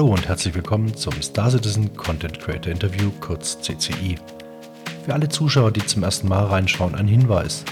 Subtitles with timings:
[0.00, 4.16] Hallo und herzlich willkommen zum Star Citizen Content Creator Interview, kurz CCI.
[5.04, 7.66] Für alle Zuschauer, die zum ersten Mal reinschauen, ein Hinweis.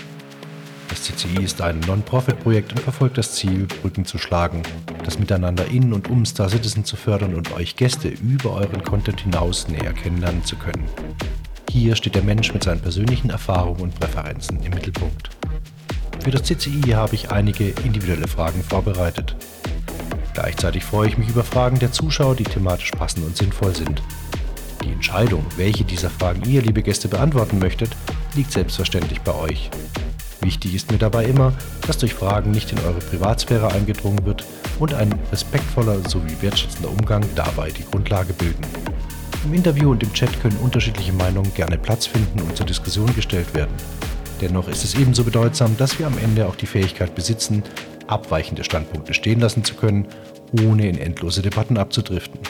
[0.90, 4.62] Das CCI ist ein Non-Profit-Projekt und verfolgt das Ziel, Brücken zu schlagen,
[5.06, 9.22] das Miteinander in und um Star Citizen zu fördern und euch Gäste über euren Content
[9.22, 10.84] hinaus näher kennenlernen zu können.
[11.70, 15.30] Hier steht der Mensch mit seinen persönlichen Erfahrungen und Präferenzen im Mittelpunkt.
[16.22, 19.34] Für das CCI habe ich einige individuelle Fragen vorbereitet.
[20.40, 24.00] Gleichzeitig freue ich mich über Fragen der Zuschauer, die thematisch passend und sinnvoll sind.
[24.84, 27.90] Die Entscheidung, welche dieser Fragen ihr, liebe Gäste, beantworten möchtet,
[28.36, 29.68] liegt selbstverständlich bei euch.
[30.40, 31.54] Wichtig ist mir dabei immer,
[31.88, 34.44] dass durch Fragen nicht in eure Privatsphäre eingedrungen wird
[34.78, 38.62] und ein respektvoller sowie wertschätzender Umgang dabei die Grundlage bilden.
[39.44, 43.52] Im Interview und im Chat können unterschiedliche Meinungen gerne Platz finden und zur Diskussion gestellt
[43.54, 43.74] werden.
[44.40, 47.64] Dennoch ist es ebenso bedeutsam, dass wir am Ende auch die Fähigkeit besitzen,
[48.08, 50.08] abweichende Standpunkte stehen lassen zu können,
[50.64, 52.40] ohne in endlose Debatten abzudriften.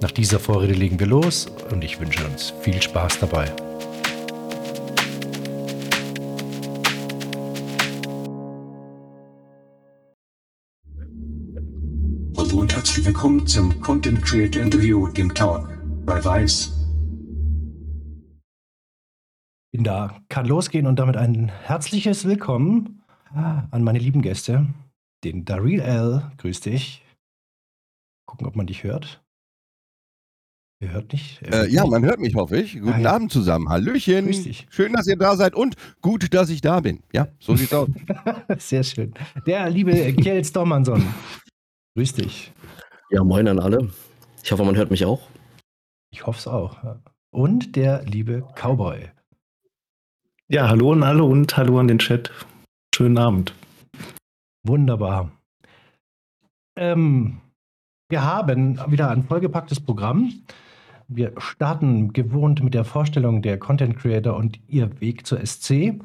[0.00, 3.50] Nach dieser Vorrede legen wir los und ich wünsche uns viel Spaß dabei.
[12.36, 15.68] Hallo und herzlich willkommen zum Content Creator Interview, dem Talk
[16.04, 16.74] bei Weiß.
[19.70, 23.02] Bin da, kann losgehen und damit ein herzliches Willkommen
[23.34, 24.66] an meine lieben Gäste,
[25.24, 26.30] den Darrell L.
[26.38, 27.04] Grüß dich.
[28.26, 29.22] Gucken, ob man dich hört.
[30.80, 31.42] Ihr hört nicht?
[31.42, 31.90] Äh, hört ja, nicht.
[31.90, 32.74] man hört mich, hoffe ich.
[32.74, 33.12] Guten Ah, ja.
[33.14, 33.68] Abend zusammen.
[33.68, 34.26] Hallöchen.
[34.26, 34.66] Grüß dich.
[34.70, 37.02] Schön, dass ihr da seid und gut, dass ich da bin.
[37.12, 37.88] Ja, so sieht's aus.
[38.58, 39.12] Sehr schön.
[39.46, 41.02] Der liebe Kjell Stormanson.
[41.96, 42.52] Grüß dich.
[43.10, 43.90] Ja, moin an alle.
[44.44, 45.28] Ich hoffe, man hört mich auch.
[46.10, 46.76] Ich hoffe es auch.
[47.30, 49.10] Und der liebe Cowboy.
[50.48, 52.30] Ja, hallo an alle und hallo an den Chat.
[52.94, 53.52] Schönen Abend.
[54.66, 55.32] Wunderbar.
[56.76, 57.40] Ähm,
[58.08, 60.32] wir haben wieder ein vollgepacktes Programm.
[61.08, 65.98] Wir starten gewohnt mit der Vorstellung der Content Creator und ihr Weg zur SC,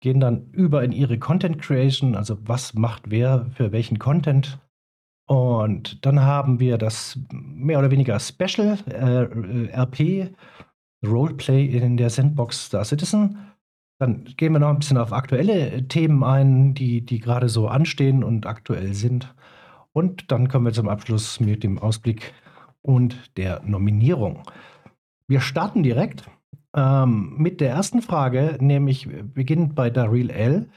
[0.00, 4.58] gehen dann über in ihre Content Creation, also was macht wer für welchen Content.
[5.26, 10.34] Und dann haben wir das mehr oder weniger Special äh, RP
[11.06, 13.38] Roleplay in der Sandbox Star Citizen.
[13.98, 18.22] Dann gehen wir noch ein bisschen auf aktuelle Themen ein, die, die gerade so anstehen
[18.22, 19.34] und aktuell sind.
[19.92, 22.32] Und dann kommen wir zum Abschluss mit dem Ausblick
[22.82, 24.44] und der Nominierung.
[25.26, 26.24] Wir starten direkt
[26.76, 30.70] ähm, mit der ersten Frage, nämlich beginnt bei Darrell L.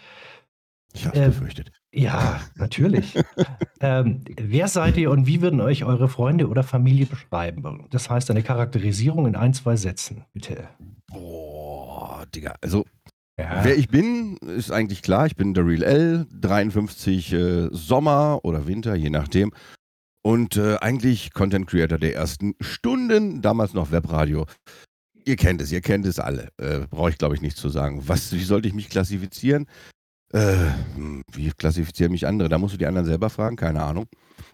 [0.94, 1.72] Ich hab's Äh, befürchtet.
[1.94, 3.16] Ja, natürlich.
[3.82, 7.86] ähm, wer seid ihr und wie würden euch eure Freunde oder Familie beschreiben?
[7.92, 10.70] Das heißt, eine Charakterisierung in ein, zwei Sätzen, bitte.
[11.08, 12.56] Boah, Digga.
[12.62, 12.86] Also,
[13.40, 13.64] Ja.
[13.64, 15.26] wer ich bin, ist eigentlich klar.
[15.26, 19.52] Ich bin der Real L, 53 äh, Sommer oder Winter, je nachdem.
[20.24, 24.46] Und äh, eigentlich Content Creator der ersten Stunden, damals noch Webradio.
[25.26, 26.50] Ihr kennt es, ihr kennt es alle.
[26.58, 28.04] Äh, Brauche ich, glaube ich, nicht zu sagen.
[28.08, 29.66] Was, wie sollte ich mich klassifizieren?
[30.34, 30.56] Äh,
[30.96, 32.50] hm, wie klassifizieren mich andere?
[32.50, 34.06] Da musst du die anderen selber fragen, keine Ahnung.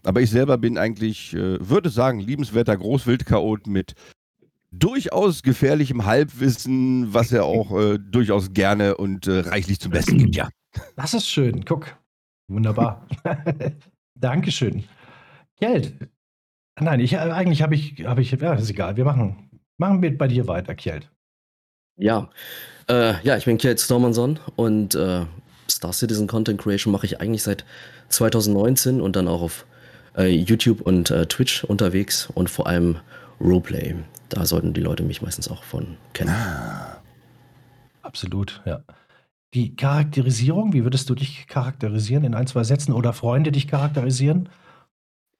[0.03, 3.93] Aber ich selber bin eigentlich, äh, würde sagen, liebenswerter Großwildchaot mit
[4.71, 10.35] durchaus gefährlichem Halbwissen, was er auch äh, durchaus gerne und äh, reichlich zum Besten gibt,
[10.35, 10.49] ja.
[10.95, 11.65] Das ist schön.
[11.65, 11.97] Guck.
[12.49, 13.07] Wunderbar.
[14.15, 14.83] Dankeschön.
[15.59, 15.93] Geld.
[16.79, 18.95] Nein, ich, eigentlich habe ich, habe ich, ja, ist egal.
[18.95, 21.09] Wir machen, machen wir bei dir weiter, Kjeld.
[21.99, 22.29] Ja,
[22.87, 25.25] äh, ja, ich bin Kjeld Stormanson und äh,
[25.69, 27.65] Star Citizen Content Creation mache ich eigentlich seit
[28.09, 29.65] 2019 und dann auch auf
[30.15, 32.99] äh, YouTube und äh, Twitch unterwegs und vor allem
[33.39, 33.95] Roleplay.
[34.29, 36.35] Da sollten die Leute mich meistens auch von kennen.
[38.01, 38.81] Absolut, ja.
[39.53, 44.49] Die Charakterisierung, wie würdest du dich charakterisieren in ein, zwei Sätzen oder Freunde dich charakterisieren?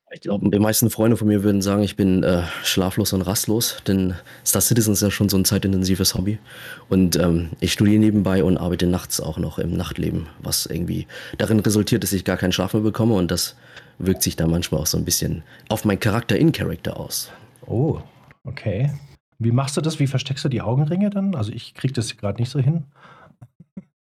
[0.09, 3.83] Ich glaube, die meisten Freunde von mir würden sagen, ich bin äh, schlaflos und rastlos,
[3.85, 4.13] denn
[4.45, 6.39] Star Citizen ist ja schon so ein zeitintensives Hobby.
[6.87, 11.07] Und ähm, ich studiere nebenbei und arbeite nachts auch noch im Nachtleben, was irgendwie
[11.37, 13.57] darin resultiert, dass ich gar keinen Schlaf mehr bekomme und das
[13.99, 17.29] wirkt sich da manchmal auch so ein bisschen auf mein Charakter in Character aus.
[17.67, 17.99] Oh,
[18.43, 18.91] okay.
[19.39, 19.99] Wie machst du das?
[19.99, 21.35] Wie versteckst du die Augenringe dann?
[21.35, 22.85] Also ich kriege das gerade nicht so hin.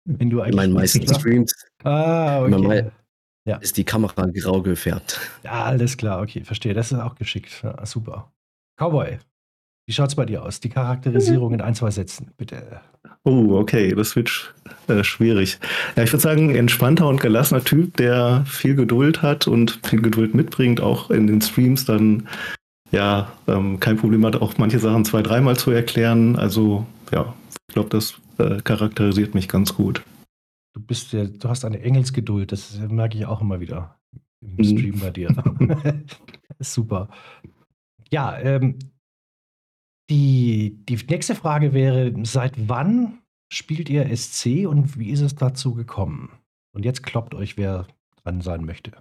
[0.04, 1.52] Wenn du In eigentlich meinen meisten Streams
[1.84, 2.50] Ah, okay.
[2.58, 2.92] mal-
[3.46, 3.56] Ja.
[3.56, 5.20] ist die Kamera grau gefärbt.
[5.44, 6.74] Ja, alles klar, okay, verstehe.
[6.74, 7.60] Das ist auch geschickt.
[7.62, 8.32] Ja, super.
[8.78, 9.18] Cowboy,
[9.86, 10.60] wie schaut's bei dir aus?
[10.60, 12.80] Die Charakterisierung in ein, zwei Sätzen, bitte.
[13.24, 14.52] Oh, okay, das wird sch
[14.88, 15.58] äh, schwierig.
[15.96, 20.34] Ja, ich würde sagen, entspannter und gelassener Typ, der viel Geduld hat und viel Geduld
[20.34, 22.28] mitbringt, auch in den Streams dann
[22.90, 26.36] ja ähm, kein Problem hat, auch manche Sachen zwei, dreimal zu erklären.
[26.36, 27.34] Also ja,
[27.68, 30.02] ich glaube, das äh, charakterisiert mich ganz gut.
[30.74, 33.98] Du bist der, du hast eine Engelsgeduld, das merke ich auch immer wieder
[34.42, 34.64] im Mhm.
[34.64, 35.28] Stream bei dir.
[36.60, 37.08] Super.
[38.10, 38.78] ja, ähm,
[40.10, 43.18] die, die nächste Frage wäre, seit wann
[43.52, 46.30] spielt ihr SC und wie ist es dazu gekommen?
[46.72, 47.86] Und jetzt kloppt euch, wer
[48.22, 48.92] dran sein möchte.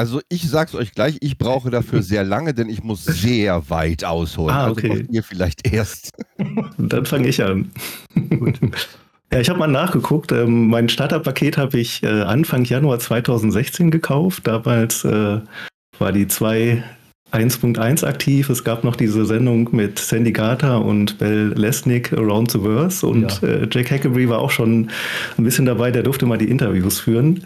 [0.00, 4.02] Also ich sag's euch gleich, ich brauche dafür sehr lange, denn ich muss sehr weit
[4.04, 4.54] ausholen.
[4.56, 4.88] Ah, Also okay.
[4.88, 6.10] macht ihr vielleicht erst.
[6.78, 7.70] Dann fange ich an.
[9.32, 10.32] Ja, ich habe mal nachgeguckt.
[10.32, 14.46] Ähm, mein Starterpaket habe ich äh, Anfang Januar 2016 gekauft.
[14.46, 15.38] Damals äh,
[15.98, 18.48] war die 2.1.1 aktiv.
[18.50, 23.06] Es gab noch diese Sendung mit Sandy Gata und Bell Lesnick Around the Verse.
[23.06, 23.48] Und Ja.
[23.48, 24.90] äh, Jack Hackery war auch schon
[25.38, 25.90] ein bisschen dabei.
[25.90, 27.44] Der durfte mal die Interviews führen.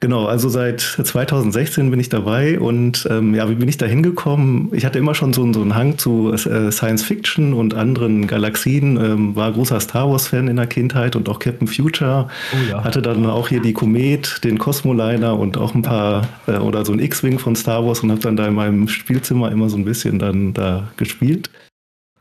[0.00, 4.68] Genau, also seit 2016 bin ich dabei und ähm, ja, wie bin ich da hingekommen?
[4.72, 8.28] Ich hatte immer schon so, einen- so einen Hang zu äh, Science Fiction und anderen
[8.28, 12.28] Galaxien, ähm, war großer Star Wars-Fan in der Kindheit und auch Captain Future.
[12.52, 12.84] Oh ja.
[12.84, 16.92] Hatte dann auch hier die Komet, den Cosmoliner und auch ein paar äh, oder so
[16.92, 19.84] ein X-Wing von Star Wars und habe dann da in meinem Spielzimmer immer so ein
[19.84, 21.50] bisschen dann da gespielt.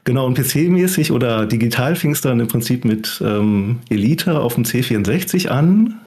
[0.04, 4.64] Genau, und PC-mäßig oder digital fing es dann im Prinzip mit ähm, Elite auf dem
[4.64, 6.00] C64 an.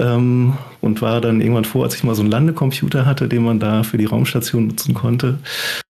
[0.00, 3.58] Ähm, und war dann irgendwann vor, als ich mal so einen Landecomputer hatte, den man
[3.58, 5.38] da für die Raumstation nutzen konnte.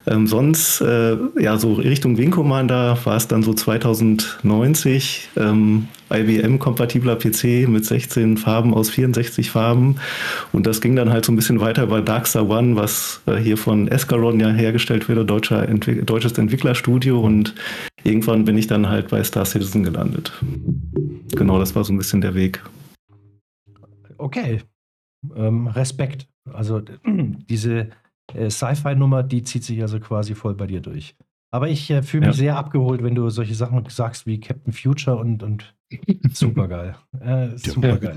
[0.05, 7.15] Ähm, sonst, äh, ja, so Richtung Wing Commander war es dann so 2090, ähm, IBM-kompatibler
[7.15, 9.95] PC mit 16 Farben aus 64 Farben.
[10.51, 13.57] Und das ging dann halt so ein bisschen weiter bei Darkstar One, was äh, hier
[13.57, 17.19] von Escaron ja hergestellt wird, deutscher Entwick deutsches Entwicklerstudio.
[17.21, 17.55] Und
[18.03, 20.33] irgendwann bin ich dann halt bei Star Citizen gelandet.
[21.35, 22.61] Genau, das war so ein bisschen der Weg.
[24.23, 24.61] Okay.
[25.35, 26.27] Ähm, Respekt.
[26.51, 26.81] Also
[27.49, 27.89] diese
[28.33, 31.15] äh, Sci-Fi-Nummer, die zieht sich also quasi voll bei dir durch.
[31.51, 32.39] Aber ich äh, fühle mich Ja.
[32.39, 35.75] sehr abgeholt, wenn du solche Sachen sagst wie Captain Future und, und
[36.33, 36.95] super geil.
[37.19, 38.15] Äh, super geil.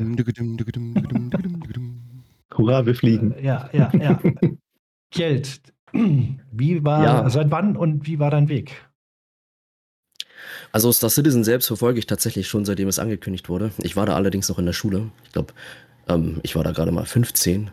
[2.57, 3.33] Hurra, wir fliegen.
[3.33, 4.21] Äh, ja, ja, ja.
[5.11, 5.61] Geld.
[5.93, 7.31] Wie war, Ja.
[7.31, 8.87] seit wann und wie war dein Weg?
[10.73, 13.71] Also Star Citizen selbst verfolge ich tatsächlich schon, seitdem es angekündigt wurde.
[13.79, 15.11] Ich war da allerdings noch in der Schule.
[15.25, 15.55] Ich glaube,
[16.09, 17.71] ähm, ich war da gerade mal 15.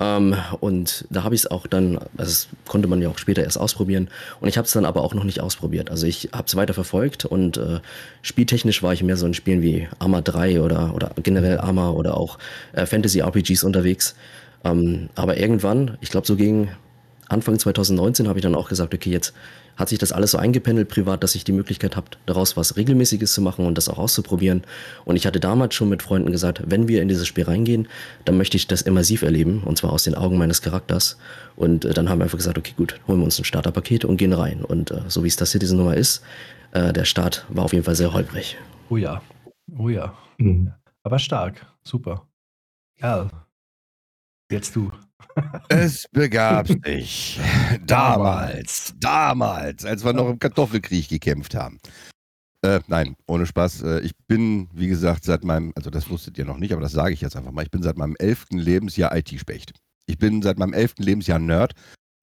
[0.00, 3.42] Ähm, und da habe ich es auch dann, also das konnte man ja auch später
[3.42, 4.08] erst ausprobieren.
[4.40, 5.90] Und ich habe es dann aber auch noch nicht ausprobiert.
[5.90, 7.80] Also ich habe es weiter verfolgt und äh,
[8.22, 12.16] spieltechnisch war ich mehr so in Spielen wie Arma 3 oder, oder generell Arma oder
[12.16, 12.38] auch
[12.72, 14.14] äh, Fantasy-RPGs unterwegs.
[14.64, 16.70] Ähm, aber irgendwann, ich glaube so gegen
[17.28, 19.34] Anfang 2019 habe ich dann auch gesagt, okay, jetzt
[19.76, 23.32] hat sich das alles so eingependelt privat, dass ich die Möglichkeit habe, daraus was Regelmäßiges
[23.32, 24.64] zu machen und das auch auszuprobieren.
[25.04, 27.86] Und ich hatte damals schon mit Freunden gesagt, wenn wir in dieses Spiel reingehen,
[28.24, 31.16] dann möchte ich das immersiv erleben und zwar aus den Augen meines Charakters.
[31.54, 34.16] Und äh, dann haben wir einfach gesagt, okay, gut, holen wir uns ein Starterpaket und
[34.16, 34.64] gehen rein.
[34.64, 36.22] Und äh, so wie es das Citizen Nummer ist,
[36.72, 38.56] äh, der Start war auf jeden Fall sehr holprig.
[38.90, 39.22] Oh ja.
[39.78, 40.16] Oh ja.
[40.38, 40.72] Mhm.
[41.02, 41.66] Aber stark.
[41.84, 42.26] Super.
[43.00, 43.28] Ja.
[44.50, 44.90] Jetzt du.
[45.68, 47.40] Es begab sich
[47.86, 51.78] damals, damals, als wir noch im Kartoffelkrieg gekämpft haben.
[52.64, 53.82] Äh, nein, ohne Spaß.
[53.82, 56.90] Äh, ich bin, wie gesagt, seit meinem, also das wusstet ihr noch nicht, aber das
[56.92, 59.72] sage ich jetzt einfach mal, ich bin seit meinem elften Lebensjahr IT-Specht.
[60.06, 61.74] Ich bin seit meinem elften Lebensjahr Nerd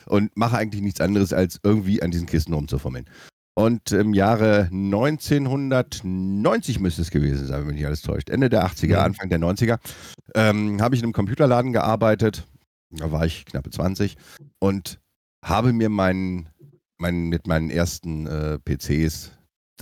[0.08, 3.06] und mache eigentlich nichts anderes, als irgendwie an diesen Kisten rumzufummeln.
[3.58, 8.30] Und im Jahre 1990 müsste es gewesen sein, wenn mich nicht alles täuscht.
[8.30, 9.06] Ende der 80er, Mhm.
[9.06, 9.78] Anfang der 90er,
[10.36, 12.46] ähm, habe ich in einem Computerladen gearbeitet.
[12.92, 14.16] Da war ich knappe 20
[14.60, 15.00] und
[15.44, 16.50] habe mir meinen,
[16.98, 19.32] meinen mit meinen ersten äh, PCs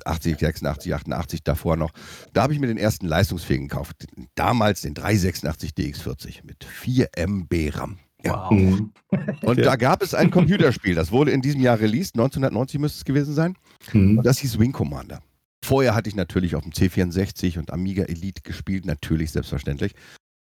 [0.05, 1.91] 80, 86, 88 davor noch,
[2.33, 4.05] da habe ich mir den ersten leistungsfähigen gekauft.
[4.35, 7.99] Damals den 386 DX40 mit 4 MB RAM.
[8.25, 8.47] Ja.
[8.49, 8.51] Wow.
[8.51, 8.93] Mhm.
[9.43, 9.65] Und Ja.
[9.65, 13.35] da gab es ein Computerspiel, das wurde in diesem Jahr released, 1990 müsste es gewesen
[13.35, 13.55] sein.
[13.93, 14.17] Mhm.
[14.17, 15.21] Und das hieß Wing Commander.
[15.63, 19.93] Vorher hatte ich natürlich auf dem C64 und Amiga Elite gespielt, natürlich, selbstverständlich.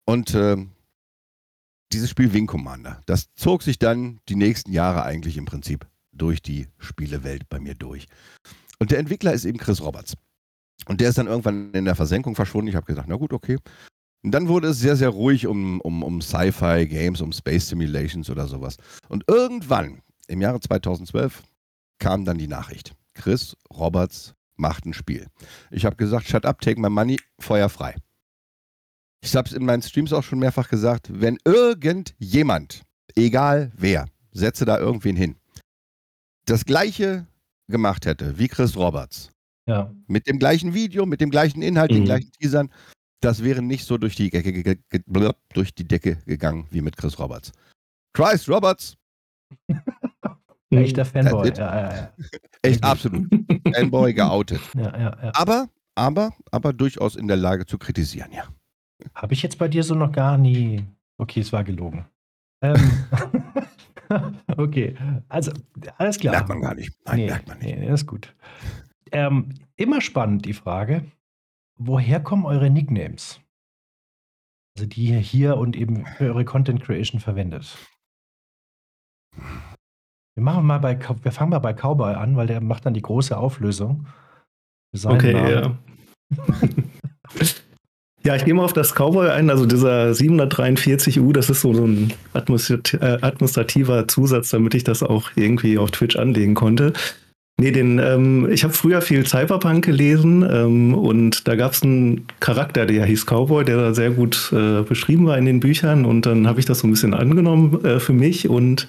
[0.07, 0.71] Und ähm,
[1.95, 6.43] dieses Spiel Wing Commander, das zog sich dann die nächsten Jahre eigentlich im Prinzip durch
[6.43, 8.07] die Spielewelt bei mir durch.
[8.79, 10.15] Und der Entwickler ist eben Chris Roberts.
[10.87, 12.69] Und der ist dann irgendwann in der Versenkung verschwunden.
[12.69, 13.59] Ich habe gesagt, na gut, okay.
[14.23, 18.49] Und dann wurde es sehr, sehr ruhig um, um, um Sci-Fi-Games, um Space Simulations oder
[18.49, 18.77] sowas.
[19.09, 21.43] Und irgendwann, im Jahre 2012,
[21.99, 22.95] kam dann die Nachricht.
[23.15, 25.29] Chris Roberts macht ein Spiel.
[25.71, 27.95] Ich habe gesagt, shut up, take my money, Feuer frei.
[29.25, 32.83] Ich habe es in meinen Streams auch schon mehrfach gesagt, wenn irgendjemand,
[33.17, 35.37] egal wer, setze da irgendwen hin,
[36.47, 37.27] das gleiche
[37.69, 39.31] gemacht hätte wie Chris Roberts,
[39.67, 39.91] Ja.
[40.07, 42.05] mit dem gleichen Video, mit dem gleichen Inhalt, den Mhm.
[42.05, 42.71] gleichen Teasern,
[43.23, 44.79] das wäre nicht so durch die, Decke,
[45.55, 47.51] durch die Decke gegangen wie mit Chris Roberts.
[48.13, 48.97] Chris Roberts,
[50.71, 51.49] Echter Fanboy.
[51.57, 52.13] Ja, ja, ja.
[52.63, 53.27] echt absolut.
[53.75, 54.61] Fanboy geoutet.
[54.75, 55.31] ja, ja, ja.
[55.35, 58.45] Aber, aber, aber durchaus in der Lage zu kritisieren, ja.
[59.15, 60.85] Habe ich jetzt bei dir so noch gar nie.
[61.19, 62.07] Okay, es war gelogen.
[62.63, 63.07] Ähm,
[64.57, 64.97] okay,
[65.29, 65.53] also
[65.99, 66.35] alles klar.
[66.35, 66.93] Merkt man gar nicht.
[67.05, 67.79] Nein, nee, merkt man nicht.
[67.79, 68.35] Nee, ist gut.
[69.13, 71.05] Ähm, immer spannend die Frage,
[71.77, 73.41] woher kommen eure Nicknames?
[74.77, 77.79] Also die ihr hier und eben für eure Content Creation verwendet.
[80.35, 83.03] Wir machen mal bei, wir fangen mal bei Cowboy an, weil der macht dann die
[83.03, 84.07] große Auflösung.
[85.05, 85.79] Okay, Namen.
[86.37, 86.45] ja.
[88.27, 89.51] Ja, ich gehe mal auf das Cowboy ein.
[89.51, 95.77] Also dieser 743U, das ist so, ein äh, administrativer Zusatz, damit ich das auch irgendwie
[95.77, 96.95] auf Twitch anlegen konnte.
[97.61, 102.27] Nee, den, ähm, ich habe früher viel Cyberpunk gelesen ähm, und da gab es einen
[102.41, 106.27] Charakter, der hieß Cowboy, der da sehr gut äh, beschrieben war in den Büchern und
[106.27, 108.89] dann habe ich das so ein bisschen angenommen äh, für mich und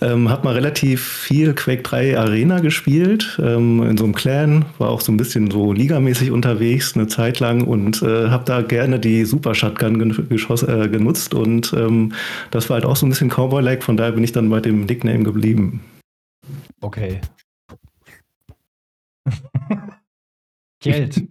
[0.00, 4.90] ähm, habe mal relativ viel Quake 3 Arena gespielt, ähm, in so einem Clan, war
[4.90, 8.98] auch so ein bisschen so ligamäßig unterwegs eine Zeit lang und äh, habe da gerne
[8.98, 12.12] die Super Shotgun gen geschoss, äh, genutzt und ähm,
[12.50, 14.86] das war halt auch so ein bisschen Cowboy-like, von daher bin ich dann bei dem
[14.86, 15.80] Nickname geblieben.
[16.80, 17.20] Okay.
[20.80, 21.22] Geld.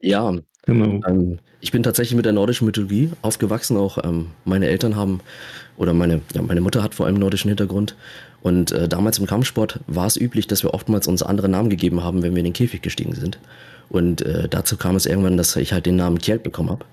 [0.00, 0.34] Ja,
[0.72, 1.00] genau.
[1.06, 3.76] Ähm, ich bin tatsächlich mit der nordischen Mythologie aufgewachsen.
[3.76, 5.20] Auch ähm, meine Eltern haben,
[5.76, 7.96] oder meine, ja, meine Mutter hat vor allem nordischen Hintergrund.
[8.42, 12.02] Und äh, damals im Kampfsport war es üblich, dass wir oftmals uns andere Namen gegeben
[12.02, 13.38] haben, wenn wir in den Käfig gestiegen sind.
[13.88, 16.84] Und äh, dazu kam es irgendwann, dass ich halt den Namen Kjeld bekommen habe.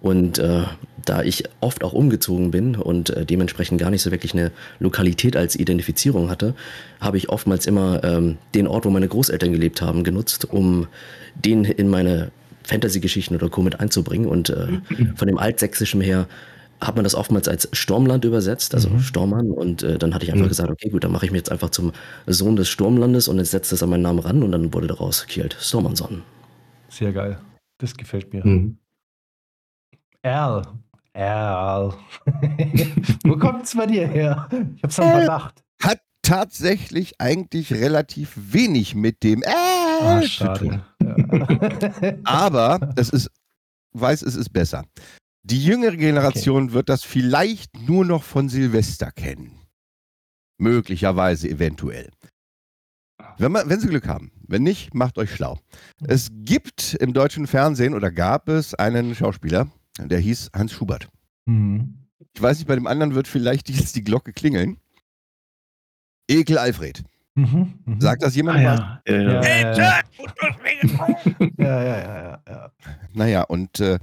[0.00, 0.64] Und äh,
[1.04, 5.34] da ich oft auch umgezogen bin und äh, dementsprechend gar nicht so wirklich eine Lokalität
[5.36, 6.54] als Identifizierung hatte,
[7.00, 10.88] habe ich oftmals immer ähm, den Ort, wo meine Großeltern gelebt haben, genutzt, um
[11.34, 12.30] den in meine
[12.64, 13.62] Fantasy-Geschichten oder Co.
[13.62, 14.26] mit einzubringen.
[14.26, 14.80] Und äh,
[15.16, 16.26] von dem Altsächsischen her
[16.80, 19.00] hat man das oftmals als Stormland übersetzt, also Mhm.
[19.00, 19.50] Stormann.
[19.50, 20.48] Und äh, dann hatte ich einfach Mhm.
[20.50, 21.92] gesagt, okay, gut, dann mache ich mich jetzt einfach zum
[22.26, 25.26] Sohn des Sturmlandes und jetzt setzt das an meinen Namen ran und dann wurde daraus
[25.26, 26.22] Kjeld Stormanson.
[26.88, 27.38] Sehr geil.
[27.78, 28.44] Das gefällt mir.
[28.44, 28.78] Mhm.
[30.22, 30.62] Al.
[31.14, 31.94] Al.
[33.24, 34.48] Wo kommt's bei dir her?
[34.76, 35.12] Ich hab's schon Al.
[35.24, 35.62] verdacht.
[35.82, 39.42] Hat tatsächlich eigentlich relativ wenig mit dem
[40.04, 40.82] äh Ah, zu tun.
[41.02, 42.18] Ja.
[42.24, 43.30] Aber es ist,
[43.92, 44.84] weiß, es ist besser.
[45.42, 49.52] Die jüngere Generation wird das vielleicht nur noch von Silvester kennen.
[50.58, 52.10] Möglicherweise, eventuell.
[53.38, 54.30] Wenn, man, wenn Sie Glück haben.
[54.46, 55.58] Wenn nicht, macht euch schlau.
[56.06, 59.68] Es gibt im deutschen Fernsehen oder gab es einen Schauspieler,
[59.98, 61.08] der hieß Hans Schubert.
[61.46, 62.06] Mhm.
[62.34, 64.78] Ich weiß nicht, bei dem anderen wird vielleicht jetzt die Glocke klingeln.
[66.28, 67.04] Ekel Alfred.
[67.36, 67.74] Mhm.
[67.84, 68.00] Mhm.
[68.00, 68.58] Sagt das jemand?
[68.60, 69.02] Ah, ja.
[69.06, 69.42] Ja, Ja, ja.
[69.42, 70.02] ja, ja.
[71.58, 72.72] ja, ja, ja, ja, ja.
[73.12, 73.98] Naja, und äh,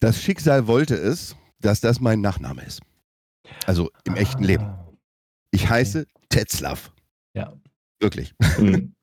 [0.00, 2.80] das Schicksal wollte es, dass das mein Nachname ist.
[3.66, 4.64] Also im echten Leben.
[4.64, 4.86] Ah.
[5.50, 6.92] Ich heiße Tetzlaff.
[7.34, 7.52] Ja.
[8.00, 8.34] Wirklich.
[8.58, 8.94] Mhm.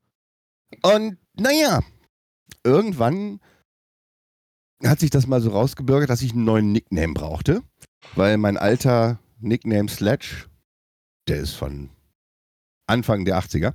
[0.81, 1.81] Und naja,
[2.63, 3.39] irgendwann
[4.85, 7.61] hat sich das mal so rausgebürgert, dass ich einen neuen Nickname brauchte,
[8.15, 10.45] weil mein alter Nickname Sledge,
[11.27, 11.89] der ist von
[12.87, 13.73] Anfang der 80er,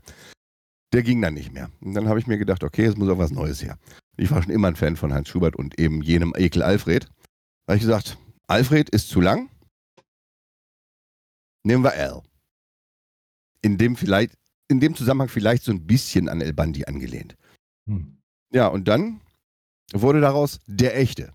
[0.93, 1.71] der ging dann nicht mehr.
[1.81, 3.79] Und dann habe ich mir gedacht, okay, es muss auch was Neues her.
[4.17, 7.05] Ich war schon immer ein Fan von Heinz Schubert und eben jenem Ekel Alfred.
[7.67, 9.49] Da habe ich gesagt, Alfred ist zu lang.
[11.65, 12.23] Nehmen wir Al.
[13.63, 14.37] In dem vielleicht,
[14.69, 17.37] in dem Zusammenhang vielleicht so ein bisschen an El Bandi angelehnt.
[17.89, 18.19] Hm.
[18.53, 19.21] Ja, und dann
[19.93, 21.33] wurde daraus der echte.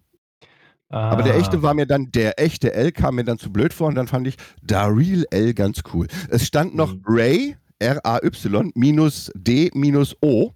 [0.90, 1.38] Aber der Ah.
[1.38, 4.08] echte war mir dann, der echte L kam mir dann zu blöd vor und dann
[4.08, 6.08] fand ich Daryl L ganz cool.
[6.30, 7.04] Es stand noch Mhm.
[7.06, 10.52] Ray, R-A-Y, minus D, minus O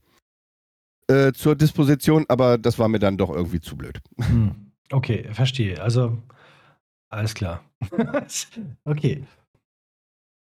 [1.08, 4.00] äh, zur Disposition, aber das war mir dann doch irgendwie zu blöd.
[4.18, 4.72] Hm.
[4.92, 5.82] Okay, verstehe.
[5.82, 6.18] Also,
[7.10, 7.64] alles klar.
[8.86, 9.24] okay.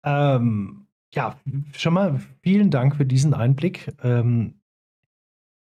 [0.05, 1.39] Ähm, ja,
[1.77, 3.93] schon mal vielen Dank für diesen Einblick.
[4.03, 4.61] Ähm,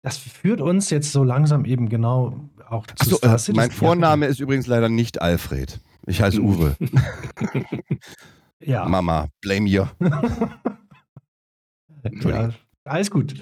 [0.04, 3.56] das führt uns jetzt so langsam eben genau auch zu Star äh, Citizen.
[3.56, 5.80] mein Ja, Vorname ist übrigens leider nicht Alfred.
[6.06, 6.76] Ich heiße Uwe.
[8.60, 8.84] Ja.
[8.84, 9.86] Mama, blame you.
[12.04, 12.50] ja,
[12.84, 13.34] alles gut.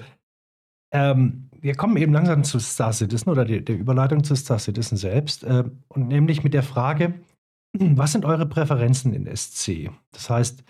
[0.93, 4.97] Ähm, wir kommen eben langsam zu Star Citizen oder der, der Überleitung zu Star Citizen
[4.97, 5.43] selbst.
[5.43, 7.13] ähm, und nämlich mit der Frage,
[7.73, 9.89] was sind eure Präferenzen in SC?
[10.11, 10.63] Das heißt,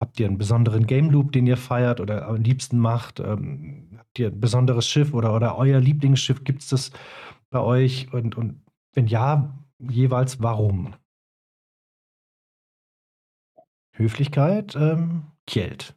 [0.00, 3.20] habt ihr einen besonderen Game Loop, den ihr feiert oder am liebsten macht?
[3.20, 6.44] Ähm, habt ihr ein besonderes Schiff oder, oder euer Lieblingsschiff?
[6.44, 6.90] Gibt es das
[7.50, 8.12] bei euch?
[8.12, 10.94] Und, und wenn ja, jeweils warum?
[13.96, 15.94] Höflichkeit, ähm, Geld.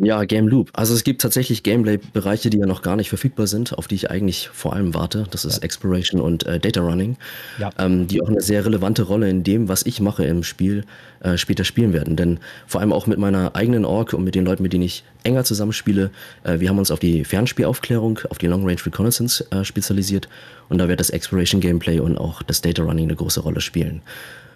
[0.00, 0.70] Ja, Game Loop.
[0.74, 4.12] Also es gibt tatsächlich Gameplay-Bereiche, die ja noch gar nicht verfügbar sind, auf die ich
[4.12, 5.26] eigentlich vor allem warte.
[5.32, 5.62] Das ist Ja.
[5.64, 7.16] Exploration und äh, Data Running,
[7.58, 7.70] Ja.
[7.80, 10.84] ähm, die auch eine sehr relevante Rolle in dem, was ich mache im Spiel,
[11.18, 12.14] äh, später spielen werden.
[12.14, 12.38] Denn
[12.68, 15.42] vor allem auch mit meiner eigenen Org und mit den Leuten, mit denen ich enger
[15.42, 16.12] zusammenspiele,
[16.44, 20.28] äh, wir haben uns auf die Fernspielaufklärung, auf die Long Range Reconnaissance äh, spezialisiert
[20.68, 24.02] und da wird das Exploration Gameplay und auch das Data Running eine große Rolle spielen.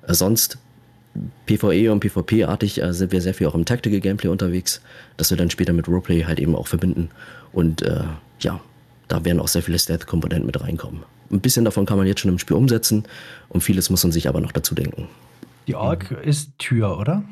[0.06, 0.56] Äh, sonst
[1.46, 4.80] PvE und PvP-artig äh, sind wir sehr viel auch im Tactical Gameplay unterwegs,
[5.16, 7.10] das wir dann später mit Roleplay halt eben auch verbinden.
[7.52, 8.04] Und äh,
[8.40, 8.60] ja,
[9.08, 11.02] da werden auch sehr viele Stealth-Komponenten mit reinkommen.
[11.30, 13.04] Ein bisschen davon kann man jetzt schon im Spiel umsetzen
[13.48, 15.08] und vieles muss man sich aber noch dazu denken.
[15.66, 16.28] Die Org mhm.
[16.28, 17.24] ist Tür, oder?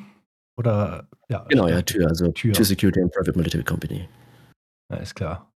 [0.56, 1.44] Oder ja.
[1.48, 4.08] Genau, ja, Tür, also Tür, Tür Security and Private Military Company.
[5.00, 5.50] Ist klar.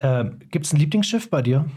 [0.00, 1.68] Ähm, Gibt es ein Lieblingsschiff bei dir?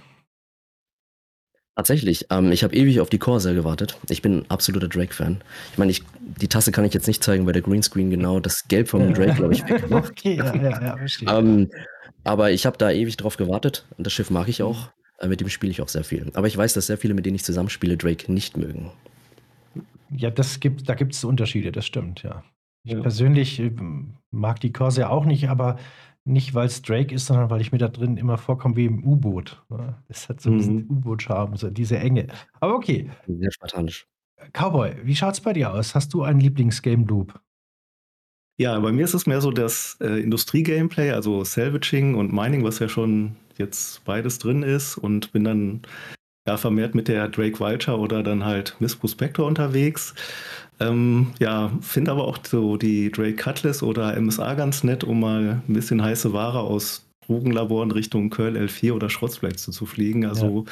[1.78, 2.26] Tatsächlich.
[2.32, 4.00] Ähm, ich habe ewig auf die Corsair gewartet.
[4.10, 5.44] Ich bin ein absoluter Drake-Fan.
[5.72, 5.94] Ich meine,
[6.42, 9.36] die Tasse kann ich jetzt nicht zeigen, weil der Greenscreen genau das Gelb vom Drake,
[9.36, 10.10] glaube ich, wegmacht.
[10.10, 11.30] okay, ja, ja, ja, verstehe.
[11.30, 11.70] ähm,
[12.24, 14.90] aber ich habe da ewig drauf gewartet und das Schiff mag ich auch.
[15.20, 16.32] Äh, mit dem spiele ich auch sehr viel.
[16.34, 18.92] Aber ich weiß, dass sehr viele, mit denen ich zusammenspiele, Drake nicht mögen.
[20.10, 22.44] Ja, das gibt, da gibt es Unterschiede, das stimmt, ja.
[22.86, 23.02] Ich ja.
[23.02, 23.72] persönlich äh,
[24.32, 25.78] mag die Corsair auch nicht, aber
[26.28, 29.04] nicht, weil es Drake ist, sondern weil ich mir da drin immer vorkomme wie im
[29.04, 29.64] U-Boot.
[29.70, 29.96] Ne?
[30.08, 30.98] Das hat so ein bisschen mhm.
[30.98, 32.28] U-Boot-Charme, so diese Enge.
[32.60, 33.10] Aber okay.
[33.28, 34.08] Sehr spartanisch.
[34.54, 35.96] Cowboy, wie schaut es bei dir aus?
[35.96, 37.40] Hast du einen Lieblings-Game Loop?
[38.60, 42.80] Ja, bei mir ist es mehr so das äh, Industrie-Gameplay, also Salvaging und Mining, was
[42.80, 45.82] ja schon jetzt beides drin ist und bin dann
[46.48, 50.16] ja vermehrt mit der Drake Vulture oder dann halt Miss Prospector unterwegs.
[50.80, 55.62] Ähm, ja, finde aber auch so die Drake Cutlass oder MSA ganz nett, um mal
[55.68, 60.26] ein bisschen heiße Ware aus Drogenlaboren Richtung Curl L4 oder Schrottsplätze zu fliegen.
[60.26, 60.66] Also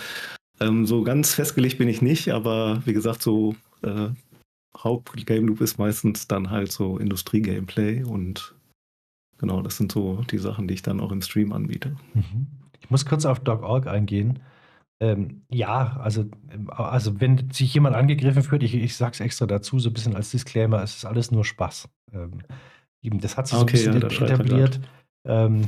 [0.60, 0.68] ja.
[0.68, 4.10] ähm, so ganz festgelegt bin ich nicht, aber wie gesagt, so äh,
[4.78, 8.54] Haupt-Game Loop ist meistens dann halt so Industrie-Gameplay und
[9.38, 11.96] genau, das sind so die Sachen, die ich dann auch im Stream anbiete.
[12.14, 12.48] Mhm.
[12.80, 14.40] Ich muss kurz auf Dog.org eingehen.
[15.02, 16.22] Ähm, ja, also,
[16.52, 19.94] ähm, also wenn sich jemand angegriffen fühlt, ich, ich sage es extra dazu, so ein
[19.94, 21.90] bisschen als Disclaimer, es ist alles nur Spaß.
[22.14, 22.42] Ähm,
[23.02, 24.80] das hat sich okay, so ein bisschen ja, etabliert.
[25.26, 25.68] Ähm,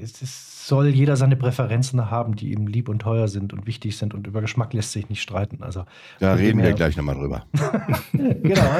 [0.00, 4.14] es soll jeder seine Präferenzen haben, die ihm lieb und teuer sind und wichtig sind
[4.14, 5.62] und über Geschmack lässt sich nicht streiten.
[5.62, 5.84] Also,
[6.20, 7.44] da reden wir gleich nochmal drüber.
[8.12, 8.70] genau.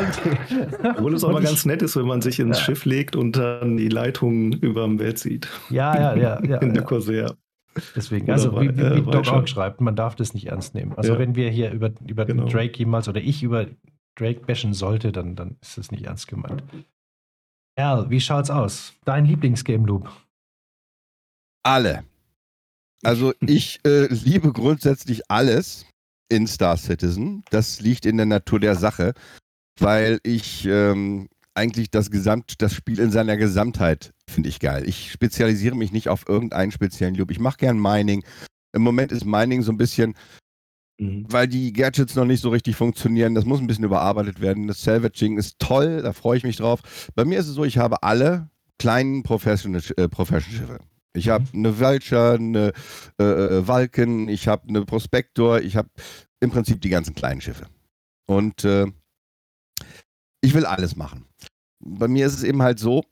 [0.91, 2.65] Obwohl es aber ganz nett ist, wenn man sich ins ja.
[2.65, 5.49] Schiff legt und dann die Leitung über dem Bett sieht.
[5.71, 6.45] Ja, ja, ja.
[6.45, 6.89] ja In der ja.
[6.89, 7.37] Corsair.
[7.97, 10.93] Deswegen, also wie, wie, wie äh, Doc auch schreibt, man darf das nicht ernst nehmen.
[10.97, 11.19] Also ja.
[11.19, 12.47] wenn wir hier über, über genau.
[12.47, 13.67] Drake jemals oder ich über
[14.15, 16.63] Drake bashen sollte, dann, dann ist das nicht ernst gemeint.
[17.77, 18.93] Al, wie schaut's aus?
[19.05, 20.11] Dein Lieblingsgame Loop?
[21.63, 22.05] Alle.
[23.03, 25.87] Also ich äh, liebe grundsätzlich alles
[26.29, 27.45] in Star Citizen.
[27.51, 29.15] Das liegt in der Natur der Sache,
[29.79, 34.88] weil ich ähm, eigentlich das Gesamt, das Spiel in seiner Gesamtheit finde ich geil.
[34.88, 37.31] Ich spezialisiere mich nicht auf irgendeinen speziellen Loop.
[37.31, 38.25] Ich mache gern Mining.
[38.73, 40.15] Im Moment ist Mining so ein bisschen,
[40.99, 41.27] mhm.
[41.29, 43.35] weil die Gadgets noch nicht so richtig funktionieren.
[43.35, 44.67] Das muss ein bisschen überarbeitet werden.
[44.67, 46.81] Das Salvaging ist toll, da freue ich mich drauf.
[47.15, 50.79] Bei mir ist es so, ich habe alle kleinen Professional, äh, Profession Schiffe.
[51.15, 51.67] Ich habe mhm.
[51.67, 52.73] eine Vulture, eine
[53.21, 55.91] äh, äh, Vulcan, ich habe eine Prospector, ich habe
[56.41, 57.67] im Prinzip die ganzen kleinen Schiffe.
[58.27, 58.87] Und äh,
[60.43, 61.25] ich will alles machen.
[61.81, 63.03] Bei mir ist es eben halt so,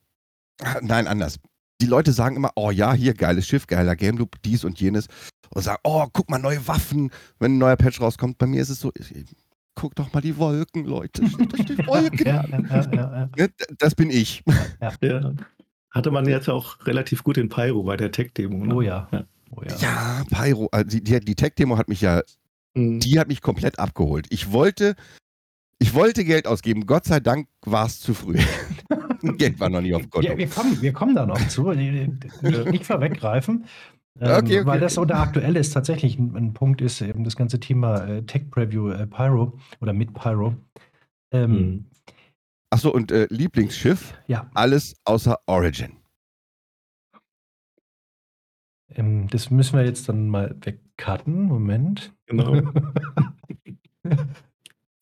[0.83, 1.39] nein, anders.
[1.81, 5.07] Die Leute sagen immer, oh ja, hier geiles Schiff, geiler Game Loop, dies und jenes.
[5.49, 8.39] Und sagen, oh, guck mal, neue Waffen, wenn ein neuer Patch rauskommt.
[8.39, 8.93] Bei mir ist es so,
[9.75, 11.23] guck doch mal die Wolken, Leute.
[11.23, 12.27] die Wolken.
[12.27, 12.45] ja,
[12.93, 13.47] ja, ja,
[13.79, 14.45] das bin ich.
[15.01, 15.33] Ja.
[15.91, 18.65] Hatte man jetzt auch relativ gut in Pyro bei der Tech-Demo.
[18.65, 18.75] Ne?
[18.75, 19.09] Oh ja.
[19.51, 19.77] Oh ja.
[19.79, 22.23] ja, Pyro, also die, die, die Tech-Demo hat mich ja,
[22.75, 23.01] mhm.
[23.01, 24.27] die hat mich komplett abgeholt.
[24.31, 24.95] Ich wollte
[25.81, 26.87] ich wollte Geld ausgeben.
[26.87, 28.39] Gott sei Dank war es zu früh.
[29.39, 30.29] Geld war noch nicht auf Konto.
[30.29, 31.73] Ja, wir, kommen, wir kommen da noch zu.
[31.73, 33.65] Nicht vorweggreifen.
[34.21, 34.67] Ähm, okay, okay.
[34.67, 38.23] Weil das unter aktuell ist, tatsächlich ein, ein, Punkt ist eben das ganze Thema äh,
[38.25, 40.55] Tech Preview äh, Pyro oder mit Pyro.
[41.33, 41.85] Ähm, hm.
[42.71, 44.15] Achso, und äh, Lieblingsschiff?
[44.27, 44.51] Ja.
[44.55, 45.97] Alles außer Origin.
[48.91, 51.45] Ähm, das müssen wir jetzt dann mal wegcutten.
[51.45, 52.13] Moment.
[52.27, 52.63] Genau.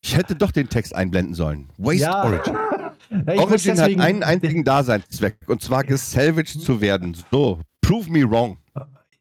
[0.08, 1.68] Ich hätte doch den Text einblenden sollen.
[1.76, 2.24] Waste ja.
[2.24, 2.56] Origin.
[3.10, 7.16] Ja, Origin hat einen einzigen Daseinszweck und zwar gesalvaged zu werden.
[7.30, 8.58] So, prove me wrong.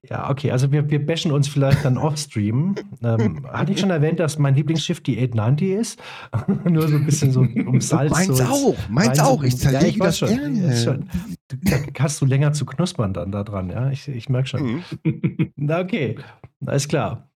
[0.09, 2.75] Ja, okay, also wir, wir bashen uns vielleicht dann offstream.
[3.03, 5.99] ähm, hatte ich schon erwähnt, dass mein Lieblingsschiff die 890 ist?
[6.69, 8.11] Nur so ein bisschen so um Salz.
[8.11, 9.43] Meins so auch, meins auch.
[9.43, 10.27] Ich zerlege ja, das schon.
[10.27, 11.07] gerne.
[11.47, 13.89] Da hast du länger zu knuspern dann da dran, ja?
[13.89, 14.81] Ich, ich merke schon.
[15.03, 15.51] Mhm.
[15.55, 16.17] Na, okay,
[16.65, 17.29] alles klar.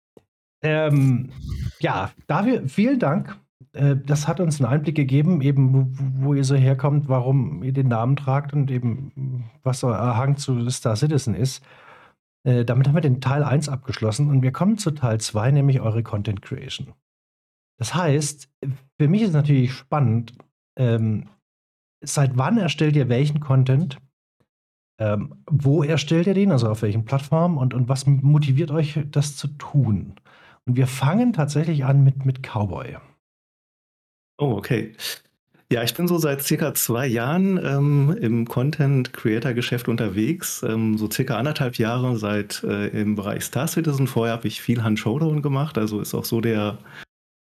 [0.62, 1.30] Ähm,
[1.80, 3.38] ja, dafür vielen Dank.
[3.72, 7.88] Äh, das hat uns einen Einblick gegeben, eben wo ihr so herkommt, warum ihr den
[7.88, 11.64] Namen tragt und eben was euer Hang zu Star Citizen ist.
[12.44, 15.80] Äh, damit haben wir den Teil 1 abgeschlossen und wir kommen zu Teil 2, nämlich
[15.80, 16.94] eure Content Creation.
[17.78, 18.50] Das heißt,
[18.98, 20.34] für mich ist natürlich spannend,
[20.78, 21.28] ähm,
[22.00, 23.98] seit wann erstellt ihr welchen Content?
[25.00, 29.36] Ähm, wo erstellt ihr den, also auf welchen Plattformen und, und was motiviert euch, das
[29.36, 30.14] zu tun?
[30.68, 32.98] Und wir fangen tatsächlich an mit, mit Cowboy.
[34.36, 34.92] Oh, okay.
[35.72, 40.62] Ja, ich bin so seit circa zwei Jahren ähm, im Content-Creator-Geschäft unterwegs.
[40.62, 44.06] Ähm, so circa anderthalb Jahre seit äh, im Bereich Star Citizen.
[44.06, 45.78] Vorher habe ich viel Hand Showdown gemacht.
[45.78, 46.78] Also ist auch so der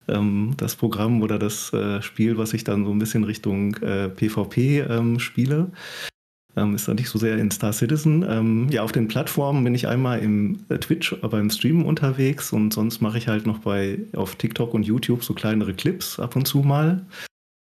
[0.09, 4.09] ähm, das Programm oder das äh, Spiel, was ich dann so ein bisschen Richtung äh,
[4.09, 5.70] PvP ähm, spiele.
[6.56, 8.24] Ähm, ist da nicht so sehr in Star Citizen.
[8.28, 12.52] Ähm, ja, auf den Plattformen bin ich einmal im äh, Twitch, äh, beim Streamen unterwegs
[12.52, 16.36] und sonst mache ich halt noch bei auf TikTok und YouTube so kleinere Clips ab
[16.36, 17.04] und zu mal.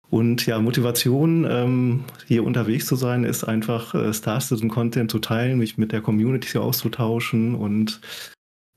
[0.10, 5.20] Und ja, Motivation, ähm, hier unterwegs zu sein, ist einfach äh, Star Citizen Content zu
[5.20, 8.02] teilen, mich mit der Community auszutauschen und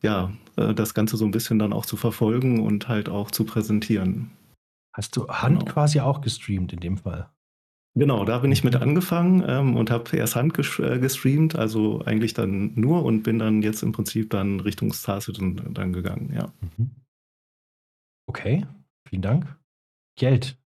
[0.00, 3.44] ja, äh, das Ganze so ein bisschen dann auch zu verfolgen und halt auch zu
[3.44, 4.30] präsentieren.
[4.92, 5.72] Hast du Hand genau.
[5.72, 7.28] quasi auch gestreamt in dem Fall?
[7.96, 12.02] Genau, da bin ich mit angefangen ähm, und habe erst Hand ges äh, gestreamt, also
[12.04, 16.32] eigentlich dann nur und bin dann jetzt im Prinzip dann Richtung Star Citizen dann gegangen,
[16.34, 16.52] ja.
[16.60, 16.90] Mhm.
[18.26, 18.66] Okay,
[19.08, 19.56] vielen Dank.
[20.18, 20.56] Geld.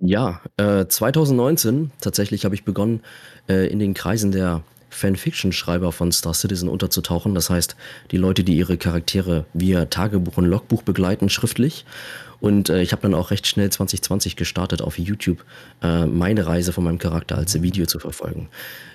[0.00, 3.00] Ja, äh, 2019 tatsächlich habe ich begonnen,
[3.48, 7.34] äh, in den Kreisen der Fanfiction-Schreiber von Star Citizen unterzutauchen.
[7.34, 7.76] Das heißt,
[8.10, 11.84] die Leute, die ihre Charaktere via Tagebuch und Logbuch begleiten, schriftlich.
[12.44, 15.42] Und äh, ich habe dann auch recht schnell 2020 gestartet, auf YouTube
[15.82, 18.50] äh, meine Reise von meinem Charakter als Video zu verfolgen.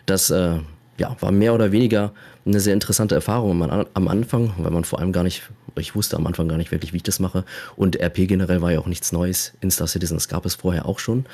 [0.05, 0.59] Das äh,
[0.99, 2.13] ja, war mehr oder weniger
[2.45, 6.27] eine sehr interessante Erfahrung am Anfang, weil man vor allem gar nicht, ich wusste am
[6.27, 7.43] Anfang gar nicht wirklich, wie ich das mache.
[7.75, 10.99] Und RP generell war ja auch nichts Neues in Star Citizen, gab es vorher auch
[10.99, 11.25] schon.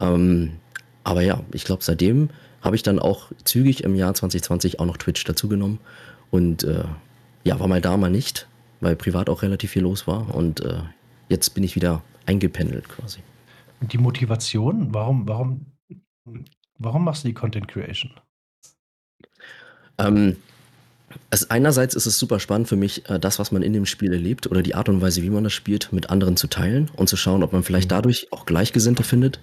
[0.00, 0.56] Ähm,
[1.02, 2.28] aber ja, ich glaube, seitdem
[2.60, 5.78] habe ich dann auch zügig im Jahr 2020 auch noch Twitch dazugenommen.
[6.30, 6.84] Und äh,
[7.42, 8.48] ja, war mal da, mal nicht,
[8.82, 10.34] weil privat auch relativ viel los war.
[10.34, 10.74] Und äh,
[11.28, 13.20] jetzt bin ich wieder eingependelt quasi.
[13.80, 15.66] Die Motivation, warum, warum,
[16.78, 18.12] warum machst du die Content Creation?
[19.98, 20.36] Ähm,
[21.30, 24.12] also einerseits ist es super spannend für mich, äh, das, was man in dem Spiel
[24.12, 27.08] erlebt oder die Art und Weise, wie man das spielt, mit anderen zu teilen und
[27.08, 27.96] zu schauen, ob man vielleicht mhm.
[27.96, 29.38] dadurch auch Gleichgesinnte findet.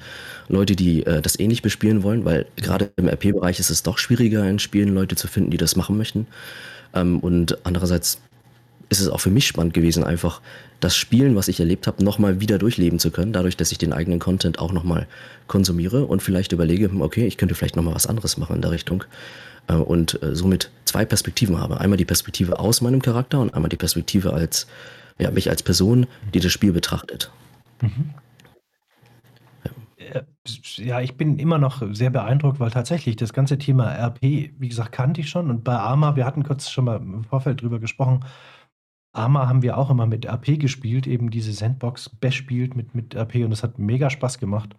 [0.47, 4.47] Leute, die äh, das ähnlich bespielen wollen, weil gerade im RP-Bereich ist es doch schwieriger,
[4.49, 6.27] in Spielen Leute zu finden, die das machen möchten.
[6.93, 8.21] Ähm, und andererseits
[8.91, 10.41] ist es auch für mich spannend gewesen, einfach
[10.81, 13.93] das Spielen, was ich erlebt habe, nochmal wieder durchleben zu können, dadurch, dass ich den
[13.93, 15.07] eigenen Content auch nochmal
[15.47, 18.71] konsumiere und vielleicht überlege, hm, okay, ich könnte vielleicht nochmal was anderes machen in der
[18.71, 19.05] Richtung
[19.67, 21.79] äh, und äh, somit zwei Perspektiven habe.
[21.79, 24.67] Einmal die Perspektive aus meinem Charakter und einmal die Perspektive als,
[25.17, 27.31] ja, mich als Person, die das Spiel betrachtet.
[27.81, 28.13] Mhm.
[29.97, 30.23] Äh,
[30.75, 34.91] ja, ich bin immer noch sehr beeindruckt, weil tatsächlich das ganze Thema RP, wie gesagt,
[34.91, 35.49] kannte ich schon.
[35.49, 38.25] Und bei Arma, wir hatten kurz schon mal im Vorfeld drüber gesprochen,
[39.13, 43.43] Arma haben wir auch immer mit RP gespielt, eben diese Sandbox bespielt mit, mit RP
[43.43, 44.75] und das hat mega Spaß gemacht.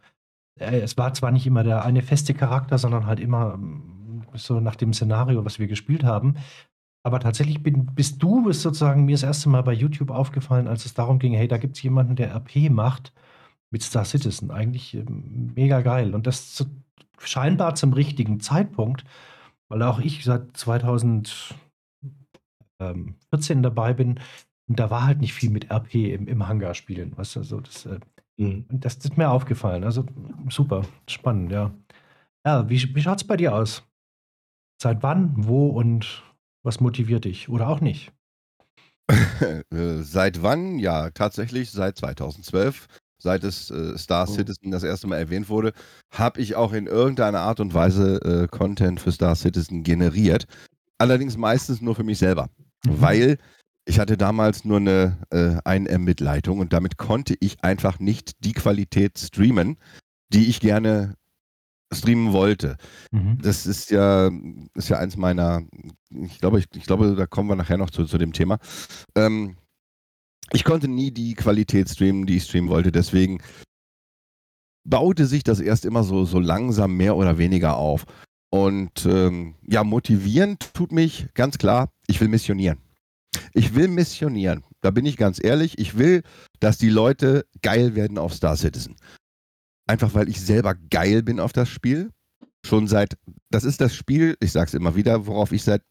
[0.59, 4.61] Äh, es war zwar nicht immer der eine feste Charakter, sondern halt immer mm, so
[4.61, 6.37] nach dem Szenario, was wir gespielt haben.
[7.05, 10.87] Aber tatsächlich bin, bist du bist sozusagen mir das erste Mal bei YouTube aufgefallen, als
[10.87, 13.13] es darum ging, hey, da gibt es jemanden, der RP macht
[13.71, 14.51] mit Star Citizen.
[14.51, 16.15] Eigentlich ähm, mega geil.
[16.15, 16.67] Und das zu,
[17.19, 19.05] scheinbar zum richtigen Zeitpunkt,
[19.69, 21.55] weil auch ich seit 2000
[22.91, 24.21] ähm, 14 dabei bin.
[24.69, 27.17] Und da war halt nicht viel mit RP im, im Hangar spielen.
[27.17, 27.99] Weißt du, so das, äh,
[28.37, 28.67] mhm.
[28.71, 29.85] das, ist mir aufgefallen.
[29.85, 30.05] Also
[30.49, 31.73] super, spannend, ja.
[32.47, 33.85] Ja, wie, wie schaut es bei dir aus?
[34.81, 36.23] Seit wann, wo und
[36.65, 37.49] was motiviert dich?
[37.49, 38.13] Oder auch nicht?
[39.71, 40.79] Äh, seit wann?
[40.79, 42.87] Ja, tatsächlich seit 2012
[43.23, 44.33] seit es äh, Star oh.
[44.33, 45.73] Citizen das erste Mal erwähnt wurde,
[46.11, 50.47] habe ich auch in irgendeiner Art und Weise äh, Content für Star Citizen generiert.
[50.99, 52.49] Allerdings meistens nur für mich selber.
[52.87, 53.01] Mhm.
[53.01, 53.39] Weil
[53.85, 59.19] ich hatte damals nur eine äh, 1M-Mitleitung und damit konnte ich einfach nicht die Qualität
[59.19, 59.77] streamen,
[60.33, 61.17] die ich gerne
[61.93, 62.77] streamen wollte.
[63.11, 63.39] Mhm.
[63.43, 64.31] Das ist ja,
[64.75, 65.63] ist ja eins meiner,
[66.11, 68.59] ich glaube, ich, ich glaube, da kommen wir nachher noch zu, zu dem Thema.
[69.15, 69.57] Ähm,
[70.53, 73.43] ich konnte nie die Qualität streamen, die ich streamen wollte, deswegen
[74.85, 78.05] baute sich das erst immer so, so langsam mehr oder weniger auf.
[78.51, 82.79] Und ähm, ja, motivierend tut mich ganz klar, ich will missionieren.
[83.55, 84.65] Ich will missionieren.
[84.83, 85.79] Da bin ich ganz ehrlich.
[85.79, 86.23] Ich will,
[86.61, 88.97] dass die Leute geil werden auf Star Citizen.
[89.87, 92.11] Einfach weil ich selber geil bin auf das Spiel.
[92.67, 93.17] Schon seit,
[93.51, 95.83] das ist das Spiel, ich sag's immer wieder, worauf ich seit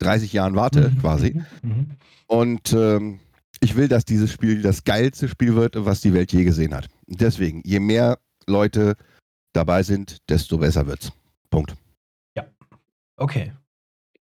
[0.00, 0.98] 30 Jahren warte, mhm.
[0.98, 1.40] quasi.
[1.62, 1.70] Mhm.
[1.70, 1.86] mhm.
[2.26, 3.20] Und ähm,
[3.60, 6.88] ich will, dass dieses Spiel das geilste Spiel wird, was die Welt je gesehen hat.
[7.06, 8.96] Deswegen, je mehr Leute
[9.54, 11.10] dabei sind, desto besser wird's.
[11.48, 11.74] Punkt.
[13.16, 13.52] Okay.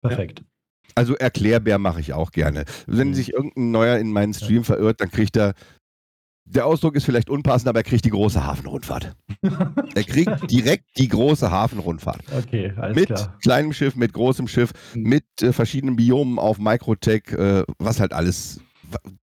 [0.03, 0.41] Perfekt.
[0.41, 0.47] Ja.
[0.95, 2.65] Also Erklärbär mache ich auch gerne.
[2.87, 3.15] Wenn mhm.
[3.15, 5.55] sich irgendein Neuer in meinen Stream verirrt, dann kriegt er,
[6.45, 9.15] der Ausdruck ist vielleicht unpassend, aber er kriegt die große Hafenrundfahrt.
[9.43, 12.23] er kriegt direkt die große Hafenrundfahrt.
[12.37, 13.39] Okay, alles mit klar.
[13.43, 15.03] kleinem Schiff, mit großem Schiff, mhm.
[15.03, 18.61] mit äh, verschiedenen Biomen auf Microtech, äh, was halt alles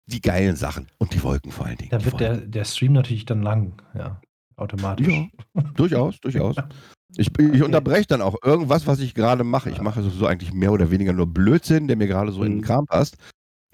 [0.06, 1.90] die geilen Sachen und die Wolken vor allen Dingen.
[1.90, 4.20] Da wird der, der Stream natürlich dann lang, ja,
[4.56, 5.06] automatisch.
[5.06, 6.56] Ja, durchaus, durchaus.
[7.16, 9.70] Ich, ich unterbreche dann auch irgendwas, was ich gerade mache.
[9.70, 12.58] Ich mache sowieso eigentlich mehr oder weniger nur Blödsinn, der mir gerade so in den
[12.58, 12.64] Mhm.
[12.64, 13.16] Kram passt.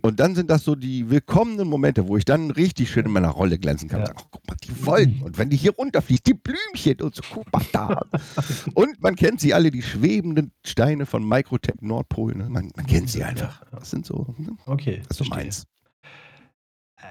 [0.03, 3.31] Und dann sind das so die willkommenen Momente, wo ich dann richtig schön in meiner
[3.31, 4.01] Rolle glänzen kann.
[4.01, 4.07] Ja.
[4.07, 5.23] Sage, oh, guck mal, die Wolken.
[5.23, 8.03] Und wenn die hier runterfließt, die Blümchen und so, guck mal da.
[8.75, 12.35] und man kennt sie alle, die schwebenden Steine von Microtech Nordpol.
[12.35, 12.49] Ne?
[12.49, 13.63] Man, man kennt sie einfach.
[13.71, 14.57] Das sind so, ne?
[14.67, 15.03] Okay.
[15.09, 15.65] das ist so meins.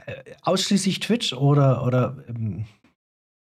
[0.05, 2.65] Äh, Ausschließlich Twitch oder, oder ähm,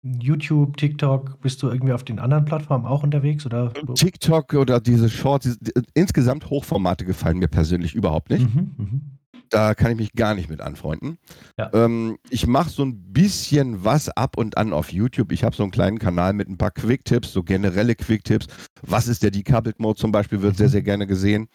[0.04, 3.46] YouTube, TikTok, bist du irgendwie auf den anderen Plattformen auch unterwegs?
[3.46, 3.74] Oder?
[3.96, 8.54] TikTok oder diese Shorts, diese, die- insgesamt Hochformate gefallen mir persönlich überhaupt nicht.
[8.54, 9.02] Mhm, mhm.
[9.50, 11.18] Da kann ich mich gar nicht mit anfreunden.
[11.58, 11.72] Ja.
[11.74, 15.32] Ähm, ich mache so ein bisschen was ab und an auf YouTube.
[15.32, 18.46] Ich habe so einen kleinen Kanal mit ein paar Quick-Tipps, so generelle Quick-Tipps.
[18.84, 20.58] Was ist der Decoupled Mode zum Beispiel, wird Mhm.
[20.58, 21.48] sehr, sehr gerne gesehen,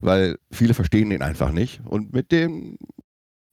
[0.00, 1.80] weil viele verstehen den einfach nicht.
[1.84, 2.78] Und mit dem,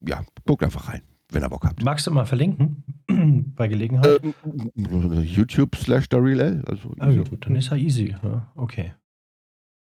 [0.06, 1.84] ja, guckt einfach rein, wenn ihr Bock habt.
[1.84, 2.84] Magst du mal verlinken
[3.56, 4.22] bei Gelegenheit?
[4.24, 6.64] Ähm, YouTube slash DarylL.
[6.68, 8.16] Also ah, gut, dann ist ja easy.
[8.24, 8.94] Ja, okay.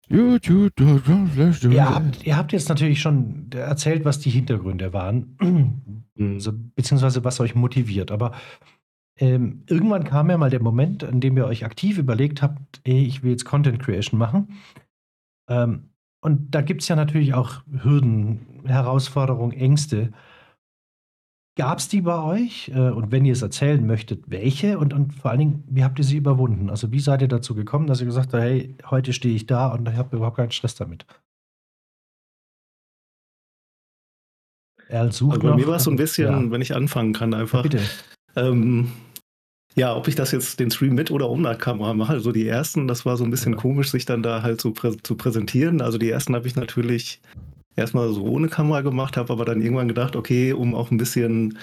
[0.09, 0.71] YouTube
[1.33, 1.95] slash Ihr DarylL.
[1.95, 6.03] habt, ihr habt jetzt natürlich schon erzählt, was die Hintergründe waren, Mhm.
[6.35, 8.11] also, beziehungsweise was euch motiviert.
[8.11, 8.31] Aber
[9.19, 13.03] ähm, irgendwann kam ja mal der Moment, an dem ihr euch aktiv überlegt habt, ey,
[13.03, 14.49] ich will jetzt Content Creation machen.
[15.49, 15.89] Ähm,
[16.21, 20.11] und da gibt es ja natürlich auch Hürden, Herausforderungen, Ängste.
[21.57, 22.69] Gab es die bei euch?
[22.69, 24.77] Äh, und wenn ihr es erzählen möchtet, welche?
[24.77, 26.69] Und, und vor allen Dingen, wie habt ihr sie überwunden?
[26.69, 29.69] Also wie seid ihr dazu gekommen, dass ihr gesagt habt, hey, heute stehe ich da
[29.73, 31.07] und ich habe überhaupt keinen Stress damit?
[34.87, 37.33] Erl sucht Also bei mir war es so ein bisschen, Ja, wenn ich anfangen kann,
[37.33, 37.63] einfach.
[37.63, 37.81] bitte.
[38.35, 38.91] Ähm,
[39.75, 42.13] ja, ob ich das jetzt den Stream mit oder ohne Kamera mache.
[42.13, 43.59] Also die ersten, das war so ein bisschen Ja.
[43.59, 45.81] komisch, sich dann da halt so prä zu präsentieren.
[45.81, 47.19] Also die ersten habe ich natürlich
[47.77, 51.57] erstmal so ohne Kamera gemacht, habe aber dann irgendwann gedacht, okay, um auch ein bisschen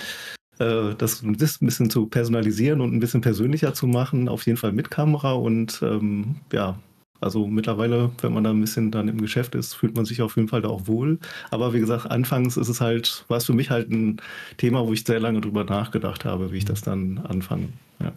[0.59, 4.73] äh, das ein bisschen zu personalisieren und ein bisschen persönlicher zu machen, auf jeden Fall
[4.73, 6.79] mit Kamera und ähm, ja,
[7.21, 10.37] also mittlerweile, wenn man da ein bisschen dann im Geschäft ist, fühlt man sich auf
[10.37, 11.19] jeden Fall da auch wohl.
[11.51, 14.21] Aber wie gesagt, anfangs ist es halt, war es für mich halt ein
[14.59, 17.69] Thema, wo ich sehr lange drüber nachgedacht habe, wie ich das dann anfange.
[18.01, 18.13] Ja.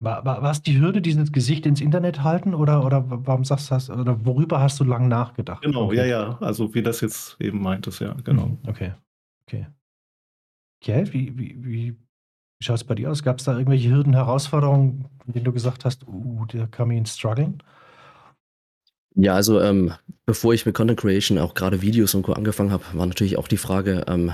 [0.00, 3.70] War, war, war es die Hürde, dieses Gesicht ins Internet halten oder, oder warum sagst
[3.70, 3.90] du das?
[3.90, 5.62] Oder worüber hast du lange nachgedacht?
[5.62, 5.96] Genau, Okay.
[5.96, 6.38] ja, ja.
[6.40, 8.46] Also wie das jetzt eben meintest, ja, genau.
[8.46, 8.92] Mhm, Okay,
[9.46, 9.66] okay.
[10.82, 11.96] Kjell, wie, wie, wie, wie
[12.62, 13.22] schaut es bei dir aus?
[13.22, 16.98] Gab es da irgendwelche Hürden, Herausforderungen, in denen du gesagt hast, uh, der kann mir
[16.98, 17.62] ins Struggeln?
[19.16, 19.92] Ja, also ähm,
[20.26, 22.32] bevor ich mit Content Creation auch gerade Videos und Co.
[22.32, 24.32] angefangen habe, war natürlich auch die Frage, ähm,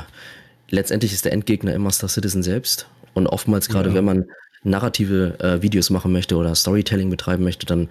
[0.71, 2.89] letztendlich ist der Endgegner immer Star Citizen selbst.
[3.13, 3.95] Und oftmals, gerade Ja.
[3.95, 4.25] wenn man
[4.63, 7.89] narrative äh, Videos machen möchte oder Storytelling betreiben möchte, dann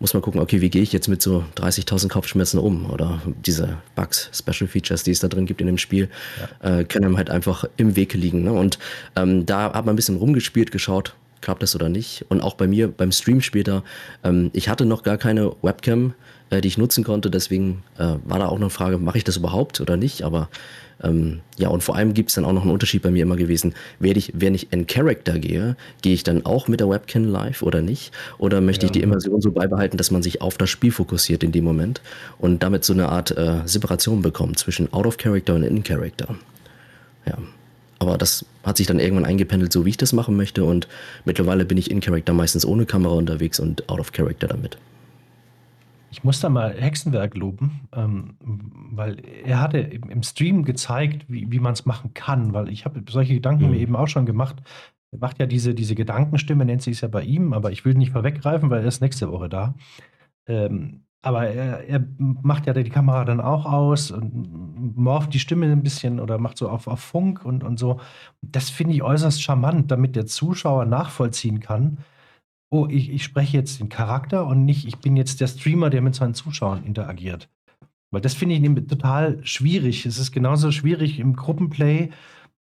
[0.00, 2.88] muss man gucken, okay, wie gehe ich jetzt mit so 30.000 Kopfschmerzen um?
[2.90, 6.08] Oder diese Bugs, Special Features, die es da drin gibt in dem Spiel,
[6.62, 8.44] äh, können einem halt einfach im Weg liegen.
[8.44, 8.52] Ne?
[8.52, 8.78] Und
[9.16, 12.24] ähm, da hat man ein bisschen rumgespielt, geschaut, klappt das oder nicht.
[12.28, 13.82] Und auch bei mir beim Stream später,
[14.22, 16.14] ähm, ich hatte noch gar keine Webcam,
[16.50, 17.30] äh, die ich nutzen konnte.
[17.30, 20.22] Deswegen äh, war da auch eine Frage, mache ich das überhaupt oder nicht?
[20.22, 20.48] Aber
[21.02, 23.36] ähm, ja, und vor allem gibt es dann auch noch einen Unterschied bei mir immer
[23.36, 23.74] gewesen.
[24.00, 27.62] Werde ich, wenn ich in Character gehe, gehe ich dann auch mit der Webcam live
[27.62, 28.12] oder nicht?
[28.38, 31.52] Oder möchte ich die Immersion so beibehalten, dass man sich auf das Spiel fokussiert in
[31.52, 32.00] dem Moment
[32.38, 36.36] und damit so eine Art äh, Separation bekommt zwischen Out of Character und In Character?
[37.26, 37.38] Ja.
[38.00, 40.64] Aber das hat sich dann irgendwann eingependelt, so wie ich das machen möchte.
[40.64, 40.86] Und
[41.24, 44.78] mittlerweile bin ich in Character meistens ohne Kamera unterwegs und out of Character damit.
[46.10, 51.60] Ich muss da mal Hexenwerk loben, ähm, weil er hatte im, Stream gezeigt, wie, wie
[51.60, 53.70] man es machen kann, weil ich habe solche Gedanken Mhm.
[53.70, 54.56] mir eben auch schon gemacht.
[55.10, 57.94] Er macht ja diese, diese Gedankenstimme, nennt sie es ja bei ihm, aber ich will
[57.94, 59.74] nicht vorweggreifen, weil er ist nächste Woche da.
[60.46, 65.66] Ähm, aber er, er macht ja die Kamera dann auch aus und morpht die Stimme
[65.66, 68.00] ein bisschen oder macht so auf, auf Funk und, und so.
[68.40, 71.98] Das finde ich äußerst charmant, damit der Zuschauer nachvollziehen kann,
[72.70, 76.02] oh, ich, ich spreche jetzt den Charakter und nicht, ich bin jetzt der Streamer, der
[76.02, 77.48] mit seinen Zuschauern interagiert.
[78.10, 80.06] Weil das finde ich total schwierig.
[80.06, 82.10] Es ist genauso schwierig im Gruppenplay,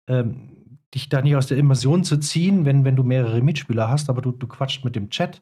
[0.08, 4.10] ähm, dich da nicht aus der Immersion zu ziehen, wenn, wenn du mehrere Mitspieler hast,
[4.10, 5.42] aber du, du quatscht mit dem Chat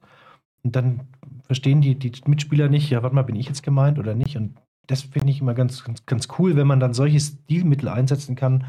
[0.63, 1.01] und dann
[1.43, 4.37] verstehen die, die Mitspieler nicht, ja, warte mal, bin ich jetzt gemeint oder nicht?
[4.37, 4.55] Und
[4.87, 8.65] das finde ich immer ganz, ganz, ganz cool, wenn man dann solche Stilmittel einsetzen kann,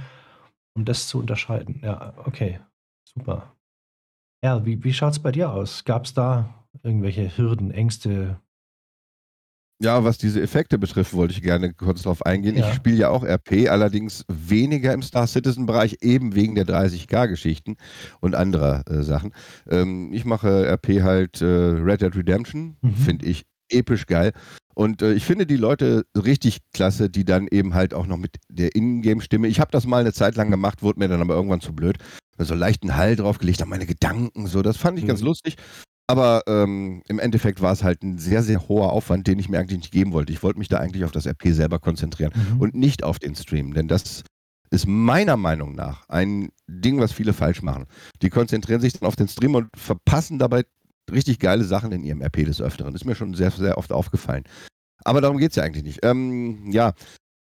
[0.74, 1.80] um das zu unterscheiden.
[1.82, 2.60] Ja, okay,
[3.04, 3.54] super.
[4.44, 5.84] Ja, wie, wie schaut es bei dir aus?
[5.84, 6.52] Gab es da
[6.82, 8.40] irgendwelche Hürden, Ängste?
[9.80, 12.56] Ja, was diese Effekte betrifft, wollte ich gerne kurz darauf eingehen.
[12.56, 12.68] Ja.
[12.68, 17.76] Ich spiele ja auch RP, allerdings weniger im Star Citizen-Bereich, eben wegen der 30k-Geschichten
[18.20, 19.32] und anderer äh, Sachen.
[19.68, 22.94] Ähm, ich mache RP halt äh, Red Dead Redemption, Mhm.
[22.94, 24.32] finde ich episch geil.
[24.74, 28.36] Und äh, ich finde die Leute richtig klasse, die dann eben halt auch noch mit
[28.48, 29.48] der Ingame-Stimme.
[29.48, 31.98] Ich habe das mal eine Zeit lang gemacht, wurde mir dann aber irgendwann zu blöd.
[32.38, 34.62] So leichten Hall draufgelegt, haben meine Gedanken so.
[34.62, 35.08] Das fand ich mhm.
[35.08, 35.56] ganz lustig.
[36.08, 39.58] Aber ähm, im Endeffekt war es halt ein sehr, sehr hoher Aufwand, den ich mir
[39.58, 40.32] eigentlich nicht geben wollte.
[40.32, 42.60] Ich wollte mich da eigentlich auf das RP selber konzentrieren mhm.
[42.60, 43.72] und nicht auf den Stream.
[43.72, 44.22] Denn das
[44.70, 47.86] ist meiner Meinung nach ein Ding, was viele falsch machen.
[48.22, 50.64] Die konzentrieren sich dann auf den Stream und verpassen dabei
[51.10, 52.94] richtig geile Sachen in ihrem RP des Öfteren.
[52.94, 54.44] Ist mir schon sehr, sehr oft aufgefallen.
[55.04, 56.00] Aber darum geht es ja eigentlich nicht.
[56.02, 56.94] Ähm, ja,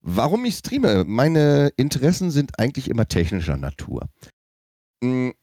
[0.01, 1.03] warum ich streame?
[1.05, 4.07] Meine Interessen sind eigentlich immer technischer Natur.
[5.03, 5.33] Hm,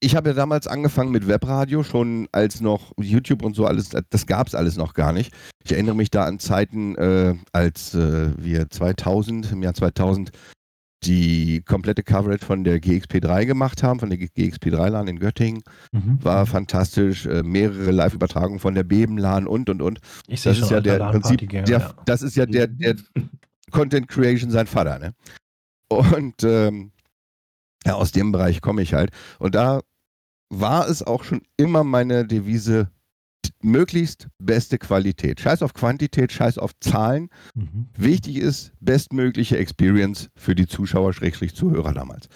[0.00, 4.26] ich habe ja damals angefangen mit Webradio, schon als noch YouTube und so alles, das
[4.26, 5.32] gab es alles noch gar nicht.
[5.64, 10.30] Ich erinnere mich da an Zeiten, äh, als äh, wir 2000, im Jahr 2000,
[11.04, 15.62] die komplette Coverage von der GXP3 gemacht haben, von der GXP3-LAN in Göttingen.
[15.92, 16.18] Mhm.
[16.22, 17.26] War fantastisch.
[17.26, 20.00] Äh, mehrere Live-Übertragungen von der Beben-LAN und und und.
[20.26, 21.94] Ich das ist ja der Prinzip, der, ja.
[22.04, 22.96] das ist ja der, der
[23.70, 25.14] Content Creation sein Vater, ne?
[25.88, 26.92] Und ähm,
[27.86, 29.10] ja, aus dem Bereich komme ich halt.
[29.38, 29.80] Und da
[30.50, 32.90] war es auch schon immer meine Devise,
[33.62, 35.40] möglichst beste Qualität.
[35.40, 37.28] Scheiß auf Quantität, scheiß auf Zahlen.
[37.54, 37.88] Mhm.
[37.96, 42.28] Wichtig ist bestmögliche Experience für die Zuschauer, Schrägstrich Zuhörer damals.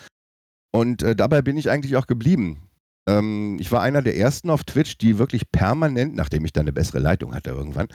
[0.70, 2.67] Und äh, dabei bin ich eigentlich auch geblieben.
[3.08, 6.72] Ähm, ich war einer der ersten auf Twitch, die wirklich permanent, nachdem ich dann eine
[6.72, 7.88] bessere Leitung hatte irgendwann,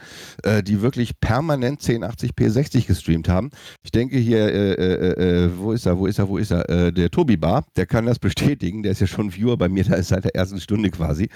[0.43, 3.51] äh, die wirklich permanent 1080p 60 gestreamt haben.
[3.83, 6.69] Ich denke hier, äh, äh, äh, wo ist er, wo ist er, wo ist er?
[6.69, 9.83] Äh, der Tobi Bar, der kann das bestätigen, der ist ja schon Viewer bei mir,
[9.83, 11.29] da ist seit der ersten Stunde quasi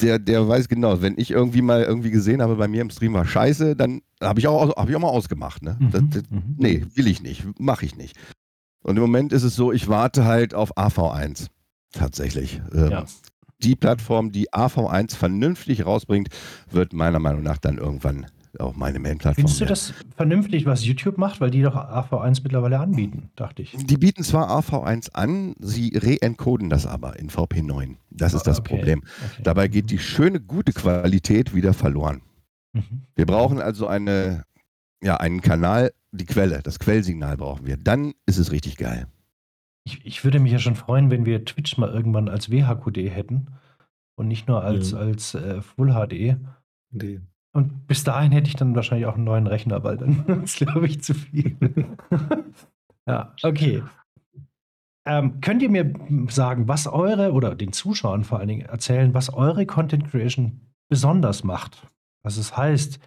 [0.00, 3.14] der, der weiß genau, wenn ich irgendwie mal irgendwie gesehen habe, bei mir im Stream
[3.14, 5.62] war scheiße, dann habe ich, auch, hab ich auch mal ausgemacht.
[5.62, 5.76] Ne?
[5.78, 6.56] Mhm, das, das, mhm.
[6.58, 8.16] nee, will ich nicht, mache ich nicht.
[8.82, 11.46] Und im Moment ist es so, ich warte halt auf AV1
[11.94, 12.60] tatsächlich.
[12.72, 13.04] Ähm, ja.
[13.62, 16.28] Die Plattform, die AV1 vernünftig rausbringt,
[16.70, 18.26] wird meiner Meinung nach dann irgendwann
[18.60, 19.34] auch meine Main-Plattform.
[19.34, 23.76] Findest du das vernünftig, was YouTube macht, weil die doch AV1 mittlerweile anbieten, dachte ich.
[23.76, 27.96] Die bieten zwar AV1 an, sie reencoden das aber in VP9.
[28.10, 28.76] Das ist das okay.
[28.76, 28.98] Problem.
[29.00, 29.42] Okay.
[29.42, 32.22] Dabei geht die schöne, gute Qualität wieder verloren.
[32.72, 33.02] Mhm.
[33.14, 34.44] Wir brauchen also eine,
[35.02, 37.76] ja, einen Kanal, die Quelle, das Quellsignal brauchen wir.
[37.76, 39.06] Dann ist es richtig geil.
[39.86, 43.48] Ich, ich würde mich ja schon freuen, wenn wir Twitch mal irgendwann als WHQD hätten
[44.16, 44.98] und nicht nur als, mhm.
[44.98, 46.36] als äh, Full HD.
[46.90, 47.20] Nee.
[47.52, 50.86] Und bis dahin hätte ich dann wahrscheinlich auch einen neuen Rechner, weil dann ist, glaube
[50.86, 51.56] ich, zu viel.
[53.06, 53.82] ja, okay.
[55.06, 55.92] Ähm, könnt ihr mir
[56.28, 61.44] sagen, was eure oder den Zuschauern vor allen Dingen erzählen, was eure Content Creation besonders
[61.44, 61.86] macht?
[62.22, 62.98] Was es heißt,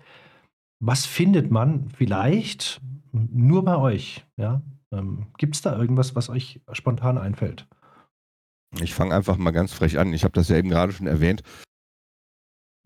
[0.79, 4.25] was findet man vielleicht nur bei euch?
[4.37, 4.61] Ja?
[4.91, 7.67] Ähm, Gibt es da irgendwas, was euch spontan einfällt?
[8.81, 10.13] Ich fange einfach mal ganz frech an.
[10.13, 11.43] Ich habe das ja eben gerade schon erwähnt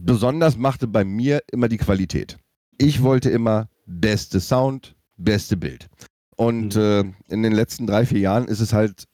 [0.01, 2.37] besonders machte bei mir immer die Qualität.
[2.77, 5.89] Ich wollte immer beste Sound, beste Bild.
[6.35, 6.81] Und mhm.
[6.81, 9.05] äh, in den letzten drei, vier Jahren ist es halt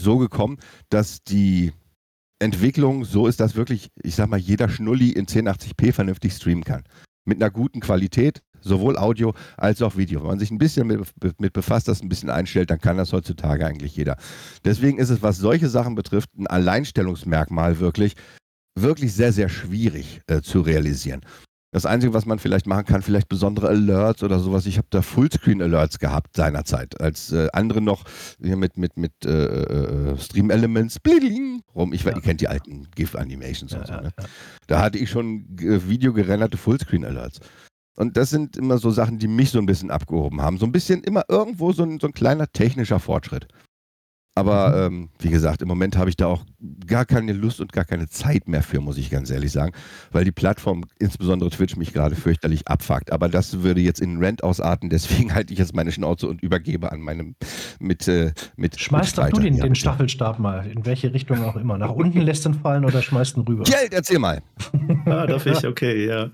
[0.00, 1.72] so gekommen, dass die
[2.38, 6.84] Entwicklung so ist, dass wirklich, ich sag mal, jeder Schnulli in 1080p vernünftig streamen kann.
[7.24, 10.20] Mit einer guten Qualität, sowohl Audio als auch Video.
[10.20, 11.00] Wenn man sich ein bisschen mit,
[11.38, 14.16] mit, befasst, das ein bisschen einstellt, dann kann das heutzutage eigentlich jeder.
[14.64, 18.14] Deswegen ist es, was solche Sachen betrifft, ein Alleinstellungsmerkmal wirklich,
[18.78, 21.22] wirklich sehr, sehr schwierig äh, zu realisieren.
[21.74, 24.66] Das Einzige, was man vielleicht machen kann, vielleicht besondere Alerts oder sowas.
[24.66, 28.04] Ich habe da Fullscreen-Alerts gehabt seinerzeit, als äh, andere noch
[28.42, 30.98] hier mit, mit, mit äh, äh Stream-Elements
[31.74, 31.94] rum.
[31.94, 32.14] Ich, ja.
[32.14, 33.92] Ihr kennt die alten GIF-Animations ja, und so.
[33.94, 34.10] Ne?
[34.18, 34.24] Ja,
[34.66, 37.40] da hatte ich schon äh, videogerenderte Fullscreen-Alerts.
[37.96, 40.58] Und das sind immer so Sachen, die mich so ein bisschen abgehoben haben.
[40.58, 43.48] So ein bisschen immer irgendwo so ein, so ein kleiner technischer Fortschritt.
[44.34, 44.94] Aber mhm.
[44.94, 46.44] ähm, wie gesagt, im Moment habe ich da auch
[46.86, 49.72] gar keine Lust und gar keine Zeit mehr für, muss ich ganz ehrlich sagen,
[50.10, 53.12] weil die Plattform, insbesondere Twitch, mich gerade fürchterlich abfuckt.
[53.12, 56.92] Aber das würde jetzt in Rent ausarten, deswegen halte ich jetzt meine Schnauze und übergebe
[56.92, 57.34] an meinem
[57.78, 58.80] mit äh, mit.
[58.80, 61.76] Schmeißt doch du den, den Staffelstab mal, in welche Richtung auch immer.
[61.76, 63.64] Nach unten lässt ihn fallen oder schmeißt ihn rüber?
[63.64, 64.40] Geld, erzähl mal.
[65.04, 65.66] ah, darf ich?
[65.66, 66.30] Okay, ja.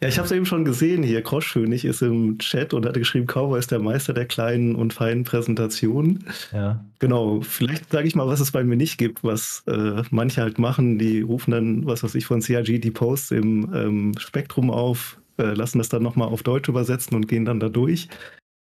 [0.00, 1.22] Ja, ich habe es eben schon gesehen hier.
[1.22, 5.24] Kroschkönig ist im Chat und hatte geschrieben, Cowboy ist der Meister der kleinen und feinen
[5.24, 6.24] Präsentationen.
[6.52, 6.84] Ja.
[6.98, 7.40] Genau.
[7.40, 10.98] Vielleicht sage ich mal, was es bei mir nicht gibt, was äh, manche halt machen.
[10.98, 15.54] Die rufen dann, was weiß ich, von CRG die Posts im ähm, Spektrum auf, äh,
[15.54, 18.08] lassen das dann nochmal auf Deutsch übersetzen und gehen dann da durch.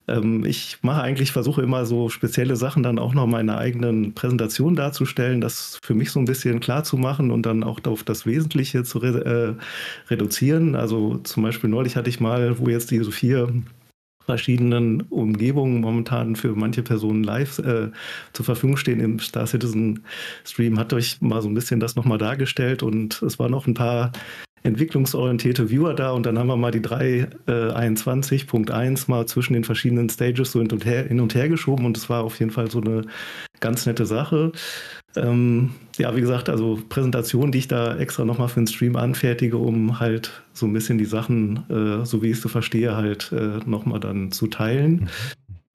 [0.09, 4.77] Ähm, ich mache eigentlich, versuche immer so spezielle Sachen dann auch noch meine eigenen Präsentationen
[4.77, 8.27] darzustellen, das für mich so ein bisschen klar zu machen und dann auch auf das
[8.27, 10.75] Wesentliche zu re äh, reduzieren.
[10.75, 13.49] Also zum Beispiel neulich hatte ich mal, wo jetzt diese vier
[14.27, 17.91] verschiedenen Umgebungen momentan für manche Personen live äh,
[18.33, 20.03] zur Verfügung stehen im Star Citizen
[20.45, 23.75] Stream, hat euch mal so ein bisschen das nochmal dargestellt und es waren noch ein
[23.75, 24.13] paar
[24.65, 30.09] entwicklungsorientierte Viewer da und dann haben wir mal die 321.1 äh, mal zwischen den verschiedenen
[30.09, 32.71] Stages so hin und her, hin und her geschoben und es war auf jeden Fall
[32.71, 33.03] so eine
[33.61, 34.53] ganz nette Sache.
[35.17, 39.59] Ähm, ja, wie gesagt, also Präsentation, die ich da extra nochmal für den Stream anfertige,
[39.59, 43.33] um halt so ein bisschen die Sachen, äh, so wie ich es so verstehe, halt
[43.33, 44.93] äh, nochmal dann zu teilen.
[44.93, 45.09] Mhm.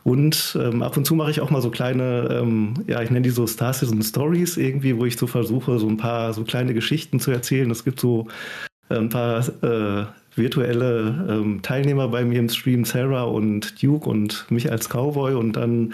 [0.04, 3.22] Und ähm, ab und zu mache ich auch mal so kleine, ähm, ja, ich nenne
[3.22, 6.74] die so Star Citizen Stories irgendwie, wo ich so versuche, so ein paar so kleine
[6.74, 7.70] Geschichten zu erzählen.
[7.70, 8.28] Es gibt so
[8.90, 14.72] ein paar äh, virtuelle ähm, Teilnehmer bei mir im Stream, Sarah und Duke und mich
[14.72, 15.36] als Cowboy.
[15.36, 15.94] Und dann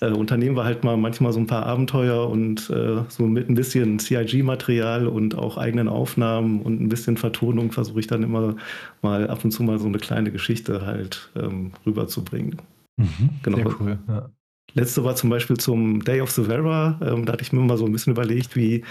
[0.00, 3.54] äh, unternehmen wir halt mal manchmal so ein paar Abenteuer und äh, so mit ein
[3.54, 8.56] bisschen CIG-Material und auch eigenen Aufnahmen und ein bisschen Vertonung versuche ich dann immer
[9.02, 12.56] mal ab und zu mal so eine kleine Geschichte halt ähm, rüberzubringen.
[12.96, 13.56] Mhm, genau.
[13.56, 13.98] Sehr cool.
[14.08, 14.30] Ja.
[14.74, 17.00] Letzte war zum Beispiel zum Day of the Vera.
[17.02, 18.84] Ähm, da hatte ich mir mal so ein bisschen überlegt, wie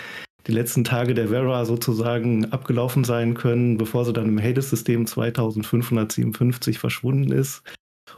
[0.47, 6.77] die letzten Tage der Vera sozusagen abgelaufen sein können, bevor sie dann im Hades-System 2557
[6.77, 7.63] verschwunden ist.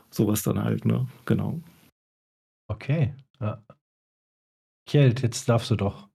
[0.10, 1.08] Sowas dann halt, ne?
[1.26, 1.62] Genau.
[2.68, 3.14] Okay.
[3.40, 3.64] Ja.
[4.90, 6.10] Kjeld, jetzt darfst du doch.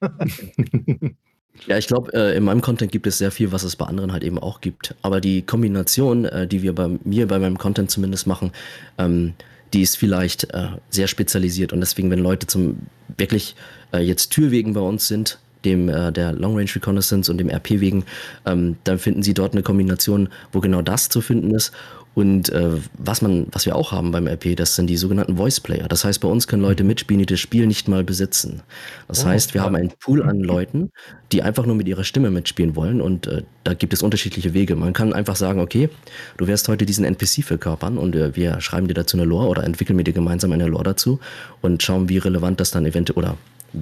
[1.66, 4.12] Ja, ich glaube, äh, in meinem Content gibt es sehr viel, was es bei anderen
[4.12, 4.94] halt eben auch gibt.
[5.02, 8.50] Aber die Kombination, äh, die wir bei mir, bei meinem Content zumindest machen,
[8.98, 9.34] ähm,
[9.72, 11.72] die ist vielleicht äh, sehr spezialisiert.
[11.72, 12.86] Und deswegen, wenn Leute zum
[13.16, 13.54] wirklich
[13.94, 17.80] äh, jetzt Türwegen bei uns sind, dem äh, der Long Range Reconnaissance und dem RP
[17.80, 18.04] wegen,
[18.46, 21.72] ähm, dann finden sie dort eine Kombination, wo genau das zu finden ist.
[22.14, 25.58] Und äh, was man, was wir auch haben beim RP, das sind die sogenannten Voice
[25.58, 25.88] Player.
[25.88, 28.62] Das heißt, bei uns können Leute mitspielen, die das Spiel nicht mal besitzen.
[29.08, 29.64] Das oh, heißt, wir ja.
[29.64, 30.92] haben einen Pool an Leuten,
[31.32, 33.00] die einfach nur mit ihrer Stimme mitspielen wollen.
[33.00, 34.76] Und äh, da gibt es unterschiedliche Wege.
[34.76, 35.88] Man kann einfach sagen, okay,
[36.36, 39.64] du wirst heute diesen NPC verkörpern und äh, wir schreiben dir dazu eine Lore oder
[39.64, 41.18] entwickeln mit dir gemeinsam eine Lore dazu
[41.62, 43.36] und schauen, wie relevant das dann eventuell oder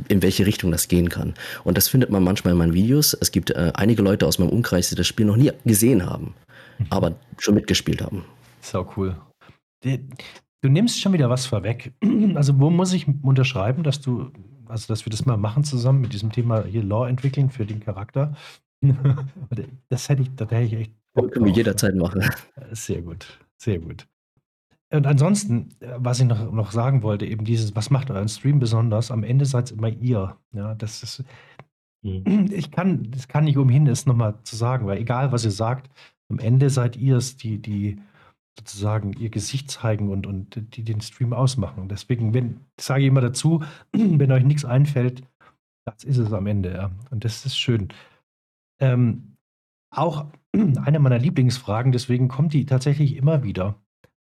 [0.09, 1.35] in welche Richtung das gehen kann.
[1.65, 3.15] Und das findet man manchmal in meinen Videos.
[3.15, 6.35] Es gibt äh, einige Leute aus meinem Umkreis, die das Spiel noch nie gesehen haben,
[6.79, 6.87] mhm.
[6.91, 8.25] aber schon mitgespielt haben.
[8.61, 9.17] Sau cool.
[9.85, 11.93] Du nimmst schon wieder was vorweg.
[12.35, 14.31] Also, wo muss ich unterschreiben, dass du,
[14.67, 17.81] also dass wir das mal machen zusammen mit diesem Thema hier Law entwickeln für den
[17.81, 18.35] Charakter?
[19.89, 20.93] das hätte ich, das hätte ich echt.
[21.15, 22.25] Können wir jederzeit machen.
[22.71, 23.27] Sehr gut,
[23.59, 24.07] sehr gut.
[24.93, 28.59] Und ansonsten, äh, was ich noch, noch sagen wollte, eben dieses, was macht euren Stream
[28.59, 29.11] besonders?
[29.11, 30.37] Am Ende seid es immer ihr.
[30.53, 31.25] Ja, das ist,
[32.03, 32.51] mhm.
[32.53, 35.91] ich kann, das kann nicht umhin, es nochmal zu sagen, weil egal was ihr sagt,
[36.29, 37.99] am Ende seid ihr es, die, die
[38.59, 41.89] sozusagen ihr Gesicht zeigen und, und die den Stream ausmachen.
[41.89, 45.23] Deswegen, wenn, sage ich immer dazu, wenn euch nichts einfällt,
[45.87, 46.91] das ist es am Ende, ja.
[47.11, 47.89] Und das ist schön.
[48.79, 49.37] Ähm,
[49.91, 50.27] auch
[50.85, 53.82] eine meiner Lieblingsfragen, deswegen kommt die tatsächlich immer wieder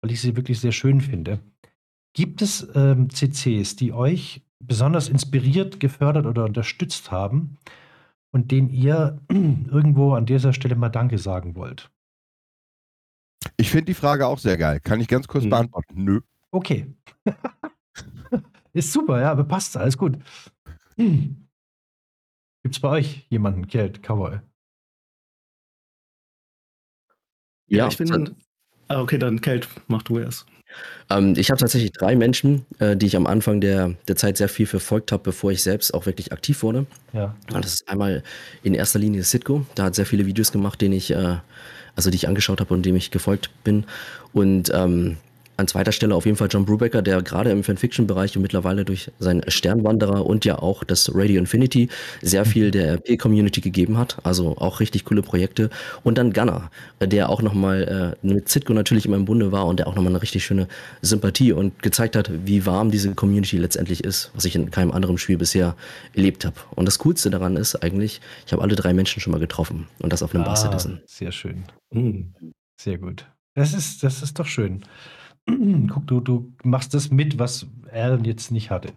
[0.06, 1.40] weil ich sie wirklich sehr schön finde.
[2.14, 7.58] Gibt es ähm, CCs, die euch besonders inspiriert, gefördert oder unterstützt haben
[8.32, 11.90] und denen ihr irgendwo an dieser Stelle mal Danke sagen wollt?
[13.58, 14.80] Ich finde die Frage auch sehr geil.
[14.80, 15.50] Kann ich ganz kurz hm.
[15.50, 16.04] beantworten?
[16.04, 16.22] Nö.
[16.52, 16.94] Okay.
[18.74, 20.20] Ist super, ja, aber passt, alles gut.
[20.98, 21.40] Gibt
[22.64, 24.40] es bei euch jemanden, Geld, Cowboy?
[27.68, 28.36] Ja, ich bin,
[28.88, 30.46] Ah, okay, dann Kate, mach du erst.
[31.10, 34.50] Ähm, ich habe tatsächlich drei Menschen, äh, die ich am Anfang der, der Zeit sehr
[34.50, 36.86] viel verfolgt habe, bevor ich selbst auch wirklich aktiv wurde.
[37.14, 37.36] Ja.
[37.54, 38.24] Und das ist einmal
[38.64, 39.66] in erster Linie Sitco.
[39.76, 41.38] Da hat sehr viele Videos gemacht, denen ich, äh,
[41.96, 43.86] also die ich angeschaut habe und dem ich gefolgt bin.
[44.34, 45.18] Und ähm,
[45.58, 49.12] an zweiter Stelle auf jeden Fall John Brubaker, der gerade im Fanfiction-Bereich und mittlerweile durch
[49.20, 51.90] seinen Sternwanderer und ja auch das Radio Infinity
[52.22, 54.18] sehr viel der RP-Community gegeben hat.
[54.24, 55.70] Also auch richtig coole Projekte.
[56.04, 56.70] Und dann Gunner,
[57.02, 60.12] der auch nochmal äh, mit Zitko natürlich immer im Bunde war und der auch nochmal
[60.12, 60.68] eine richtig schöne
[61.02, 65.18] Sympathie und gezeigt hat, wie warm diese Community letztendlich ist, was ich in keinem anderen
[65.18, 65.76] Spiel bisher
[66.14, 66.56] erlebt habe.
[66.76, 70.12] Und das Coolste daran ist eigentlich, ich habe alle drei Menschen schon mal getroffen und
[70.12, 71.02] das auf einem ah, Bar Citizen.
[71.06, 71.64] Sehr schön.
[71.92, 72.34] Mhm.
[72.80, 73.26] Sehr gut.
[73.56, 74.84] Das ist, das ist doch schön.
[75.88, 78.94] Guck, du, du machst das mit, was er jetzt nicht hatte.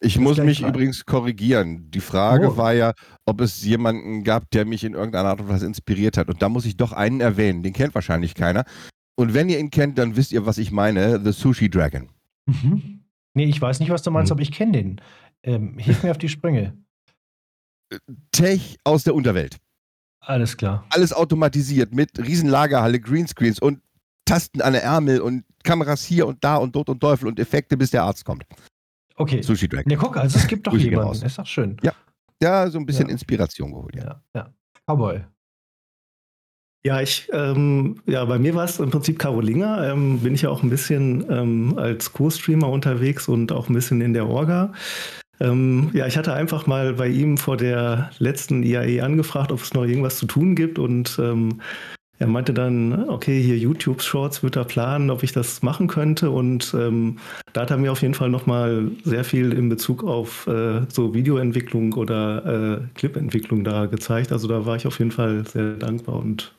[0.00, 0.70] Ich muss mich klar.
[0.70, 1.90] übrigens korrigieren.
[1.90, 2.56] Die Frage oh.
[2.56, 2.92] war ja,
[3.24, 6.28] ob es jemanden gab, der mich in irgendeiner Art und Weise inspiriert hat.
[6.28, 7.62] Und da muss ich doch einen erwähnen.
[7.62, 8.64] Den kennt wahrscheinlich keiner.
[9.16, 11.20] Und wenn ihr ihn kennt, dann wisst ihr, was ich meine.
[11.24, 12.10] The Sushi Dragon.
[12.46, 13.00] Mhm.
[13.34, 14.34] Nee, ich weiß nicht, was du meinst, mhm.
[14.34, 15.00] aber ich kenne den.
[15.42, 16.76] Ähm, hilf mir auf die Sprünge.
[18.32, 19.56] Tech aus der Unterwelt.
[20.20, 20.84] Alles klar.
[20.90, 23.80] Alles automatisiert mit Riesenlagerhalle, Greenscreens und
[24.26, 27.76] Tasten an der Ärmel und Kameras hier und da und dort und Teufel und Effekte,
[27.76, 28.44] bis der Arzt kommt.
[29.16, 29.40] Okay.
[29.40, 29.90] Sushi Dragon.
[29.90, 31.08] Ja, guck, also es gibt doch jemanden.
[31.08, 31.22] Raus.
[31.22, 31.76] Ist doch schön.
[31.82, 31.92] Ja.
[32.42, 33.12] Ja, so ein bisschen ja.
[33.12, 33.96] Inspiration geholt.
[33.96, 34.22] Ja, ja.
[34.34, 34.54] ja.
[34.86, 35.24] Cowboy.
[36.84, 39.90] Ja, ich, ähm, ja, bei mir war es im Prinzip Carolinger.
[39.90, 44.00] Ähm, bin ich ja auch ein bisschen ähm, als Co-Streamer unterwegs und auch ein bisschen
[44.00, 44.72] in der Orga.
[45.40, 49.74] Ähm, ja, ich hatte einfach mal bei ihm vor der letzten IAE angefragt, ob es
[49.74, 51.60] noch irgendwas zu tun gibt und ähm,
[52.18, 56.30] er meinte dann, okay, hier YouTube Shorts wird er planen, ob ich das machen könnte.
[56.30, 57.18] Und ähm,
[57.52, 61.12] da hat er mir auf jeden Fall nochmal sehr viel in Bezug auf äh, so
[61.12, 64.32] Videoentwicklung oder äh, Clipentwicklung da gezeigt.
[64.32, 66.54] Also da war ich auf jeden Fall sehr dankbar und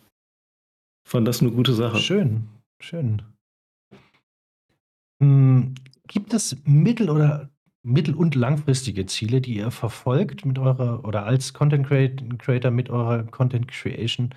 [1.07, 1.97] fand das eine gute Sache.
[1.97, 2.47] Schön,
[2.79, 3.23] schön.
[5.23, 5.73] Hm,
[6.07, 7.49] gibt es mittel- oder
[7.81, 13.23] mittel- und langfristige Ziele, die ihr verfolgt mit eurer oder als Content Creator mit eurer
[13.23, 14.29] Content Creation?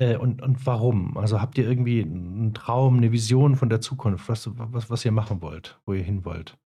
[0.00, 1.16] Äh, und, und warum?
[1.18, 5.12] Also habt ihr irgendwie einen Traum, eine Vision von der Zukunft, was, was, was ihr
[5.12, 6.56] machen wollt, wo ihr hin wollt?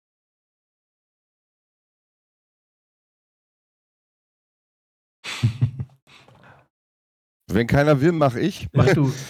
[7.51, 8.69] Wenn keiner will, mache ich.
[8.73, 9.13] Mach du.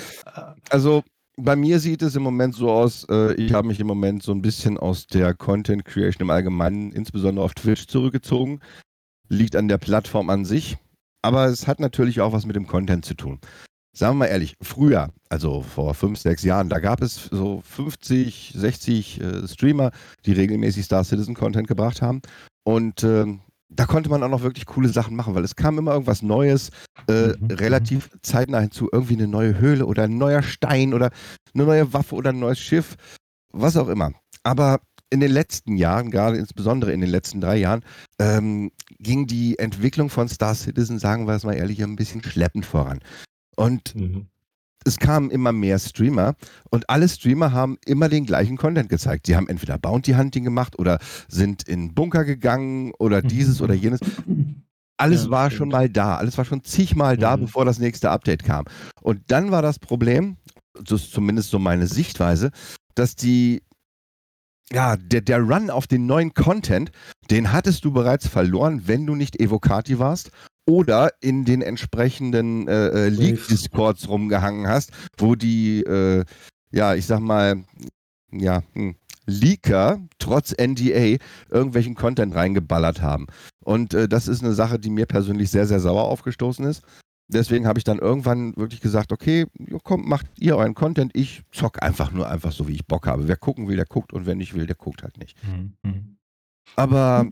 [0.71, 1.05] Also
[1.37, 4.33] bei mir sieht es im Moment so aus, äh, ich habe mich im Moment so
[4.33, 8.61] ein bisschen aus der Content Creation im Allgemeinen, insbesondere auf Twitch, zurückgezogen.
[9.29, 10.79] Liegt an der Plattform an sich.
[11.23, 13.39] Aber es hat natürlich auch was mit dem Content zu tun
[13.95, 18.53] sagen wir mal ehrlich, früher, also vor fünf, sechs Jahren, da gab es so 50,
[18.57, 19.93] 60 äh, Streamer,
[20.27, 22.21] die regelmäßig Star Citizen Content gebracht haben.
[22.65, 23.27] Und äh,
[23.69, 26.71] da konnte man auch noch wirklich coole Sachen machen, weil es kam immer irgendwas Neues,
[27.09, 27.47] äh, mhm.
[27.51, 31.11] relativ zeitnah hinzu, irgendwie eine neue Höhle oder ein neuer Stein oder
[31.55, 32.97] eine neue Waffe oder ein neues Schiff,
[33.53, 34.13] was auch immer.
[34.43, 34.81] Aber
[35.11, 37.83] in den letzten Jahren, gerade insbesondere in den letzten drei Jahren,
[38.19, 42.67] ähm, ging die Entwicklung von Star Citizen, sagen wir es mal ehrlich, ein bisschen schleppend
[42.67, 43.01] voran.
[43.57, 44.27] Und mhm.
[44.85, 46.35] es kamen immer mehr Streamer
[46.71, 49.27] und alle Streamer haben immer den gleichen Content gezeigt.
[49.27, 50.99] Sie haben entweder Bounty Hunting gemacht oder
[51.29, 53.29] sind in Bunker gegangen oder mhm.
[53.29, 54.01] dieses oder jenes.
[54.97, 55.59] Alles ja, war stimmt.
[55.59, 57.43] schon mal da, alles war schon zigmal da, mhm.
[57.43, 58.65] bevor das nächste Update kam.
[59.01, 60.37] Und dann war das Problem,
[60.75, 62.51] das ist zumindest so meine Sichtweise,
[62.95, 63.63] dass die
[64.73, 66.91] ja, der, der Run auf den neuen Content,
[67.31, 70.31] den hattest du bereits verloren, wenn du nicht Evocati warst
[70.67, 76.25] oder in den entsprechenden äh, äh, League-Discords rumgehangen hast, wo die, äh,
[76.71, 77.65] ja, ich sag mal,
[78.33, 78.97] ja, hm,
[79.27, 81.17] Leaker trotz NDA
[81.51, 83.27] irgendwelchen Content reingeballert haben.
[83.65, 86.83] Und äh, das ist eine Sache, die mir persönlich sehr, sehr sauer aufgestoßen ist.
[87.29, 89.47] Deswegen habe ich dann irgendwann wirklich gesagt, okay,
[89.83, 93.29] komm, macht ihr euren Content, ich zock einfach nur einfach so, wie ich Bock habe.
[93.29, 95.39] Wer gucken will, der guckt und wer nicht will, der guckt halt nicht.
[95.43, 96.19] Mhm.
[96.77, 97.27] Aber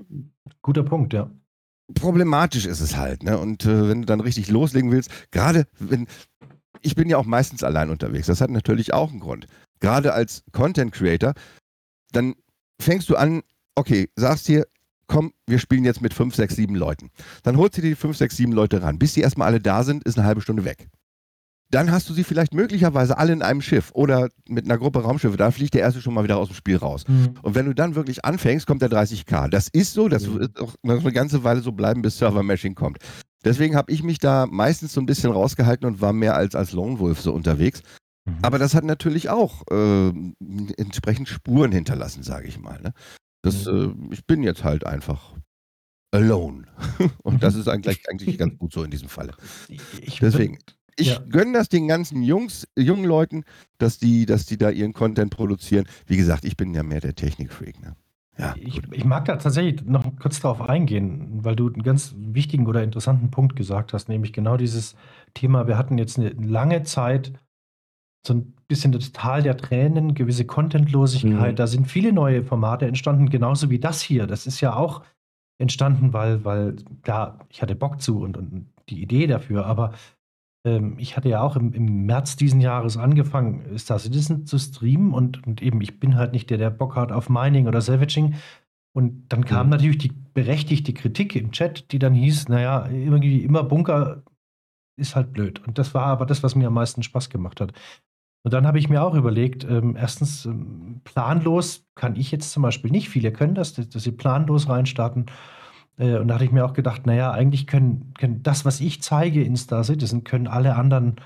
[0.62, 1.30] guter Punkt, ja
[1.94, 3.22] problematisch ist es halt.
[3.22, 3.38] Ne?
[3.38, 6.06] Und äh, wenn du dann richtig loslegen willst, gerade wenn,
[6.80, 9.46] ich bin ja auch meistens allein unterwegs, das hat natürlich auch einen Grund.
[9.80, 11.34] Gerade als Content Creator,
[12.12, 12.34] dann
[12.80, 13.42] fängst du an,
[13.74, 14.66] okay, sagst dir,
[15.06, 17.10] komm, wir spielen jetzt mit 5, 6, 7 Leuten.
[17.42, 18.98] Dann holst du dir die 5, 6, 7 Leute ran.
[18.98, 20.88] Bis die erstmal alle da sind, ist eine halbe Stunde weg
[21.72, 25.38] dann hast du sie vielleicht möglicherweise alle in einem Schiff oder mit einer Gruppe Raumschiffe.
[25.38, 27.04] Da fliegt der erste schon mal wieder aus dem Spiel raus.
[27.08, 27.34] Mhm.
[27.42, 29.48] Und wenn du dann wirklich anfängst, kommt der 30k.
[29.48, 30.40] Das ist so, das mhm.
[30.40, 32.98] wird auch eine ganze Weile so bleiben, bis Server-Mashing kommt.
[33.44, 36.72] Deswegen habe ich mich da meistens so ein bisschen rausgehalten und war mehr als als
[36.72, 37.82] Lone Wolf so unterwegs.
[38.26, 38.36] Mhm.
[38.42, 40.12] Aber das hat natürlich auch äh,
[40.76, 42.80] entsprechend Spuren hinterlassen, sage ich mal.
[42.82, 42.92] Ne?
[43.42, 44.08] Das, mhm.
[44.10, 45.34] äh, ich bin jetzt halt einfach
[46.12, 46.66] alone.
[47.22, 49.32] und das ist eigentlich, eigentlich ganz gut so in diesem Falle.
[50.20, 50.58] Deswegen.
[50.96, 51.18] Ich ja.
[51.28, 53.44] gönne das den ganzen Jungs, jungen Leuten,
[53.78, 55.86] dass die, dass die da ihren Content produzieren.
[56.06, 57.80] Wie gesagt, ich bin ja mehr der Technikfreak.
[57.80, 57.96] Ne?
[58.38, 62.66] Ja, ich, ich, mag da tatsächlich noch kurz darauf eingehen, weil du einen ganz wichtigen
[62.66, 64.96] oder interessanten Punkt gesagt hast, nämlich genau dieses
[65.34, 67.32] Thema, wir hatten jetzt eine lange Zeit
[68.26, 71.56] so ein bisschen das Tal der Tränen, gewisse Contentlosigkeit, mhm.
[71.56, 74.26] da sind viele neue Formate entstanden, genauso wie das hier.
[74.26, 75.02] Das ist ja auch
[75.58, 79.92] entstanden, weil, weil, klar, ich hatte Bock zu und, und die Idee dafür, aber
[80.64, 85.12] ähm, ich hatte ja auch im, im März diesen Jahres angefangen, Star Citizen zu streamen
[85.12, 88.34] und, und eben, ich bin halt nicht der, der Bock hat auf Mining oder Savaging.
[88.94, 89.70] Und dann kam mhm.
[89.70, 94.22] natürlich die berechtigte Kritik im Chat, die dann hieß, naja, irgendwie immer Bunker
[94.96, 95.66] ist halt blöd.
[95.66, 97.72] Und das war aber das, was mir am meisten Spaß gemacht hat.
[98.44, 102.62] Und dann habe ich mir auch überlegt, ähm, erstens, ähm, planlos kann ich jetzt zum
[102.62, 105.26] Beispiel nicht, viele können das, dass, dass sie planlos reinstarten.
[105.98, 109.02] Äh, und da hatte ich mir auch gedacht, naja, eigentlich können, können das, was ich
[109.02, 111.16] zeige in Star Citizen, können alle anderen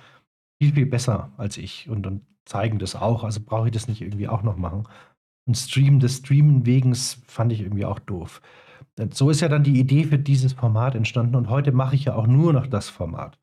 [0.60, 3.24] viel, viel besser als ich und, und zeigen das auch.
[3.24, 4.84] Also brauche ich das nicht irgendwie auch noch machen.
[5.46, 8.40] Und Stream des Streamen wegens fand ich irgendwie auch doof.
[9.12, 12.14] So ist ja dann die Idee für dieses Format entstanden und heute mache ich ja
[12.14, 13.38] auch nur noch das Format.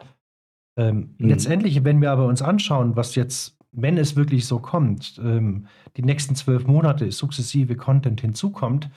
[0.78, 1.30] Ähm, mhm.
[1.30, 6.02] Letztendlich, wenn wir aber uns anschauen, was jetzt, wenn es wirklich so kommt, ähm, die
[6.02, 8.90] nächsten zwölf Monate sukzessive Content hinzukommt,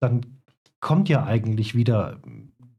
[0.00, 0.37] dann
[0.80, 2.20] kommt ja eigentlich wieder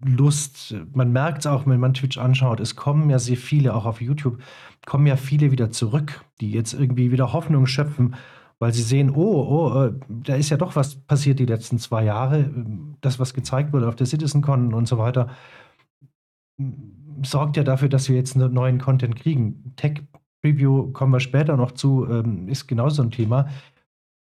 [0.04, 0.76] Lust.
[0.94, 4.02] Man merkt es auch, wenn man Twitch anschaut, es kommen ja sehr viele, auch auf
[4.02, 4.42] YouTube,
[4.86, 8.16] kommen ja viele wieder zurück, die jetzt irgendwie wieder Hoffnung schöpfen
[8.60, 12.04] weil sie sehen, oh, oh, äh, da ist ja doch was passiert die letzten zwei
[12.04, 12.52] Jahre.
[13.02, 15.30] Das, was gezeigt wurde auf der CitizenCon und so weiter,
[17.24, 19.74] sorgt ja dafür, dass wir jetzt einen neuen Content kriegen.
[19.78, 20.02] Tech
[20.42, 23.48] Preview kommen wir später noch zu, ähm, ist genauso ein Thema.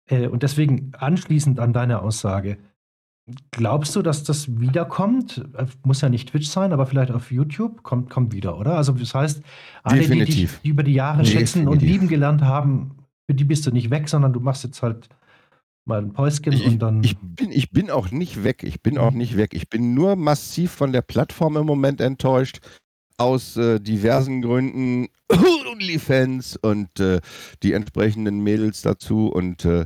[0.06, 2.58] Äh, und deswegen anschließend an deine Aussage,
[3.52, 5.46] glaubst du, dass das wiederkommt?
[5.56, 8.76] Äh, muss ja nicht Twitch sein, aber vielleicht auf YouTube kommt, kommt wieder, oder?
[8.76, 9.42] Also das heißt,
[9.84, 12.92] alle, die dich über die Jahre schätzen und lieben gelernt haben,
[13.28, 15.10] für die bist du nicht weg, sondern du machst jetzt halt
[15.86, 17.04] mal ein Päuschen ich, und dann.
[17.04, 18.64] Ich bin, ich bin auch nicht weg.
[18.64, 19.18] Ich bin auch mhm.
[19.18, 19.54] nicht weg.
[19.54, 22.60] Ich bin nur massiv von der Plattform im Moment enttäuscht
[23.18, 25.08] aus äh, diversen Gründen
[25.72, 27.22] OnlyFans und äh,
[27.62, 29.86] die entsprechenden Mädels dazu und äh,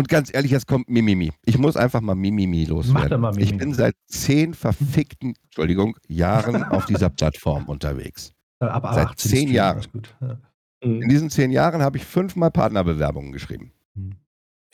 [0.00, 1.30] und ganz ehrlich, jetzt kommt Mimimi.
[1.44, 3.20] Ich muss einfach mal Mimimi loswerden.
[3.20, 3.50] Mal Mimimi.
[3.50, 8.32] Ich bin seit zehn verfickten, Entschuldigung, Jahren auf dieser Plattform unterwegs.
[8.60, 9.86] Ab seit zehn Jahren.
[10.22, 10.38] Ja.
[10.80, 13.72] In diesen zehn Jahren habe ich fünfmal Partnerbewerbungen geschrieben.
[13.94, 14.16] Mhm.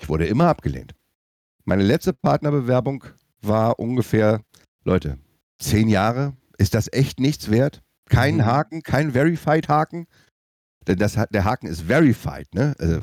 [0.00, 0.94] Ich wurde immer abgelehnt.
[1.64, 3.04] Meine letzte Partnerbewerbung
[3.42, 4.42] war ungefähr,
[4.84, 5.18] Leute,
[5.58, 7.82] zehn Jahre, ist das echt nichts wert?
[8.08, 8.46] Kein mhm.
[8.46, 10.06] Haken, kein Verified-Haken.
[10.86, 12.76] Denn das, der Haken ist verified, ne?
[12.78, 13.00] Also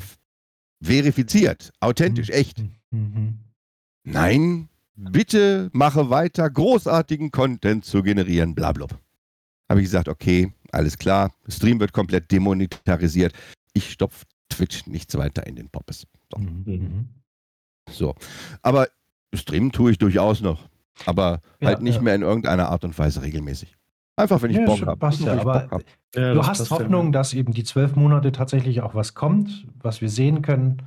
[0.83, 2.33] verifiziert, authentisch, mhm.
[2.33, 2.63] echt.
[2.91, 3.39] Mhm.
[4.03, 8.99] Nein, bitte mache weiter, großartigen Content zu generieren, blablabla.
[9.69, 13.33] Habe ich gesagt, okay, alles klar, Stream wird komplett demonetarisiert.
[13.73, 16.05] Ich stopfe Twitch nichts weiter in den Poppes.
[16.31, 16.39] So.
[16.39, 17.07] Mhm.
[17.89, 18.15] so.
[18.61, 18.87] Aber
[19.33, 20.69] streamen tue ich durchaus noch.
[21.05, 22.01] Aber ja, halt nicht ja.
[22.01, 23.75] mehr in irgendeiner Art und Weise regelmäßig.
[24.15, 25.15] Einfach, wenn ich ja, Bock habe.
[25.23, 25.83] Ja, hab.
[26.11, 30.09] du das hast Hoffnung, dass eben die zwölf Monate tatsächlich auch was kommt, was wir
[30.09, 30.83] sehen können.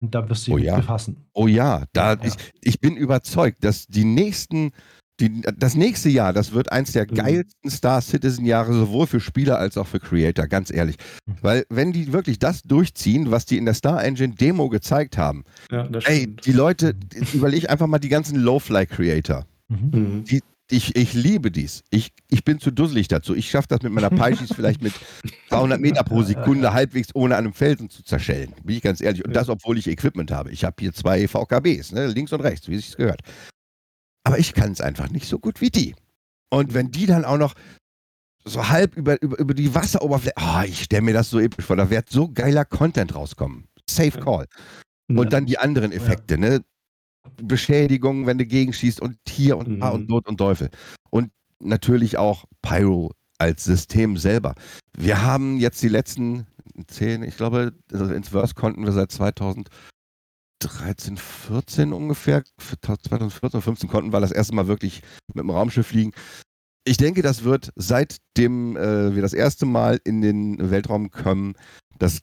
[0.00, 0.76] Und da wirst du oh, ja.
[0.76, 1.26] befassen.
[1.34, 4.72] Oh ja, da Ich, ich bin überzeugt, dass die nächsten
[5.20, 7.14] die, das nächste Jahr, das wird eins der mhm.
[7.14, 10.96] geilsten Star Citizen-Jahre, sowohl für Spieler als auch für Creator, ganz ehrlich.
[11.26, 11.34] Mhm.
[11.42, 15.44] Weil, wenn die wirklich das durchziehen, was die in der Star Engine Demo gezeigt haben,
[15.70, 16.94] ja, ey, die Leute,
[17.34, 19.44] überleg einfach mal die ganzen Low-Fly-Creator.
[19.68, 19.90] Mhm.
[19.92, 20.24] mhm.
[20.24, 20.42] Die,
[20.72, 21.84] ich, ich liebe dies.
[21.90, 23.34] Ich, ich bin zu dusselig dazu.
[23.34, 24.94] Ich schaffe das mit meiner Paischis vielleicht mit
[25.50, 28.54] 200 Meter pro Sekunde halbwegs ohne einem Felsen zu zerschellen.
[28.64, 29.24] Bin ich ganz ehrlich.
[29.24, 30.50] Und das, obwohl ich Equipment habe.
[30.50, 32.06] Ich habe hier zwei VKBs, ne?
[32.06, 33.20] links und rechts, wie es sich gehört.
[34.24, 35.94] Aber ich kann es einfach nicht so gut wie die.
[36.50, 37.54] Und wenn die dann auch noch
[38.44, 41.76] so halb über, über, über die Wasseroberfläche, oh, ich stelle mir das so episch vor,
[41.76, 43.68] da wird so geiler Content rauskommen.
[43.88, 44.46] Safe Call.
[45.08, 46.62] Und dann die anderen Effekte, ne?
[47.42, 50.08] Beschädigungen, wenn du gegenschießt und hier und da und mhm.
[50.08, 50.70] dort und Teufel.
[51.10, 54.54] Und natürlich auch Pyro als System selber.
[54.96, 56.46] Wir haben jetzt die letzten
[56.86, 59.68] zehn, ich glaube, also ins Verse konnten wir seit 2000
[60.62, 65.02] 13, 14 ungefähr, 2014, 15 konnten wir das erste Mal wirklich
[65.34, 66.12] mit dem Raumschiff fliegen.
[66.84, 71.54] Ich denke, das wird seitdem äh, wir das erste Mal in den Weltraum kommen,
[71.98, 72.20] das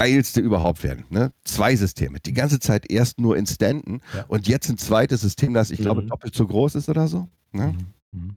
[0.00, 1.04] geilste überhaupt werden.
[1.10, 1.32] Ne?
[1.44, 2.20] Zwei Systeme.
[2.20, 4.24] Die ganze Zeit erst nur in Stanton ja.
[4.28, 5.84] und jetzt ein zweites System, das ich mhm.
[5.84, 7.28] glaube doppelt so groß ist oder so.
[7.52, 7.74] Ne?
[8.12, 8.20] Mhm.
[8.20, 8.36] mhm.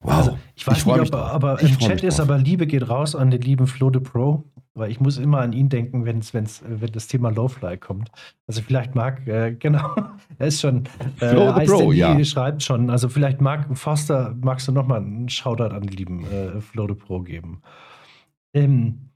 [0.00, 0.12] Wow.
[0.12, 3.32] Also, ich weiß ich nicht, ob, aber im Chat ist, aber Liebe geht raus an
[3.32, 4.44] den lieben Flo de Pro.
[4.74, 8.12] Weil ich muss immer an ihn denken, wenn's, wenn's, wenn das Thema Lowfly kommt.
[8.46, 9.96] Also vielleicht mag, äh, genau,
[10.38, 10.84] er ist schon,
[11.18, 12.24] äh, Flo the Pro, ja.
[12.24, 16.60] schreibt schon, also vielleicht mag Foster, magst du nochmal einen Shoutout an den lieben äh,
[16.60, 17.60] Flo the Pro geben.
[18.54, 19.07] Ähm,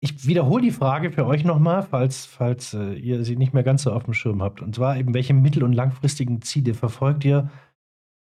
[0.00, 3.82] ich wiederhole die Frage für euch nochmal, falls, falls äh, ihr sie nicht mehr ganz
[3.82, 4.62] so auf dem Schirm habt.
[4.62, 7.50] Und zwar eben, welche mittel- und langfristigen Ziele verfolgt ihr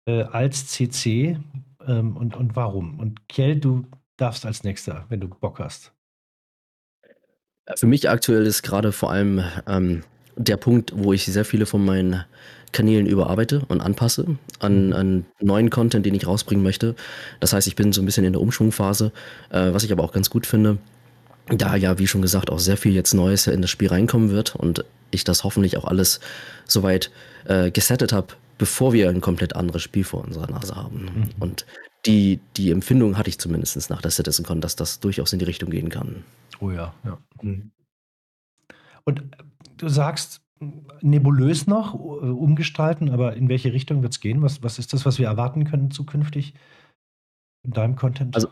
[0.07, 1.37] äh, als CC
[1.85, 2.99] ähm, und, und warum?
[2.99, 5.91] Und Kjell, du darfst als nächster, wenn du Bock hast.
[7.75, 10.03] Für mich aktuell ist gerade vor allem ähm,
[10.37, 12.23] der Punkt, wo ich sehr viele von meinen
[12.71, 14.93] Kanälen überarbeite und anpasse an, mhm.
[14.93, 16.95] an neuen Content, den ich rausbringen möchte.
[17.39, 19.11] Das heißt, ich bin so ein bisschen in der Umschwungphase,
[19.49, 20.77] äh, was ich aber auch ganz gut finde,
[21.47, 24.55] da ja, wie schon gesagt, auch sehr viel jetzt Neues in das Spiel reinkommen wird
[24.55, 26.19] und ich das hoffentlich auch alles
[26.65, 27.11] soweit
[27.45, 28.27] äh, gesettet habe,
[28.57, 31.05] bevor wir ein komplett anderes Spiel vor unserer Nase haben.
[31.05, 31.29] Mhm.
[31.39, 31.65] Und
[32.05, 35.69] die, die Empfindung hatte ich zumindest nach der CitizenCon, dass das durchaus in die Richtung
[35.69, 36.23] gehen kann.
[36.59, 37.17] Oh ja, ja.
[37.41, 37.71] Mhm.
[39.03, 39.43] Und äh,
[39.77, 40.41] du sagst
[41.01, 44.41] nebulös noch äh, umgestalten, aber in welche Richtung wird es gehen?
[44.41, 46.53] Was, was ist das, was wir erwarten können zukünftig
[47.63, 48.35] in deinem Content?
[48.35, 48.49] Also,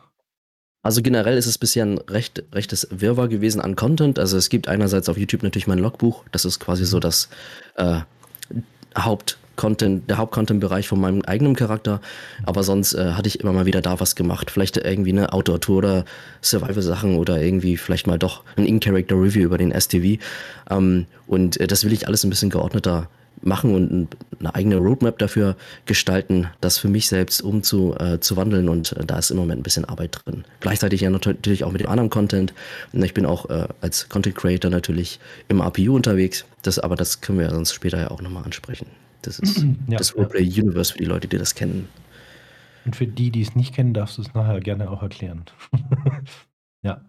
[0.83, 4.19] also generell ist es bisher ein recht, rechtes Wirrwarr gewesen an Content.
[4.19, 7.29] Also es gibt einerseits auf YouTube natürlich mein Logbuch, das ist quasi so das
[7.75, 8.01] äh,
[8.95, 12.01] Haupt- der Hauptcontent-Bereich von meinem eigenen Charakter.
[12.43, 14.49] Aber sonst äh, hatte ich immer mal wieder da was gemacht.
[14.49, 16.05] Vielleicht irgendwie eine Outdoor-Tour oder
[16.41, 20.19] Survival-Sachen oder irgendwie vielleicht mal doch ein In-Character-Review über den STV.
[20.69, 23.09] Ähm, und äh, das will ich alles ein bisschen geordneter
[23.45, 29.09] machen und eine eigene Roadmap dafür gestalten, das für mich selbst umzuwandeln zu, äh, und
[29.09, 30.45] da ist im Moment ein bisschen Arbeit drin.
[30.59, 32.53] Gleichzeitig ja natürlich auch mit dem anderen Content.
[32.93, 37.39] Ich bin auch äh, als Content Creator natürlich im APU unterwegs, das, aber das können
[37.39, 38.87] wir sonst später ja auch nochmal ansprechen.
[39.21, 41.87] Das ist ja, das Roleplay Universe für die Leute, die das kennen.
[42.85, 45.45] Und für die, die es nicht kennen, darfst du es nachher gerne auch erklären.
[46.83, 47.01] ja.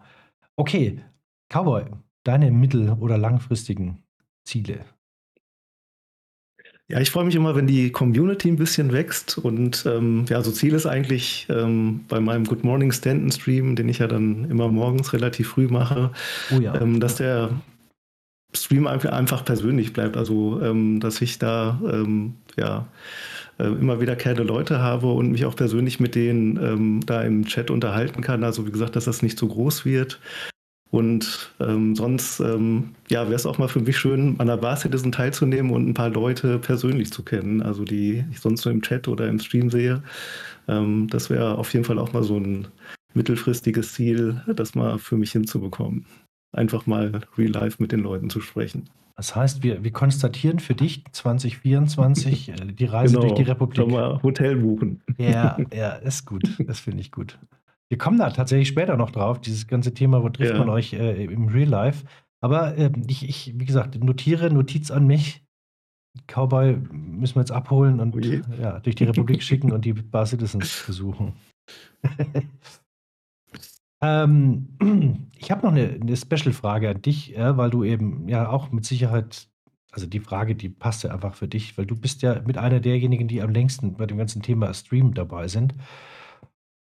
[0.55, 1.01] Okay,
[1.49, 1.85] Cowboy,
[2.23, 4.03] deine mittel- oder langfristigen
[4.45, 4.85] Ziele?
[6.87, 9.39] Ja, ich freue mich immer, wenn die Community ein bisschen wächst.
[9.39, 13.89] Und ähm, ja, so Ziel ist eigentlich ähm, bei meinem Good Morning Stanton Stream, den
[13.89, 16.11] ich ja dann immer morgens relativ früh mache,
[16.55, 16.79] oh ja.
[16.79, 17.49] ähm, dass der
[18.53, 20.15] Stream einfach persönlich bleibt.
[20.15, 22.87] Also, ähm, dass ich da ähm, ja
[23.57, 27.71] äh, immer wiederkehrende Leute habe und mich auch persönlich mit denen ähm, da im Chat
[27.71, 28.43] unterhalten kann.
[28.43, 30.19] Also, wie gesagt, dass das nicht so groß wird.
[30.95, 34.77] Und ähm, sonst ähm, ja, wäre es auch mal für mich schön, an der Bar
[34.77, 38.81] Citizen teilzunehmen und ein paar Leute persönlich zu kennen, also die ich sonst nur im
[38.81, 40.01] Chat oder im Stream sehe.
[40.69, 42.69] Ähm, das wäre auf jeden Fall auch mal so ein
[43.13, 46.05] mittelfristiges Ziel, das mal für mich hinzubekommen.
[46.53, 48.87] Einfach mal real life mit den Leuten zu sprechen.
[49.17, 53.85] Das heißt, wir, wir konstatieren für dich 2024 äh, die Reise genau, durch die Republik.
[53.85, 55.01] Mal Hotel buchen.
[55.17, 56.55] Ja, ja, ist gut.
[56.65, 57.37] Das finde ich gut.
[57.89, 60.59] Wir kommen da tatsächlich später noch drauf, dieses ganze Thema, wo trifft ja.
[60.59, 62.05] man euch äh, im Real Life.
[62.41, 65.43] Aber äh, ich, ich, wie gesagt, notiere, Notiz an mich.
[66.27, 68.19] Cowboy müssen wir jetzt abholen und oh
[68.61, 71.33] ja, durch die Republik schicken und die Bar Citizens besuchen.
[74.01, 78.71] ähm, ich habe noch eine, eine Special-Frage an dich, äh, weil du eben ja auch
[78.71, 79.47] mit Sicherheit,
[79.91, 82.79] also die Frage, die passt ja einfach für dich, weil du bist ja mit einer
[82.79, 85.73] derjenigen, die am längsten bei dem ganzen Thema Stream dabei sind.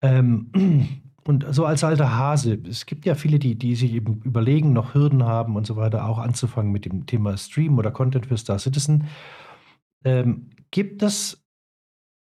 [0.02, 0.50] Ähm,
[1.24, 4.94] und so als alter Hase, es gibt ja viele, die, die sich eben überlegen, noch
[4.94, 8.58] Hürden haben und so weiter, auch anzufangen mit dem Thema Stream oder Content für Star
[8.58, 9.08] Citizen.
[10.04, 11.44] Ähm, gibt es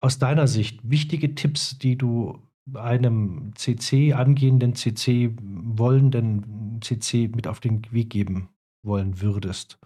[0.01, 2.39] aus deiner Sicht wichtige Tipps, die du
[2.73, 8.49] einem CC, angehenden CC, wollenden CC mit auf den Weg geben
[8.83, 9.77] wollen würdest?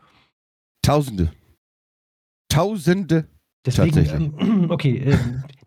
[0.81, 1.31] Tausende.
[2.49, 3.27] Tausende.
[3.65, 5.17] Deswegen, okay, äh,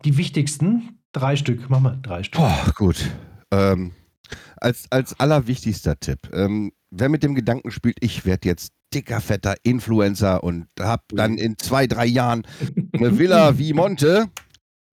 [0.03, 2.41] die wichtigsten, Drei Stück, mach mal drei Stück.
[2.41, 3.09] Oh, gut.
[3.51, 3.93] Ähm,
[4.57, 9.55] als, als allerwichtigster Tipp, ähm, wer mit dem Gedanken spielt, ich werde jetzt dicker, fetter
[9.63, 12.45] Influencer und habe dann in zwei, drei Jahren
[12.93, 14.29] eine Villa wie Monte,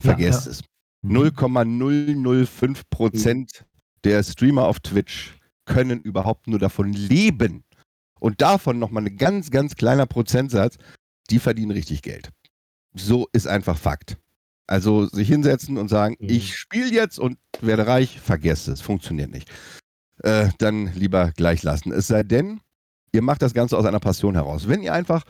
[0.03, 0.59] vergesst ja, ja.
[0.59, 0.65] es.
[1.03, 2.83] 0,005 mhm.
[2.91, 3.65] Prozent
[4.05, 7.65] der Streamer auf Twitch können überhaupt nur davon leben.
[8.19, 10.77] Und davon nochmal ein ganz, ganz kleiner Prozentsatz,
[11.31, 12.31] die verdienen richtig Geld.
[12.93, 14.19] So ist einfach Fakt.
[14.71, 16.31] Also sich hinsetzen und sagen, mhm.
[16.31, 19.51] ich spiele jetzt und werde reich, vergesst es, funktioniert nicht.
[20.23, 21.91] Äh, dann lieber gleich lassen.
[21.91, 22.61] Es sei denn,
[23.13, 24.69] ihr macht das Ganze aus einer Passion heraus.
[24.69, 25.25] Wenn ihr einfach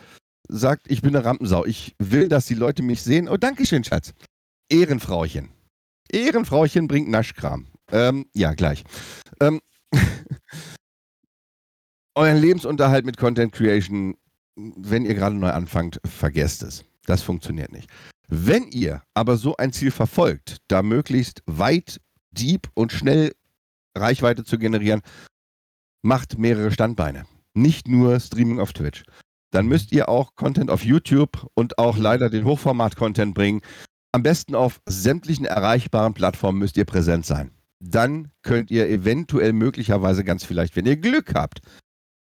[0.47, 3.82] sagt, ich bin eine Rampensau, ich will, dass die Leute mich sehen, oh, danke schön,
[3.82, 4.12] Schatz.
[4.68, 5.49] Ehrenfrauchen.
[6.12, 7.66] Ehrenfrauchen bringt Naschkram.
[7.93, 8.84] Ähm, ja, gleich.
[9.41, 9.61] Ähm,
[12.14, 14.16] euren Lebensunterhalt mit Content Creation,
[14.57, 16.84] wenn ihr gerade neu anfangt, vergesst es.
[17.07, 17.88] Das funktioniert nicht.
[18.33, 22.01] Wenn ihr aber so ein Ziel verfolgt, da möglichst weit,
[22.31, 23.35] deep und schnell
[23.97, 25.03] Reichweite zu generieren,
[26.03, 27.26] macht mehrere Standbeine.
[27.55, 29.03] Nicht nur Streaming auf Twitch.
[29.51, 33.62] Dann müsst ihr auch Content auf YouTube und auch leider den Hochformat-Content bringen.
[34.12, 37.51] Am besten auf sämtlichen erreichbaren Plattformen müsst ihr präsent sein.
[37.81, 41.62] Dann könnt ihr eventuell möglicherweise ganz vielleicht, wenn ihr Glück habt,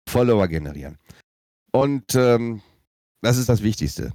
[0.08, 1.00] Follower generieren.
[1.72, 2.62] Und ähm,
[3.24, 4.14] das ist das Wichtigste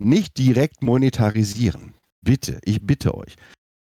[0.00, 1.94] nicht direkt monetarisieren.
[2.22, 3.36] Bitte, ich bitte euch.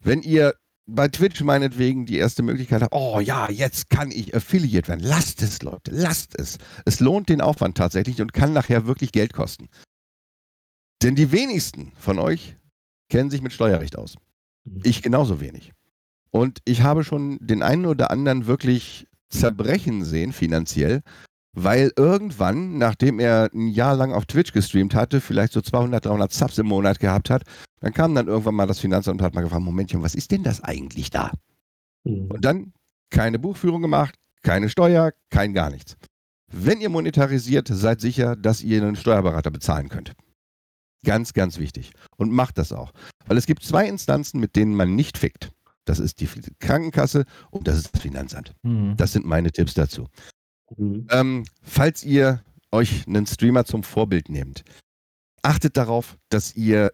[0.03, 0.55] Wenn ihr
[0.87, 5.01] bei Twitch meinetwegen die erste Möglichkeit habt, oh ja, jetzt kann ich Affiliate werden.
[5.01, 6.59] Lasst es, Leute, lasst es.
[6.85, 9.69] Es lohnt den Aufwand tatsächlich und kann nachher wirklich Geld kosten.
[11.03, 12.57] Denn die wenigsten von euch
[13.11, 14.17] kennen sich mit Steuerrecht aus.
[14.65, 14.81] Mhm.
[14.85, 15.73] Ich genauso wenig.
[16.31, 21.03] Und ich habe schon den einen oder anderen wirklich zerbrechen sehen finanziell,
[21.55, 26.33] weil irgendwann, nachdem er ein Jahr lang auf Twitch gestreamt hatte, vielleicht so 200, 300
[26.33, 27.45] Subs im Monat gehabt hat,
[27.81, 30.43] dann kam dann irgendwann mal das Finanzamt und hat mal gefragt, Momentchen, was ist denn
[30.43, 31.33] das eigentlich da?
[32.05, 32.27] Mhm.
[32.31, 32.73] Und dann
[33.11, 35.97] keine Buchführung gemacht, keine Steuer, kein gar nichts.
[36.53, 40.15] Wenn ihr monetarisiert, seid sicher, dass ihr einen Steuerberater bezahlen könnt.
[41.05, 41.93] Ganz, ganz wichtig.
[42.17, 42.93] Und macht das auch.
[43.27, 45.51] Weil es gibt zwei Instanzen, mit denen man nicht fickt.
[45.85, 46.29] Das ist die
[46.61, 48.55] Krankenkasse und das ist das Finanzamt.
[48.63, 48.97] Mhm.
[48.97, 50.09] Das sind meine Tipps dazu.
[50.77, 51.07] Mhm.
[51.11, 54.65] Ähm, falls ihr euch einen Streamer zum Vorbild nehmt,
[55.43, 56.93] achtet darauf, dass ihr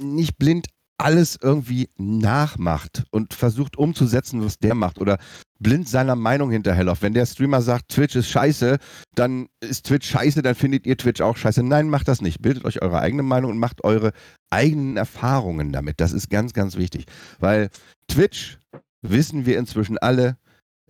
[0.00, 5.18] nicht blind alles irgendwie nachmacht und versucht umzusetzen, was der macht oder
[5.58, 7.02] blind seiner Meinung hinterherläuft.
[7.02, 8.78] Wenn der Streamer sagt, Twitch ist scheiße,
[9.14, 11.62] dann ist Twitch scheiße, dann findet ihr Twitch auch scheiße.
[11.62, 12.40] Nein, macht das nicht.
[12.40, 14.12] Bildet euch eure eigene Meinung und macht eure
[14.50, 16.00] eigenen Erfahrungen damit.
[16.00, 17.06] Das ist ganz, ganz wichtig.
[17.40, 17.70] Weil
[18.08, 18.58] Twitch,
[19.02, 20.36] wissen wir inzwischen alle,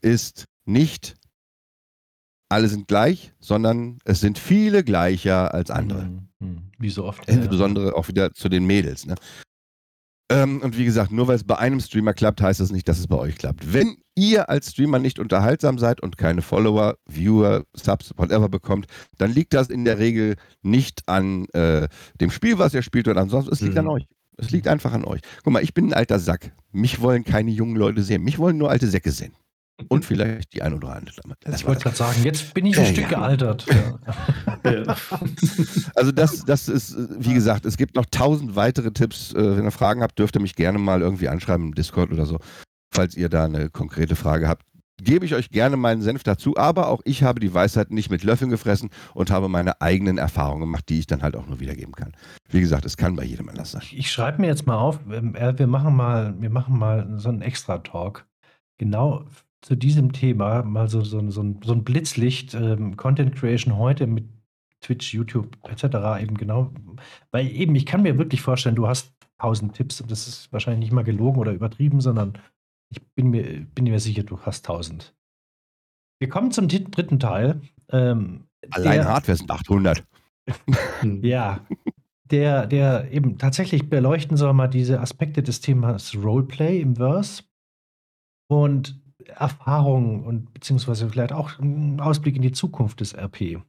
[0.02, 1.14] ist nicht
[2.52, 6.02] alle sind gleich, sondern es sind viele gleicher als andere.
[6.02, 6.58] Hm, hm.
[6.78, 7.28] Wie so oft.
[7.28, 9.06] Insbesondere auch wieder zu den Mädels.
[9.06, 9.14] Ne?
[10.30, 12.98] Ähm, und wie gesagt, nur weil es bei einem Streamer klappt, heißt das nicht, dass
[12.98, 13.72] es bei euch klappt.
[13.72, 18.86] Wenn ihr als Streamer nicht unterhaltsam seid und keine Follower, Viewer, Subs, whatever bekommt,
[19.18, 21.88] dann liegt das in der Regel nicht an äh,
[22.20, 23.80] dem Spiel, was ihr spielt, oder ansonsten, es liegt mhm.
[23.80, 24.06] an euch.
[24.38, 25.20] Es liegt einfach an euch.
[25.44, 26.52] Guck mal, ich bin ein alter Sack.
[26.72, 28.24] Mich wollen keine jungen Leute sehen.
[28.24, 29.34] Mich wollen nur alte Säcke sehen.
[29.88, 31.16] Und vielleicht die ein oder andere.
[31.40, 33.18] Das ich wollte gerade sagen, jetzt bin ich ein ja, Stück ja.
[33.18, 33.66] gealtert.
[34.64, 34.96] Ja.
[35.96, 39.32] also das, das ist, wie gesagt, es gibt noch tausend weitere Tipps.
[39.32, 42.26] Äh, wenn ihr Fragen habt, dürft ihr mich gerne mal irgendwie anschreiben im Discord oder
[42.26, 42.38] so.
[42.94, 44.64] Falls ihr da eine konkrete Frage habt,
[45.02, 46.56] gebe ich euch gerne meinen Senf dazu.
[46.56, 50.60] Aber auch ich habe die Weisheit nicht mit Löffeln gefressen und habe meine eigenen Erfahrungen
[50.60, 52.12] gemacht, die ich dann halt auch nur wiedergeben kann.
[52.48, 53.82] Wie gesagt, es kann bei jedem anders sein.
[53.90, 57.42] Ich schreibe mir jetzt mal auf, ähm, wir machen mal, wir machen mal so einen
[57.42, 58.26] Extra-Talk.
[58.78, 59.24] Genau
[59.62, 64.06] zu diesem Thema mal so, so, so, ein, so ein Blitzlicht, ähm, Content Creation heute
[64.06, 64.28] mit
[64.80, 66.20] Twitch, YouTube etc.
[66.20, 66.72] eben genau,
[67.30, 70.80] weil eben, ich kann mir wirklich vorstellen, du hast tausend Tipps und das ist wahrscheinlich
[70.80, 72.38] nicht mal gelogen oder übertrieben, sondern
[72.90, 75.14] ich bin mir, bin mir sicher, du hast tausend.
[76.18, 77.60] Wir kommen zum dritten Teil.
[77.90, 80.04] Ähm, Allein der, Hardware sind 800.
[81.22, 81.64] ja,
[82.24, 87.44] der, der eben tatsächlich beleuchten soll mal diese Aspekte des Themas Roleplay im Verse.
[88.48, 93.62] Und Erfahrungen und beziehungsweise vielleicht auch einen Ausblick in die Zukunft des RP.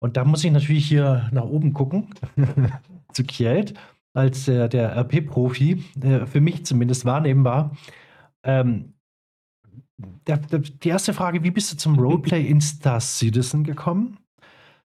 [0.00, 2.14] Und da muss ich natürlich hier nach oben gucken,
[3.12, 3.74] zu Kjeld,
[4.14, 7.76] als äh, der RP-Profi, äh, für mich zumindest wahrnehmbar.
[8.44, 8.94] Ähm,
[10.26, 14.18] der, der, die erste Frage, wie bist du zum Roleplay in Star Citizen gekommen?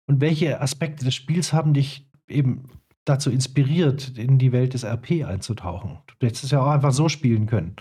[0.08, 2.70] Und welche Aspekte des Spiels haben dich eben
[3.06, 6.00] dazu inspiriert, in die Welt des RP einzutauchen?
[6.20, 7.76] Du hättest es ja auch einfach so spielen können.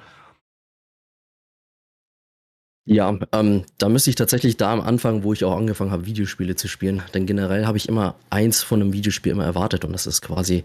[2.85, 6.57] Ja, ähm, da müsste ich tatsächlich da am Anfang, wo ich auch angefangen habe, Videospiele
[6.57, 7.03] zu spielen.
[7.15, 10.65] Denn generell habe ich immer eins von einem Videospiel immer erwartet und das ist quasi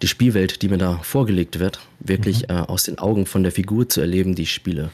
[0.00, 2.56] die Spielwelt, die mir da vorgelegt wird, wirklich mhm.
[2.56, 4.90] äh, aus den Augen von der Figur zu erleben, die ich spiele.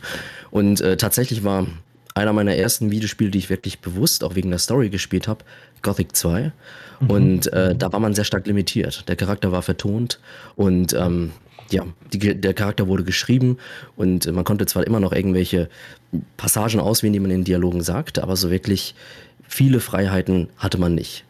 [0.51, 1.69] Und äh, tatsächlich war
[2.15, 5.45] einer meiner ersten Videospiele, die ich wirklich bewusst auch wegen der Story gespielt habe,
[5.83, 6.53] Gothic 2.
[7.01, 7.11] Mhm.
[7.11, 9.09] Und äh, da war man sehr stark limitiert.
[9.09, 10.19] Der Charakter war vertont
[10.57, 11.31] und ähm,
[11.71, 13.59] ja, die, der Charakter wurde geschrieben
[13.97, 15.69] und man konnte zwar immer noch irgendwelche
[16.37, 18.95] Passagen auswählen, die man in Dialogen sagte, aber so wirklich
[19.49, 21.25] viele Freiheiten hatte man nicht.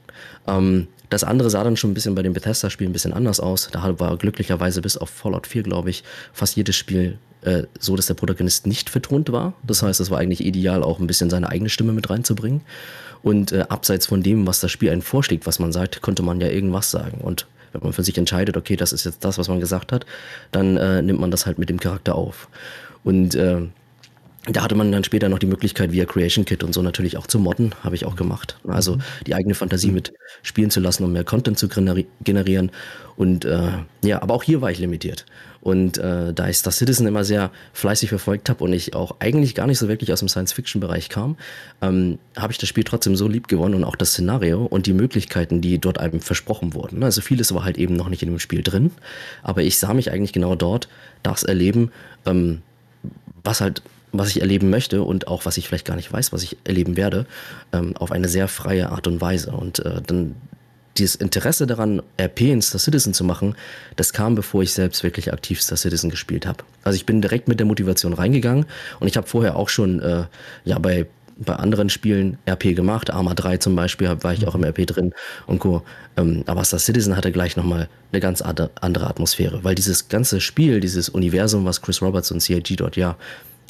[0.47, 3.69] Ähm, das andere sah dann schon ein bisschen bei den Bethesda-Spielen ein bisschen anders aus.
[3.71, 8.07] Da war glücklicherweise bis auf Fallout 4, glaube ich, fast jedes Spiel äh, so, dass
[8.07, 9.53] der Protagonist nicht vertont war.
[9.63, 12.63] Das heißt, es war eigentlich ideal, auch ein bisschen seine eigene Stimme mit reinzubringen.
[13.23, 16.41] Und äh, abseits von dem, was das Spiel einen vorschlägt, was man sagt, konnte man
[16.41, 17.21] ja irgendwas sagen.
[17.21, 20.07] Und wenn man für sich entscheidet, okay, das ist jetzt das, was man gesagt hat,
[20.53, 22.49] dann äh, nimmt man das halt mit dem Charakter auf.
[23.03, 23.61] Und äh,
[24.47, 27.27] da hatte man dann später noch die Möglichkeit, via Creation Kit und so natürlich auch
[27.27, 28.59] zu modden, habe ich auch gemacht.
[28.67, 29.03] Also mhm.
[29.27, 30.13] die eigene Fantasie mit
[30.43, 32.71] spielen zu lassen, um mehr Content zu generieren.
[33.17, 33.71] Und äh,
[34.03, 35.25] ja, aber auch hier war ich limitiert.
[35.65, 39.55] Und äh, da ich Star Citizen immer sehr fleißig verfolgt habe und ich auch eigentlich
[39.55, 41.37] gar nicht so wirklich aus dem Science-Fiction-Bereich kam,
[41.81, 44.93] ähm, habe ich das Spiel trotzdem so lieb gewonnen und auch das Szenario und die
[44.93, 47.03] Möglichkeiten, die dort einem versprochen wurden.
[47.03, 48.91] Also vieles war halt eben noch nicht in dem Spiel drin,
[49.43, 50.89] aber ich sah mich eigentlich genau dort,
[51.23, 51.91] das erleben,
[52.27, 52.61] ähm,
[53.43, 56.45] was halt was ich erleben möchte und auch was ich vielleicht gar nicht weiß, was
[56.45, 57.27] ich erleben werde,
[57.73, 59.51] ähm, auf eine sehr freie Art und Weise.
[59.51, 60.37] Und äh, dann
[60.97, 63.57] dieses Interesse daran, RP in Star Citizen zu machen,
[63.97, 66.65] das kam, bevor ich selbst wirklich aktiv Star Citizen gespielt habe.
[66.83, 68.67] Also ich bin direkt mit der Motivation reingegangen
[69.01, 70.25] und ich habe vorher auch schon äh,
[70.65, 73.11] ja bei bei anderen Spielen RP gemacht.
[73.11, 75.13] Arma 3 zum Beispiel war ich auch im RP drin
[75.47, 75.83] und Co.
[76.17, 80.81] Ähm, aber Star Citizen hatte gleich nochmal eine ganz andere Atmosphäre, weil dieses ganze Spiel,
[80.81, 83.17] dieses Universum, was Chris Roberts und CIG dort ja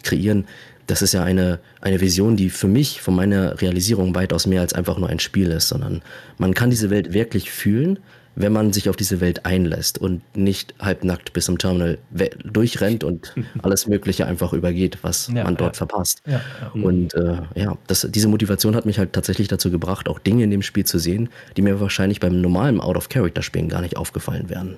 [0.03, 0.47] kreieren,
[0.87, 4.73] das ist ja eine, eine Vision, die für mich von meiner Realisierung weitaus mehr als
[4.73, 6.03] einfach nur ein Spiel ist, sondern
[6.39, 7.99] man kann diese Welt wirklich fühlen,
[8.37, 11.99] wenn man sich auf diese Welt einlässt und nicht halbnackt bis zum Terminal
[12.45, 15.79] durchrennt und alles Mögliche einfach übergeht, was ja, man dort ja.
[15.79, 16.21] verpasst.
[16.27, 16.41] Ja,
[16.73, 20.51] und äh, ja, das, diese Motivation hat mich halt tatsächlich dazu gebracht, auch Dinge in
[20.51, 24.77] dem Spiel zu sehen, die mir wahrscheinlich beim normalen Out-of-Character-Spielen gar nicht aufgefallen wären.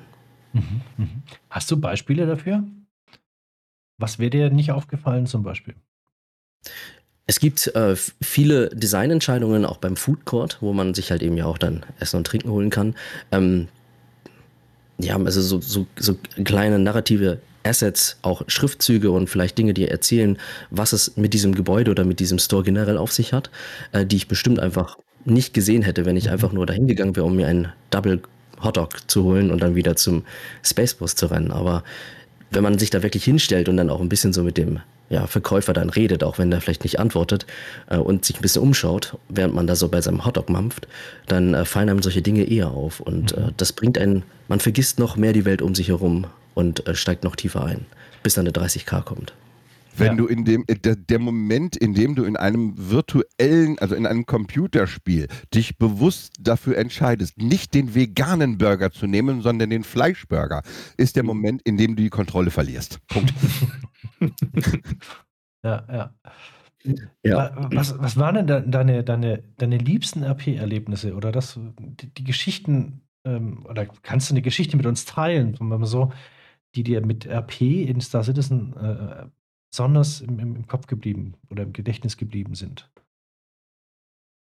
[0.52, 1.22] Mhm, mhm.
[1.50, 2.64] Hast du Beispiele dafür?
[3.98, 5.74] Was wäre dir nicht aufgefallen zum Beispiel?
[7.26, 11.46] Es gibt äh, viele Designentscheidungen auch beim Food Court, wo man sich halt eben ja
[11.46, 12.94] auch dann Essen und Trinken holen kann.
[13.32, 13.68] Ähm,
[14.98, 20.38] ja, also so, so, so kleine narrative Assets, auch Schriftzüge und vielleicht Dinge, die erzählen,
[20.70, 23.50] was es mit diesem Gebäude oder mit diesem Store generell auf sich hat,
[23.92, 27.26] äh, die ich bestimmt einfach nicht gesehen hätte, wenn ich einfach nur dahin gegangen wäre,
[27.26, 28.22] um mir einen Double
[28.62, 30.24] Hotdog zu holen und dann wieder zum
[30.62, 31.50] Spacebus zu rennen.
[31.50, 31.82] Aber
[32.56, 34.80] wenn man sich da wirklich hinstellt und dann auch ein bisschen so mit dem
[35.10, 37.46] ja, Verkäufer dann redet, auch wenn der vielleicht nicht antwortet
[37.88, 40.88] äh, und sich ein bisschen umschaut, während man da so bei seinem Hotdog mampft,
[41.26, 43.00] dann äh, fallen einem solche Dinge eher auf.
[43.00, 46.86] Und äh, das bringt einen, man vergisst noch mehr die Welt um sich herum und
[46.88, 47.84] äh, steigt noch tiefer ein,
[48.22, 49.34] bis dann der 30k kommt.
[49.98, 50.14] Wenn Ja.
[50.14, 54.06] du in dem, äh, der, der Moment, in dem du in einem virtuellen, also in
[54.06, 60.62] einem Computerspiel, dich bewusst dafür entscheidest, nicht den veganen Burger zu nehmen, sondern den Fleischburger,
[60.96, 62.98] ist der Moment, in dem du die Kontrolle verlierst.
[63.08, 63.32] Punkt.
[65.64, 66.14] Ja, ja.
[67.24, 67.36] Ja.
[67.56, 73.00] Wa- Was, was waren denn deine, deine, deine liebsten RP-Erlebnisse oder das, die, die Geschichten,
[73.24, 76.12] ähm, oder kannst du eine Geschichte mit uns teilen, sagen wir mal so,
[76.76, 79.26] die dir mit RP in Star Citizen äh,
[79.76, 82.88] besonders im, im, Kopf geblieben oder im Gedächtnis geblieben sind?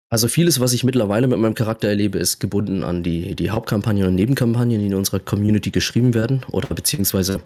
[0.09, 4.07] Also vieles, was ich mittlerweile mit meinem Charakter erlebe, ist gebunden an die, die Hauptkampagnen
[4.07, 7.43] und Nebenkampagnen, die in unserer Community geschrieben werden oder beziehungsweise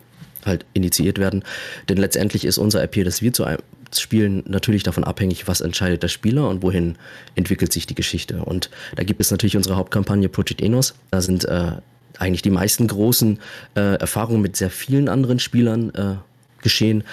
[0.47, 1.43] halt initiiert werden.
[1.89, 3.61] Denn letztendlich ist unser RP, das wir zu einem
[3.93, 6.97] spielen, natürlich davon abhängig, was entscheidet der Spieler und wohin
[7.35, 8.45] entwickelt sich die Geschichte.
[8.45, 10.95] Und da gibt es natürlich unsere Hauptkampagne Project Enos.
[11.11, 11.73] Da sind äh,
[12.19, 13.41] eigentlich die meisten großen
[13.75, 16.15] äh, Erfahrungen mit sehr vielen anderen Spielern äh,
[16.63, 17.05] geschehen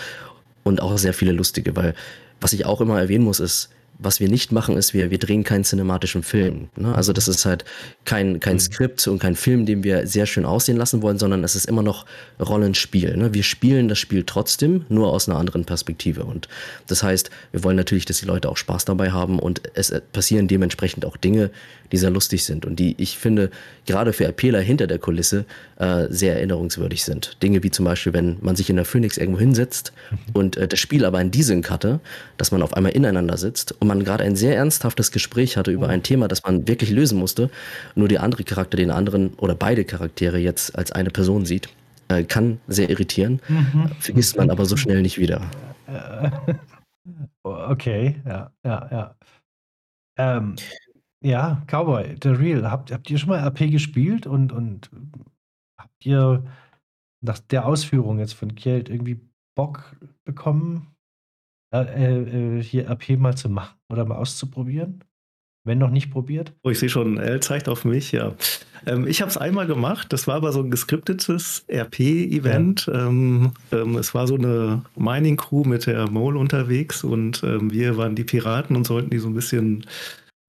[0.64, 1.94] und auch sehr viele lustige, weil
[2.40, 3.70] was ich auch immer erwähnen muss, ist,
[4.04, 6.70] was wir nicht machen, ist, wir, wir drehen keinen cinematischen Film.
[6.76, 6.94] Ne?
[6.94, 7.66] Also das ist halt
[8.04, 11.56] kein, kein Skript und kein Film, den wir sehr schön aussehen lassen wollen, sondern es
[11.56, 12.06] ist immer noch
[12.40, 13.16] Rollenspiel.
[13.16, 13.34] Ne?
[13.34, 16.24] Wir spielen das Spiel trotzdem, nur aus einer anderen Perspektive.
[16.24, 16.48] Und
[16.88, 20.02] das heißt, wir wollen natürlich, dass die Leute auch Spaß dabei haben und es äh,
[20.02, 21.52] passieren dementsprechend auch Dinge,
[21.92, 23.52] die sehr lustig sind und die, ich finde,
[23.86, 25.46] gerade für RPler hinter der Kulisse
[25.78, 27.38] äh, sehr erinnerungswürdig sind.
[27.44, 29.92] Dinge wie zum Beispiel, wenn man sich in der Phoenix irgendwo hinsetzt
[30.34, 32.00] und äh, das Spiel aber ein Dieseln hatte,
[32.38, 35.90] dass man auf einmal ineinander sitzt und man gerade ein sehr ernsthaftes Gespräch hatte über
[35.90, 37.50] ein Thema, das man wirklich lösen musste,
[37.96, 41.68] nur der andere Charakter den anderen oder beide Charaktere jetzt als eine Person sieht,
[42.08, 43.42] äh, kann sehr irritieren,
[44.00, 45.42] vergisst man aber so schnell nicht wieder.
[47.44, 49.16] Okay, ja, ja, ja.
[50.18, 50.56] Ähm,
[51.24, 54.92] ja, Cowboy, The Real, habt, habt ihr schon mal RP gespielt und, und
[55.80, 56.44] habt ihr
[57.22, 59.20] nach der Ausführung jetzt von Kjeld irgendwie
[59.56, 60.94] Bock bekommen,
[61.72, 65.04] äh, äh, hier RP mal zu machen oder mal auszuprobieren?
[65.64, 66.54] Wenn noch nicht probiert?
[66.64, 68.34] Oh, ich sehe schon, er zeigt auf mich, ja.
[68.88, 72.90] Ähm, ich habe es einmal gemacht, das war aber so ein geskriptetes RP-Event.
[72.92, 78.16] Ähm, ähm, es war so eine Mining-Crew mit der Mole unterwegs und ähm, wir waren
[78.16, 79.86] die Piraten und sollten die so ein bisschen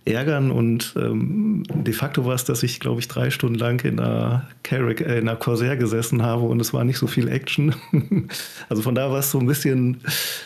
[0.04, 4.00] ärgern und ähm, de facto war es, dass ich, glaube ich, drei Stunden lang in
[4.00, 7.74] einer, Carrack, äh, in einer Corsair gesessen habe und es war nicht so viel Action.
[8.68, 10.00] also von da war es so ein bisschen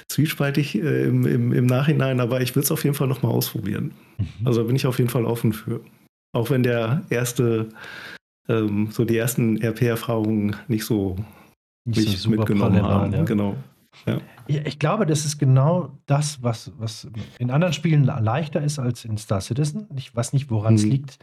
[0.09, 3.93] zwiespaltig äh, im, im, im Nachhinein, aber ich würde es auf jeden Fall nochmal ausprobieren.
[4.45, 5.81] Also da bin ich auf jeden Fall offen für.
[6.33, 7.69] Auch wenn der erste,
[8.49, 11.17] ähm, so die ersten RP-Erfahrungen nicht so
[11.87, 13.13] Nicht mich super mitgenommen waren, haben.
[13.13, 13.25] ja.
[13.25, 13.57] Genau.
[14.05, 19.05] Ja, ich glaube, das ist genau das, was, was in anderen Spielen leichter ist als
[19.05, 19.89] in Star Citizen.
[19.97, 20.91] Ich weiß nicht, woran es Mhm.
[20.91, 21.19] liegt.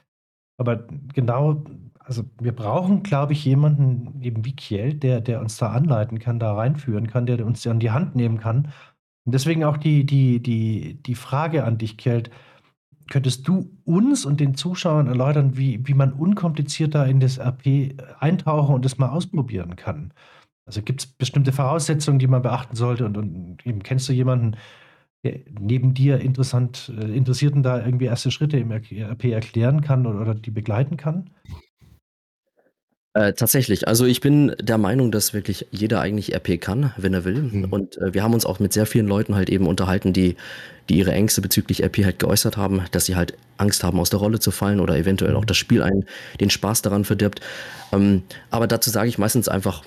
[0.57, 1.63] Aber genau,
[1.99, 6.39] also wir brauchen, glaube ich, jemanden eben wie Kiel, der, der uns da anleiten kann,
[6.39, 8.69] da reinführen kann, der uns an die Hand nehmen kann.
[9.25, 12.29] Und deswegen auch die, die, die, die Frage an dich, Kjeld.
[13.09, 17.95] Könntest du uns und den Zuschauern erläutern, wie, wie man unkompliziert da in das RP
[18.19, 20.13] eintauchen und das mal ausprobieren kann?
[20.65, 23.05] Also gibt es bestimmte Voraussetzungen, die man beachten sollte?
[23.05, 24.55] Und, und eben kennst du jemanden,
[25.23, 30.21] der neben dir interessant, äh, Interessierten da irgendwie erste Schritte im RP erklären kann oder,
[30.21, 31.29] oder die begleiten kann?
[33.15, 33.87] Äh, tatsächlich.
[33.87, 37.43] Also ich bin der Meinung, dass wirklich jeder eigentlich RP kann, wenn er will.
[37.43, 37.65] Mhm.
[37.65, 40.35] Und äh, wir haben uns auch mit sehr vielen Leuten halt eben unterhalten, die,
[40.89, 44.19] die ihre Ängste bezüglich RP halt geäußert haben, dass sie halt Angst haben, aus der
[44.19, 46.05] Rolle zu fallen oder eventuell auch das Spiel einen
[46.39, 47.39] den Spaß daran verdirbt.
[47.91, 49.83] Ähm, aber dazu sage ich meistens einfach,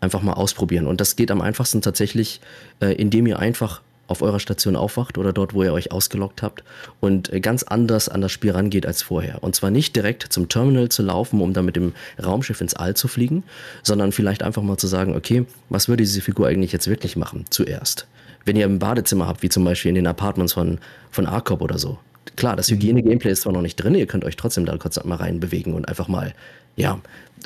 [0.00, 0.86] einfach mal ausprobieren.
[0.86, 2.40] Und das geht am einfachsten tatsächlich,
[2.80, 6.62] äh, indem ihr einfach auf eurer Station aufwacht oder dort, wo ihr euch ausgeloggt habt
[7.00, 9.42] und äh, ganz anders an das Spiel rangeht als vorher.
[9.42, 11.92] Und zwar nicht direkt zum Terminal zu laufen, um dann mit dem
[12.22, 13.42] Raumschiff ins All zu fliegen,
[13.82, 17.44] sondern vielleicht einfach mal zu sagen, okay, was würde diese Figur eigentlich jetzt wirklich machen
[17.50, 18.06] zuerst?
[18.44, 20.78] Wenn ihr ein Badezimmer habt, wie zum Beispiel in den Apartments von,
[21.10, 21.98] von Arcop oder so.
[22.34, 25.16] Klar, das Hygiene-Gameplay ist zwar noch nicht drin, ihr könnt euch trotzdem da kurz mal
[25.16, 26.34] reinbewegen und einfach mal,
[26.74, 27.00] ja,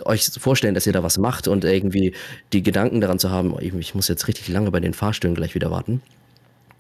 [0.05, 2.15] euch vorstellen, dass ihr da was macht und irgendwie
[2.53, 5.55] die Gedanken daran zu haben, ich ich muss jetzt richtig lange bei den Fahrstühlen gleich
[5.55, 6.01] wieder warten.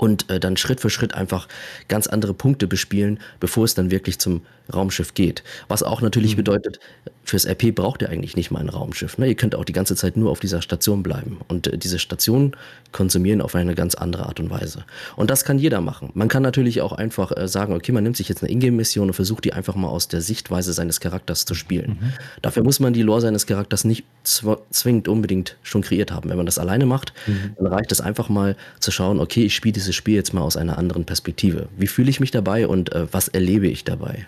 [0.00, 1.46] Und äh, dann Schritt für Schritt einfach
[1.88, 4.40] ganz andere Punkte bespielen, bevor es dann wirklich zum
[4.72, 5.42] Raumschiff geht.
[5.68, 6.38] Was auch natürlich mhm.
[6.38, 6.80] bedeutet,
[7.24, 9.18] fürs RP braucht ihr eigentlich nicht mal ein Raumschiff.
[9.18, 9.28] Ne?
[9.28, 12.56] Ihr könnt auch die ganze Zeit nur auf dieser Station bleiben und äh, diese Station
[12.92, 14.84] konsumieren auf eine ganz andere Art und Weise.
[15.16, 16.10] Und das kann jeder machen.
[16.14, 19.14] Man kann natürlich auch einfach äh, sagen, okay, man nimmt sich jetzt eine Ingame-Mission und
[19.14, 21.98] versucht die einfach mal aus der Sichtweise seines Charakters zu spielen.
[22.00, 22.12] Mhm.
[22.42, 26.30] Dafür muss man die Lore seines Charakters nicht zwingend unbedingt schon kreiert haben.
[26.30, 27.54] Wenn man das alleine macht, mhm.
[27.56, 30.56] dann reicht es einfach mal zu schauen, okay, ich spiele dieses Spiel jetzt mal aus
[30.56, 31.68] einer anderen Perspektive.
[31.76, 34.26] Wie fühle ich mich dabei und äh, was erlebe ich dabei?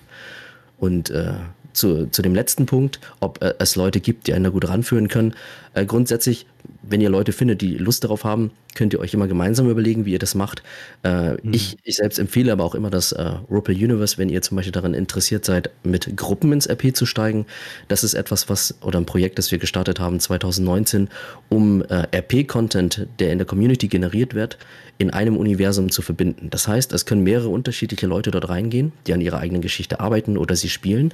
[0.79, 1.35] Und äh,
[1.73, 5.07] zu, zu dem letzten Punkt, ob äh, es Leute gibt, die einen da gut ranführen
[5.07, 5.35] können.
[5.75, 6.47] Äh, grundsätzlich,
[6.83, 10.13] wenn ihr Leute findet, die Lust darauf haben, könnt ihr euch immer gemeinsam überlegen, wie
[10.13, 10.63] ihr das macht.
[11.03, 11.53] Äh, mhm.
[11.53, 14.73] ich, ich selbst empfehle aber auch immer das äh, Rupel Universe, wenn ihr zum Beispiel
[14.73, 17.47] daran interessiert seid, mit Gruppen ins RP zu steigen.
[17.89, 21.09] Das ist etwas, was, oder ein Projekt, das wir gestartet haben 2019,
[21.49, 24.59] um äh, RP-Content, der in der Community generiert wird,
[24.99, 26.49] in einem Universum zu verbinden.
[26.51, 30.39] Das heißt, es können mehrere unterschiedliche Leute dort reingehen, die an ihrer eigenen Geschichte arbeiten
[30.39, 31.13] oder sie spielen.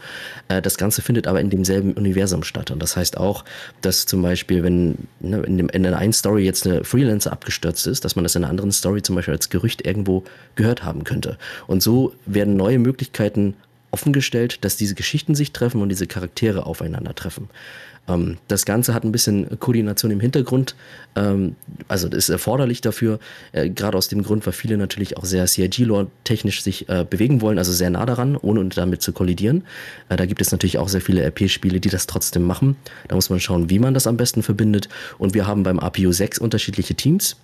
[0.48, 2.70] Äh, das Ganze findet aber in demselben Universum statt.
[2.70, 3.44] Und das heißt auch,
[3.80, 7.86] dass zum Beispiel, wenn ne, in, dem, in der einen Story jetzt eine Freelancer abgestürzt
[7.86, 10.24] ist, dass man das in einer anderen Story zum Beispiel als Gerücht irgendwo
[10.54, 11.38] gehört haben könnte.
[11.66, 13.54] Und so werden neue Möglichkeiten
[13.90, 17.48] offengestellt, dass diese Geschichten sich treffen und diese Charaktere aufeinandertreffen.
[18.08, 20.74] Ähm, das Ganze hat ein bisschen Koordination im Hintergrund,
[21.16, 21.56] ähm,
[21.88, 23.18] also ist erforderlich dafür,
[23.52, 27.40] äh, gerade aus dem Grund, weil viele natürlich auch sehr CIG-Lore technisch sich äh, bewegen
[27.40, 29.64] wollen, also sehr nah daran, ohne damit zu kollidieren.
[30.08, 32.76] Äh, da gibt es natürlich auch sehr viele RP-Spiele, die das trotzdem machen.
[33.08, 34.88] Da muss man schauen, wie man das am besten verbindet.
[35.18, 37.36] Und wir haben beim APU 6 unterschiedliche Teams.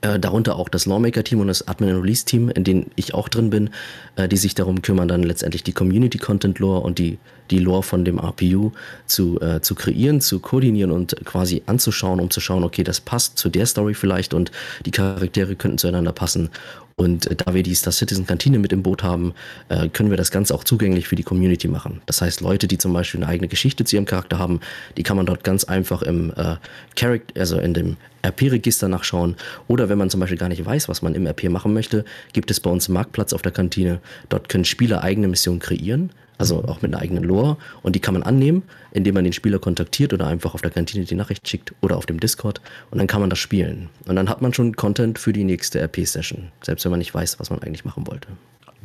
[0.00, 3.50] Äh, darunter auch das Lawmaker-Team und das Admin- and Release-Team, in denen ich auch drin
[3.50, 3.70] bin,
[4.14, 7.18] äh, die sich darum kümmern, dann letztendlich die Community-Content-Lore und die,
[7.50, 8.70] die Lore von dem RPU
[9.06, 13.38] zu, äh, zu kreieren, zu koordinieren und quasi anzuschauen, um zu schauen, okay, das passt
[13.38, 14.52] zu der Story vielleicht und
[14.86, 16.50] die Charaktere könnten zueinander passen
[16.98, 19.32] und äh, da wir die Star Citizen Kantine mit im Boot haben,
[19.70, 22.02] äh, können wir das Ganze auch zugänglich für die Community machen.
[22.04, 24.60] Das heißt, Leute, die zum Beispiel eine eigene Geschichte zu ihrem Charakter haben,
[24.96, 26.56] die kann man dort ganz einfach im äh,
[26.96, 27.96] Character, also in dem
[28.26, 29.36] RP-Register nachschauen.
[29.68, 32.50] Oder wenn man zum Beispiel gar nicht weiß, was man im RP machen möchte, gibt
[32.50, 34.00] es bei uns einen Marktplatz auf der Kantine.
[34.28, 37.56] Dort können Spieler eigene Missionen kreieren also auch mit einer eigenen Lore.
[37.82, 38.62] Und die kann man annehmen,
[38.92, 42.06] indem man den Spieler kontaktiert oder einfach auf der Kantine die Nachricht schickt oder auf
[42.06, 42.60] dem Discord.
[42.90, 43.90] Und dann kann man das spielen.
[44.06, 47.38] Und dann hat man schon Content für die nächste RP-Session, selbst wenn man nicht weiß,
[47.40, 48.28] was man eigentlich machen wollte.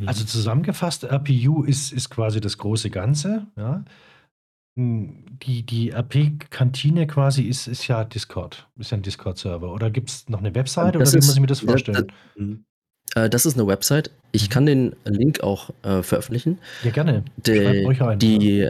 [0.05, 3.45] Also zusammengefasst, RPU ist, ist quasi das große Ganze.
[3.55, 3.85] Ja?
[4.75, 9.71] Die, die RP-Kantine quasi ist, ist ja Discord, ist ja ein Discord-Server.
[9.71, 12.07] Oder gibt es noch eine Website das oder wie ist, muss ich mir das vorstellen?
[12.35, 12.45] Das,
[13.15, 14.11] äh, das ist eine Website.
[14.31, 16.59] Ich kann den Link auch äh, veröffentlichen.
[16.83, 17.23] Ja, gerne.
[17.37, 18.69] De, euch ein, die,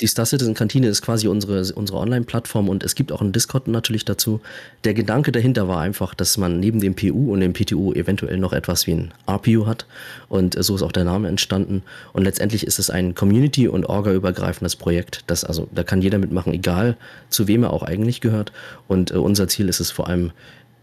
[0.00, 3.68] die Star Citizen Kantine ist quasi unsere, unsere Online-Plattform und es gibt auch einen Discord
[3.68, 4.40] natürlich dazu.
[4.82, 8.52] Der Gedanke dahinter war einfach, dass man neben dem PU und dem PTU eventuell noch
[8.52, 9.86] etwas wie ein RPU hat
[10.28, 11.84] und so ist auch der Name entstanden.
[12.12, 15.22] Und letztendlich ist es ein Community- und Orga-übergreifendes Projekt.
[15.28, 16.96] Das, also, da kann jeder mitmachen, egal
[17.28, 18.50] zu wem er auch eigentlich gehört.
[18.88, 20.32] Und äh, unser Ziel ist es vor allem,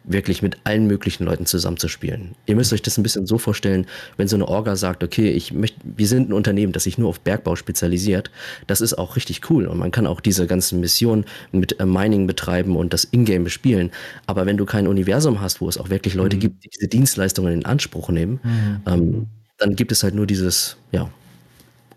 [0.04, 2.32] wirklich mit allen möglichen Leuten zusammenzuspielen.
[2.48, 3.86] Ihr müsst euch das ein bisschen so vorstellen,
[4.18, 7.10] wenn so eine Orga sagt, okay, ich möchte, wir sind ein Unternehmen, das sich nur
[7.10, 8.32] auf Bergbau spezialisiert,
[8.68, 12.26] das ist auch richtig cool und man kann auch diese ganzen Missionen mit äh, Mining
[12.26, 13.92] betreiben und das Ingame bespielen.
[14.26, 16.42] Aber wenn du kein Universum hast, wo es auch wirklich Leute mhm.
[16.42, 18.82] gibt, die diese Dienstleistungen in Anspruch nehmen, mhm.
[18.88, 19.28] ähm,
[19.58, 21.12] dann gibt es halt nur dieses, ja,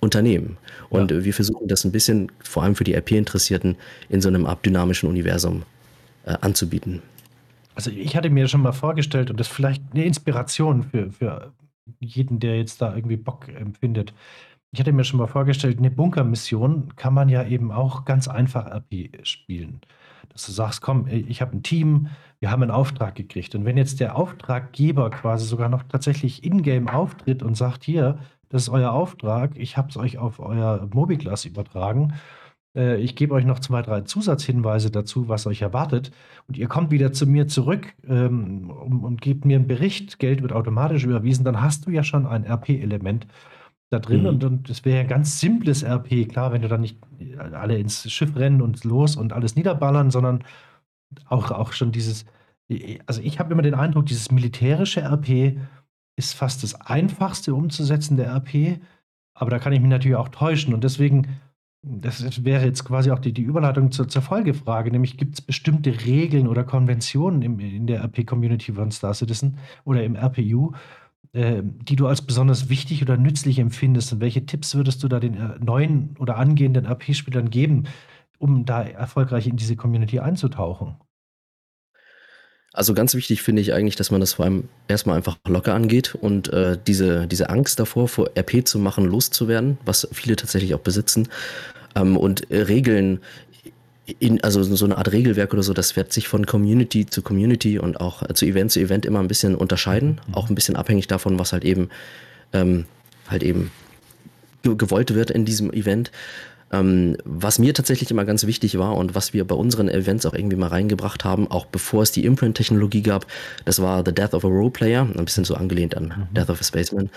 [0.00, 0.58] Unternehmen.
[0.90, 1.24] Und ja.
[1.24, 3.76] wir versuchen das ein bisschen, vor allem für die RP-Interessierten,
[4.10, 5.62] in so einem abdynamischen Universum
[6.26, 7.02] äh, anzubieten.
[7.74, 11.52] Also ich hatte mir schon mal vorgestellt und das ist vielleicht eine Inspiration für, für
[12.00, 14.14] jeden, der jetzt da irgendwie Bock empfindet.
[14.72, 18.66] Ich hatte mir schon mal vorgestellt, eine Bunkermission kann man ja eben auch ganz einfach
[18.66, 19.80] RP spielen.
[20.30, 22.08] Dass du sagst, komm, ich habe ein Team,
[22.40, 23.54] wir haben einen Auftrag gekriegt.
[23.54, 28.18] Und wenn jetzt der Auftraggeber quasi sogar noch tatsächlich in-game auftritt und sagt, hier,
[28.48, 32.14] das ist euer Auftrag, ich habe es euch auf euer Mobiglas übertragen
[32.74, 36.10] äh, ich gebe euch noch zwei, drei Zusatzhinweise dazu, was euch erwartet.
[36.48, 40.18] Und ihr kommt wieder zu mir zurück ähm, und, und gebt mir einen Bericht.
[40.18, 41.44] Geld wird automatisch überwiesen.
[41.44, 43.26] Dann hast du ja schon ein RP-Element
[43.90, 44.22] da drin.
[44.22, 44.26] Mhm.
[44.26, 46.28] Und, und das wäre ein ganz simples RP.
[46.28, 46.98] Klar, wenn du dann nicht
[47.52, 50.44] alle ins Schiff rennen und los und alles niederballern, sondern
[51.26, 52.26] auch, auch schon dieses.
[53.06, 55.58] Also, ich habe immer den Eindruck, dieses militärische RP
[56.16, 58.80] ist fast das einfachste umzusetzen der RP.
[59.34, 60.72] Aber da kann ich mich natürlich auch täuschen.
[60.72, 61.28] Und deswegen
[61.86, 66.04] das wäre jetzt quasi auch die, die Überleitung zur, zur Folgefrage, nämlich gibt es bestimmte
[66.04, 70.72] Regeln oder Konventionen im, in der RP-Community von Star Citizen oder im RPU,
[71.32, 74.12] äh, die du als besonders wichtig oder nützlich empfindest?
[74.12, 77.84] Und welche Tipps würdest du da den äh, neuen oder angehenden RP-Spielern geben,
[78.38, 80.96] um da erfolgreich in diese Community einzutauchen?
[82.74, 86.16] Also ganz wichtig finde ich eigentlich, dass man das vor allem erstmal einfach locker angeht
[86.16, 90.80] und äh, diese, diese Angst davor, vor RP zu machen, loszuwerden, was viele tatsächlich auch
[90.80, 91.28] besitzen.
[91.94, 93.20] Ähm, und äh, Regeln,
[94.18, 97.78] in, also so eine Art Regelwerk oder so, das wird sich von Community zu Community
[97.78, 100.20] und auch äh, zu Event zu Event immer ein bisschen unterscheiden.
[100.26, 100.34] Mhm.
[100.34, 101.88] Auch ein bisschen abhängig davon, was halt eben
[102.52, 102.86] ähm,
[103.28, 103.70] halt eben
[104.62, 106.10] gewollt wird in diesem Event.
[106.74, 110.34] Ähm, was mir tatsächlich immer ganz wichtig war und was wir bei unseren Events auch
[110.34, 113.26] irgendwie mal reingebracht haben, auch bevor es die Imprint-Technologie gab,
[113.64, 116.34] das war The Death of a Roleplayer, ein bisschen so angelehnt an mhm.
[116.34, 117.10] Death of a Spaceman.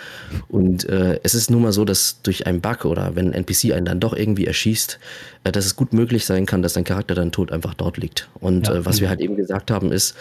[0.48, 3.74] Und äh, es ist nun mal so, dass durch einen Bug oder wenn ein NPC
[3.74, 5.00] einen dann doch irgendwie erschießt,
[5.44, 8.30] äh, dass es gut möglich sein kann, dass dein Charakter dann tot einfach dort liegt.
[8.40, 8.76] Und ja.
[8.76, 10.16] äh, was wir halt eben gesagt haben, ist,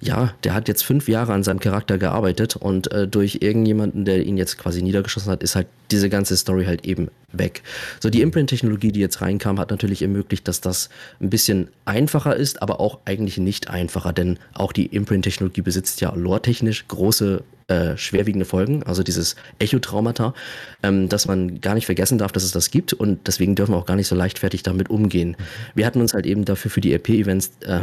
[0.00, 4.24] ja, der hat jetzt fünf Jahre an seinem Charakter gearbeitet und äh, durch irgendjemanden, der
[4.24, 7.62] ihn jetzt quasi niedergeschossen hat, ist halt diese ganze Story halt eben weg.
[8.00, 10.88] So, die Imprint-Technologie, die jetzt reinkam, hat natürlich ermöglicht, dass das
[11.20, 16.14] ein bisschen einfacher ist, aber auch eigentlich nicht einfacher, denn auch die Imprint-Technologie besitzt ja
[16.14, 20.34] lore-technisch große äh, schwerwiegende Folgen, also dieses Echotraumata,
[20.82, 23.78] ähm, dass man gar nicht vergessen darf, dass es das gibt und deswegen dürfen wir
[23.78, 25.36] auch gar nicht so leichtfertig damit umgehen.
[25.74, 27.80] Wir hatten uns halt eben dafür für die RP-Events äh,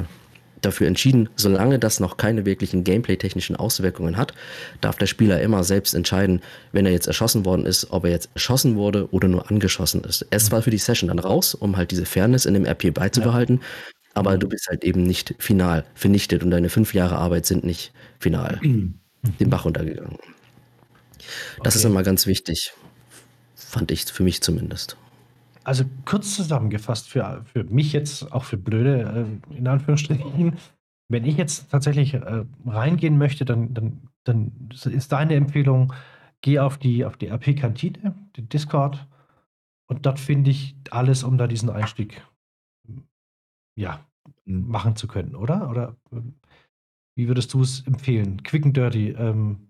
[0.62, 4.34] dafür entschieden, solange das noch keine wirklichen Gameplay-technischen Auswirkungen hat,
[4.82, 8.30] darf der Spieler immer selbst entscheiden, wenn er jetzt erschossen worden ist, ob er jetzt
[8.34, 10.26] erschossen wurde oder nur angeschossen ist.
[10.30, 13.58] Es war für die Session dann raus, um halt diese Fairness in dem RP beizubehalten,
[13.58, 13.66] ja.
[14.16, 17.92] aber du bist halt eben nicht final vernichtet und deine fünf Jahre Arbeit sind nicht
[18.20, 18.96] final mhm.
[19.40, 20.18] den Bach runtergegangen.
[21.64, 21.80] Das okay.
[21.80, 22.74] ist immer ganz wichtig,
[23.56, 24.98] fand ich für mich zumindest.
[25.68, 30.58] Also kurz zusammengefasst, für, für mich jetzt, auch für Blöde, äh, in Anführungsstrichen,
[31.10, 35.92] wenn ich jetzt tatsächlich äh, reingehen möchte, dann, dann, dann ist deine Empfehlung,
[36.40, 39.06] geh auf die, auf die RP-Kantine, den Discord,
[39.90, 42.26] und dort finde ich alles, um da diesen Einstieg
[43.78, 44.06] ja,
[44.46, 44.70] mhm.
[44.70, 45.70] machen zu können, oder?
[45.70, 46.36] Oder ähm,
[47.18, 48.42] wie würdest du es empfehlen?
[48.44, 49.67] Quick and dirty, ähm,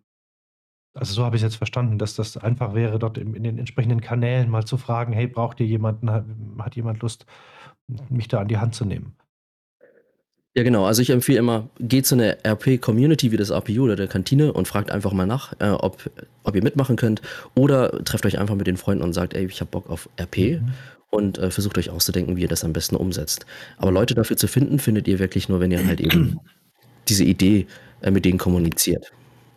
[0.97, 3.59] also so habe ich es jetzt verstanden, dass das einfach wäre, dort in, in den
[3.59, 6.25] entsprechenden Kanälen mal zu fragen, hey, braucht ihr jemanden, hat,
[6.59, 7.25] hat jemand Lust,
[8.09, 9.15] mich da an die Hand zu nehmen?
[10.57, 10.85] Ja, genau.
[10.85, 14.67] Also ich empfehle immer, geht zu einer RP-Community wie das APU oder der Kantine und
[14.67, 16.09] fragt einfach mal nach, äh, ob,
[16.43, 17.21] ob ihr mitmachen könnt.
[17.53, 20.59] Oder trefft euch einfach mit den Freunden und sagt, ey, ich habe Bock auf RP
[20.59, 20.73] mhm.
[21.11, 23.45] und äh, versucht euch auszudenken, wie ihr das am besten umsetzt.
[23.77, 26.39] Aber Leute dafür zu finden, findet ihr wirklich nur, wenn ihr halt eben
[27.07, 27.67] diese Idee
[28.01, 29.11] äh, mit denen kommuniziert.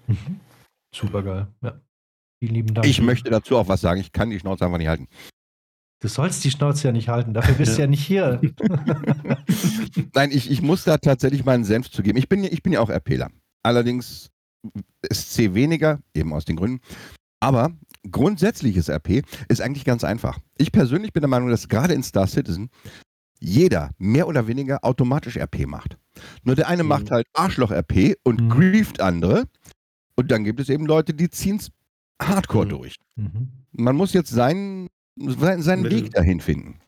[0.06, 0.40] Mhm.
[0.94, 1.46] Super geil.
[1.62, 1.80] Ja.
[2.42, 2.86] Vielen lieben Dank.
[2.86, 4.00] Ich möchte dazu auch was sagen.
[4.00, 5.08] Ich kann die Schnauze einfach nicht halten.
[6.02, 7.86] Du sollst die Schnauze ja nicht halten, dafür bist du ja.
[7.86, 8.40] nicht hier.
[10.14, 12.18] Nein, ich, ich muss da tatsächlich meinen Senf zugeben.
[12.18, 13.30] Ich bin, ich bin ja auch RPler.
[13.62, 14.30] Allerdings
[15.12, 16.80] SC weniger, eben aus den Gründen.
[17.40, 17.72] Aber
[18.10, 20.38] grundsätzliches RP ist eigentlich ganz einfach.
[20.56, 22.70] Ich persönlich bin der Meinung, dass gerade in Star Citizen
[23.38, 25.98] jeder mehr oder weniger automatisch RP macht.
[26.44, 26.88] Nur der eine mhm.
[26.90, 28.48] macht halt Arschloch-RP und mhm.
[28.50, 29.44] grieft andere
[30.20, 31.70] und dann gibt es eben Leute, die ziehen es
[32.20, 32.70] hardcore mhm.
[32.70, 32.96] durch.
[33.16, 33.48] Mhm.
[33.72, 36.80] Man muss jetzt seinen, seinen Weg dahin finden.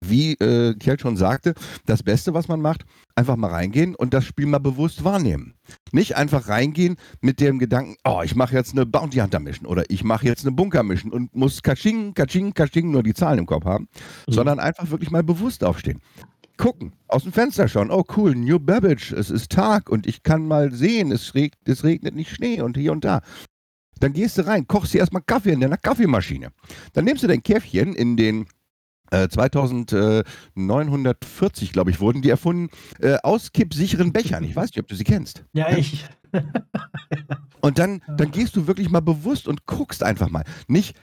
[0.00, 1.54] Wie äh, Kjell schon sagte,
[1.86, 2.84] das Beste, was man macht,
[3.16, 5.54] einfach mal reingehen und das Spiel mal bewusst wahrnehmen.
[5.90, 9.82] Nicht einfach reingehen mit dem Gedanken, oh, ich mache jetzt eine Bounty Hunter Mission oder
[9.88, 13.46] ich mache jetzt eine Bunker Mission und muss Kaching, Kaching, Kaching nur die Zahlen im
[13.46, 13.88] Kopf haben,
[14.28, 14.32] mhm.
[14.32, 16.00] sondern einfach wirklich mal bewusst aufstehen
[16.58, 17.90] gucken, aus dem Fenster schauen.
[17.90, 21.84] Oh cool, New Babbage, es ist Tag und ich kann mal sehen, es, reg es
[21.84, 23.22] regnet nicht Schnee und hier und da.
[24.00, 26.50] Dann gehst du rein, kochst dir erstmal Kaffee in deiner Kaffeemaschine.
[26.92, 28.46] Dann nimmst du dein Käffchen in den
[29.10, 32.70] äh, 2940, glaube ich, wurden die erfunden,
[33.00, 34.44] äh, auskippsicheren Bechern.
[34.44, 35.44] Ich weiß nicht, ob du sie kennst.
[35.52, 36.06] Ja, ich.
[37.60, 40.44] und dann, dann gehst du wirklich mal bewusst und guckst einfach mal.
[40.66, 40.94] Nicht,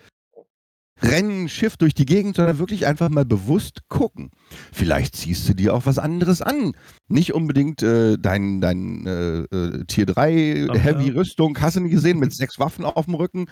[1.01, 4.31] rennen Schiff durch die Gegend, sondern wirklich einfach mal bewusst gucken.
[4.71, 6.73] Vielleicht ziehst du dir auch was anderes an.
[7.07, 11.13] Nicht unbedingt äh, dein, dein äh, äh, Tier 3 Ach, Heavy ja.
[11.15, 13.47] Rüstung, hast du nicht gesehen, mit sechs Waffen auf dem Rücken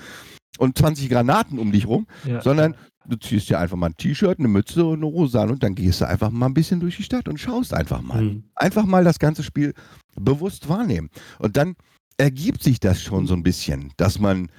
[0.57, 2.41] und 20 Granaten um dich rum, ja.
[2.41, 2.75] sondern
[3.05, 5.75] du ziehst dir einfach mal ein T-Shirt, eine Mütze und eine Hose an und dann
[5.75, 8.21] gehst du einfach mal ein bisschen durch die Stadt und schaust einfach mal.
[8.21, 8.43] Mhm.
[8.55, 9.73] Einfach mal das ganze Spiel
[10.15, 11.09] bewusst wahrnehmen.
[11.39, 11.75] Und dann
[12.17, 14.49] ergibt sich das schon so ein bisschen, dass man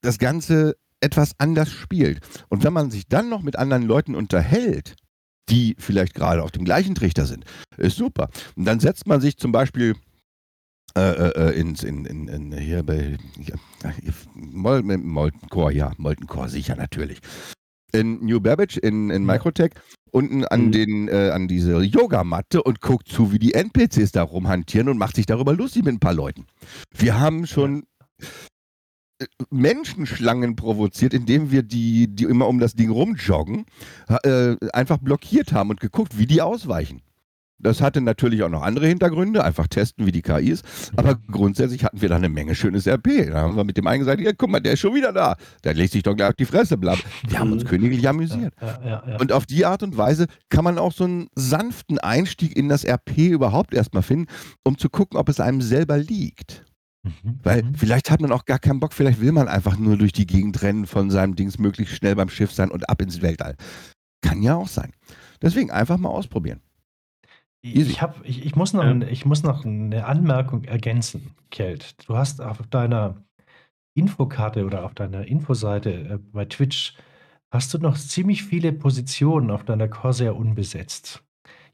[0.00, 2.20] das Ganze etwas anders spielt.
[2.48, 4.96] Und wenn man sich dann noch mit anderen Leuten unterhält,
[5.48, 7.44] die vielleicht gerade auf dem gleichen Trichter sind,
[7.76, 8.28] ist super.
[8.56, 9.94] Und dann setzt man sich zum Beispiel
[10.96, 13.54] äh, äh, äh ins, in, in, in, hier bei ja,
[14.34, 17.20] Mol, Molten Core, ja, Molten Core, sicher natürlich.
[17.92, 19.72] In New Babbage, in, in Microtech,
[20.10, 20.72] unten an, mhm.
[20.72, 25.16] den, äh, an diese Yogamatte und guckt zu, wie die NPCs da rumhantieren und macht
[25.16, 26.46] sich darüber lustig mit ein paar Leuten.
[26.92, 27.84] Wir haben schon
[29.50, 33.64] Menschenschlangen provoziert, indem wir die, die immer um das Ding rumjoggen,
[34.22, 37.02] äh, einfach blockiert haben und geguckt, wie die ausweichen.
[37.58, 40.64] Das hatte natürlich auch noch andere Hintergründe, einfach testen, wie die KI ist.
[40.94, 43.30] Aber grundsätzlich hatten wir da eine Menge schönes RP.
[43.30, 45.36] Da haben wir mit dem einen gesagt, ja, guck mal, der ist schon wieder da.
[45.64, 47.00] Der lässt sich doch gleich auf die Fresse bleiben.
[47.26, 48.52] Wir haben uns königlich amüsiert.
[48.60, 49.16] Ja, ja, ja.
[49.18, 52.84] Und auf die Art und Weise kann man auch so einen sanften Einstieg in das
[52.84, 54.26] RP überhaupt erstmal finden,
[54.62, 56.65] um zu gucken, ob es einem selber liegt.
[57.22, 57.74] Mhm, Weil mhm.
[57.74, 60.62] vielleicht hat man auch gar keinen Bock, vielleicht will man einfach nur durch die Gegend
[60.62, 63.56] rennen von seinem Dings möglichst schnell beim Schiff sein und ab ins Weltall.
[64.22, 64.92] Kann ja auch sein.
[65.42, 66.60] Deswegen einfach mal ausprobieren.
[67.62, 67.90] Easy.
[67.90, 68.90] Ich, hab, ich, ich, muss noch, Ja.
[68.90, 71.96] ein- ich muss noch eine Anmerkung ergänzen, Kelt.
[72.08, 73.16] Du hast auf deiner
[73.94, 76.94] Infokarte oder auf deiner Infoseite äh, bei Twitch
[77.50, 81.22] hast du noch ziemlich viele Positionen auf deiner Corsair unbesetzt.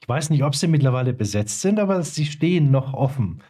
[0.01, 3.43] Ich weiß nicht, ob sie mittlerweile besetzt sind, aber sie stehen noch offen.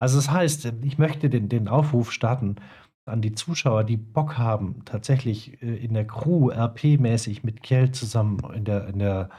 [0.00, 2.56] Also das heißt, ich möchte den, den Aufruf starten
[3.04, 8.40] an die Zuschauer, die Bock haben, tatsächlich äh, in der Crew RP-mäßig mit Kjell zusammen
[8.54, 9.30] in der, in der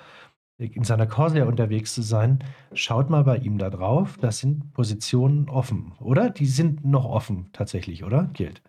[0.57, 2.43] in seiner Corsair unterwegs zu sein,
[2.73, 4.17] schaut mal bei ihm da drauf.
[4.21, 6.29] Da sind Positionen offen, oder?
[6.29, 8.29] Die sind noch offen tatsächlich, oder?
[8.33, 8.61] Gilt.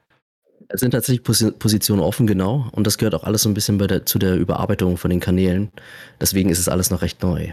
[0.68, 2.66] Es sind tatsächlich Posi Positionen offen, genau.
[2.72, 5.70] Und das gehört auch alles so ein bisschen der, zu der Überarbeitung von den Kanälen.
[6.18, 7.52] Deswegen ist es alles noch recht neu.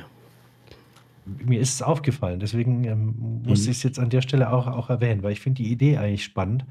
[1.25, 3.71] Mir ist es aufgefallen, deswegen ähm, muss Mhm.
[3.71, 6.23] ich es jetzt an der Stelle auch, auch erwähnen, weil ich finde die Idee eigentlich
[6.23, 6.65] spannend.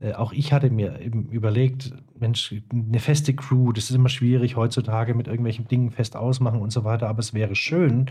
[0.00, 4.56] Äh, auch ich hatte mir eben überlegt, Mensch, eine feste Crew, das ist immer schwierig
[4.56, 8.10] heutzutage mit irgendwelchen Dingen fest ausmachen und so weiter, aber es wäre schön,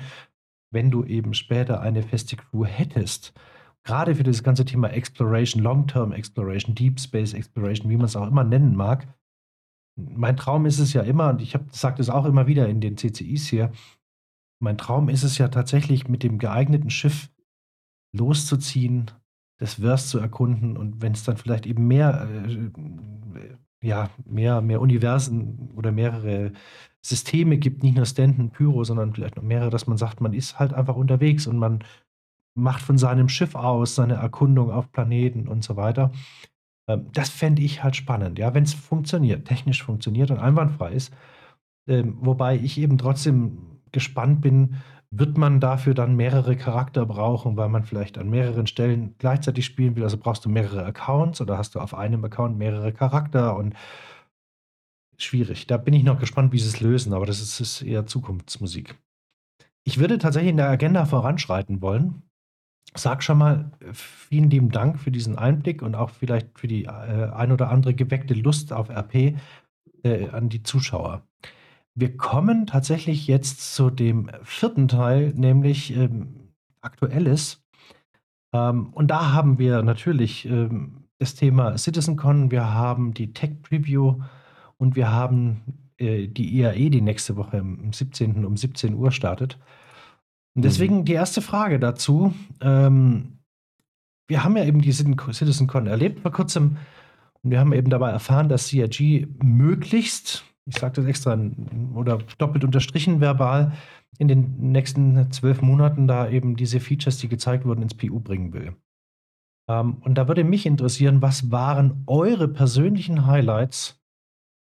[0.71, 3.33] wenn du eben später eine feste Crew hättest.
[3.83, 8.27] Gerade für das ganze Thema Exploration, Long-Term Exploration, Deep Space Exploration, wie man es auch
[8.27, 9.07] immer nennen mag.
[9.95, 12.81] Mein Traum ist es ja immer, und ich habe sage das auch immer wieder in
[12.81, 13.71] den CCIs hier,
[14.59, 17.29] mein Traum ist es ja tatsächlich, mit dem geeigneten Schiff
[18.15, 19.11] loszuziehen,
[19.59, 24.81] das Verse zu erkunden und wenn es dann vielleicht eben mehr, äh, ja, mehr, mehr
[24.81, 26.51] Universen oder mehrere
[27.01, 30.59] Systeme gibt, nicht nur Stanton, Pyro, sondern vielleicht noch mehrere, dass man sagt, man ist
[30.59, 31.83] halt einfach unterwegs und man
[32.55, 36.11] macht von seinem Schiff aus seine Erkundung auf Planeten und so weiter.
[36.87, 41.13] Ähm, das fände ich halt spannend, ja, wenn es funktioniert, technisch funktioniert und einwandfrei ist.
[41.87, 44.75] Ähm, wobei ich eben trotzdem gespannt bin,
[45.09, 49.95] wird man dafür dann mehrere Charakter brauchen, weil man vielleicht an mehreren Stellen gleichzeitig spielen
[49.95, 50.03] will?
[50.03, 53.73] Also brauchst du mehrere Accounts oder hast du auf einem Account mehrere Charakter und
[55.17, 55.65] schwierig.
[55.65, 58.95] Da bin ich noch gespannt, wie sie es lösen, aber das ist, ist eher Zukunftsmusik.
[59.83, 62.21] Ich würde tatsächlich in der Agenda voranschreiten wollen.
[62.93, 66.85] Sag schon mal äh, vielen lieben Dank für diesen Einblick und auch vielleicht für die
[66.85, 69.35] äh, ein oder andere geweckte Lust auf RP
[70.03, 71.26] äh, an die Zuschauer.
[71.99, 77.65] Wir kommen tatsächlich jetzt zu dem vierten Teil, nämlich ähm, Aktuelles.
[78.53, 84.21] Ähm, und da haben wir natürlich ähm, das Thema CitizenCon, wir haben die Tech Preview
[84.77, 88.45] und wir haben äh, die IAE, die nächste Woche am 17.
[88.45, 89.57] um 17 Uhr startet.
[90.53, 92.31] Und deswegen die erste Frage dazu.
[92.61, 93.39] Ähm,
[94.27, 96.77] wir haben ja eben die CitizenCon erlebt vor kurzem
[97.41, 101.37] und wir haben eben dabei erfahren, dass CRG möglichst ich sage das extra
[101.95, 103.73] oder doppelt unterstrichen verbal,
[104.19, 108.53] in den nächsten zwölf Monaten da eben diese Features, die gezeigt wurden, ins PU bringen
[108.53, 108.75] will.
[109.69, 113.99] Ähm, und da würde mich interessieren, was waren eure persönlichen Highlights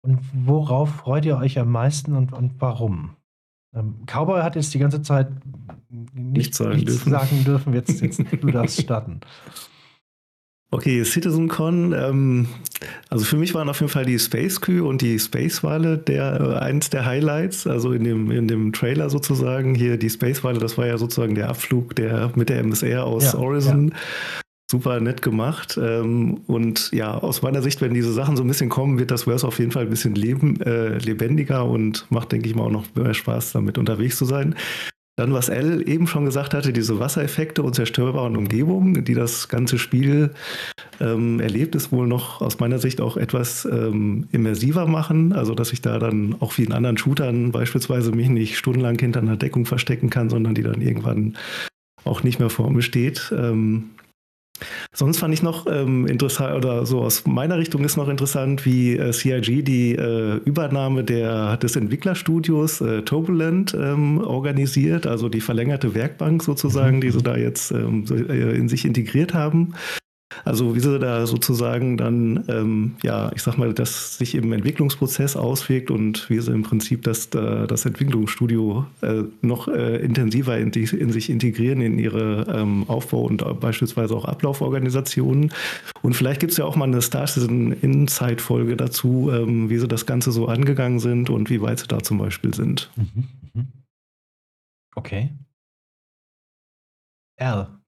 [0.04, 3.16] und worauf freut ihr euch am meisten und, und warum?
[3.76, 5.30] Ähm, Cowboy hat jetzt die ganze Zeit
[5.90, 7.12] nicht, Nichts sagen nichts dürfen.
[7.12, 7.74] sagen dürfen.
[7.74, 9.22] Jetzt, jetzt du darfst starten.
[10.74, 12.48] Okay, CitizenCon, ähm,
[13.10, 16.40] also für mich waren auf jeden Fall die Space Crew und die Space Wale der,
[16.40, 19.76] äh, eins der Highlights, also in dem, in dem Trailer sozusagen.
[19.76, 23.34] Hier die Space Wale, das war ja sozusagen der Abflug der, mit der MSR aus
[23.34, 23.94] Ja, Horizon.
[24.72, 25.78] Super nett gemacht.
[25.82, 29.24] Ähm, und ja, aus meiner Sicht, wenn diese Sachen so ein bisschen kommen, wird das
[29.24, 32.72] Verse auf jeden Fall ein bisschen leben, äh, lebendiger und macht, denke ich mal, auch
[32.72, 34.56] noch mehr Spaß, damit unterwegs zu sein.
[35.18, 39.78] Dann, was Elle eben schon gesagt hatte, diese Wassereffekte und zerstörbaren Umgebungen, die das ganze
[39.78, 40.32] Spiel
[41.00, 45.34] ähm, erlebt, ist wohl noch aus meiner Sicht auch etwas ähm, immersiver machen.
[45.34, 49.20] Also, dass ich da dann auch wie in anderen Shootern beispielsweise mich nicht stundenlang hinter
[49.20, 51.38] einer Deckung verstecken kann, sondern die dann irgendwann
[52.06, 53.34] auch nicht mehr vor mir steht.
[53.38, 53.92] Ähm,
[54.94, 58.98] Sonst fand ich noch ähm, interessant, oder so aus meiner Richtung ist noch interessant, wie
[58.98, 65.96] äh, CIG die äh, Übernahme der, des Entwicklerstudios äh, Turbulent ähm, organisiert, also die verlängerte
[65.96, 69.74] Werkbank sozusagen, die sie da jetzt ähm, äh, in sich integriert haben.
[70.46, 75.36] Also wie sie da sozusagen dann, ähm, ja, ich sag mal, das sich im Entwicklungsprozess
[75.36, 80.72] auswirkt und wie sie im Prinzip das, äh, das Entwicklungsstudio äh, noch äh, intensiver in,
[80.72, 85.52] die, in sich integrieren in ihre ähm, Aufbau- und beispielsweise auch Ablauforganisationen.
[86.02, 89.88] Und vielleicht gibt es ja auch mal eine Star Citizen Insight-Folge dazu, ähm, wie sie
[89.88, 92.90] das Ganze so angegangen sind und wie weit sie da zum Beispiel sind.
[92.96, 93.68] Mhm, mhm.
[94.96, 95.30] Okay.
[97.38, 97.81] L.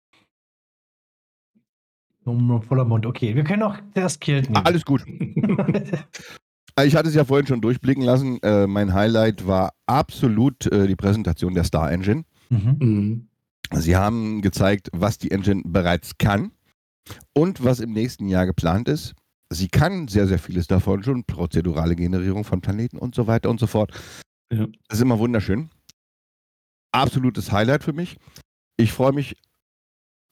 [2.23, 3.05] Voller Mund.
[3.05, 4.65] Okay, wir können auch das Kilt nehmen.
[4.65, 5.05] Alles gut.
[6.81, 8.41] Ich hatte es ja vorhin schon durchblicken lassen.
[8.41, 12.23] Äh, mein Highlight war absolut äh, die Präsentation der Star Engine.
[12.49, 12.77] Mhm.
[12.79, 13.27] Mhm.
[13.73, 16.51] Sie haben gezeigt, was die Engine bereits kann
[17.33, 19.13] und was im nächsten Jahr geplant ist.
[19.51, 23.59] Sie kann sehr, sehr vieles davon schon, prozedurale Generierung von Planeten und so weiter und
[23.59, 23.91] so fort.
[24.51, 24.65] Ja.
[24.87, 25.69] Das ist immer wunderschön.
[26.91, 28.17] Absolutes Highlight für mich.
[28.77, 29.35] Ich freue mich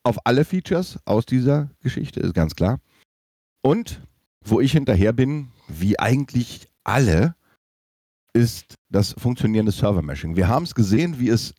[0.03, 2.80] auf alle Features aus dieser Geschichte, ist ganz klar.
[3.61, 4.02] Und
[4.44, 7.36] wo ich hinterher bin, wie eigentlich alle,
[8.34, 10.36] ist das funktionierende Server-Meshing.
[10.36, 11.53] Wir haben es gesehen, wie es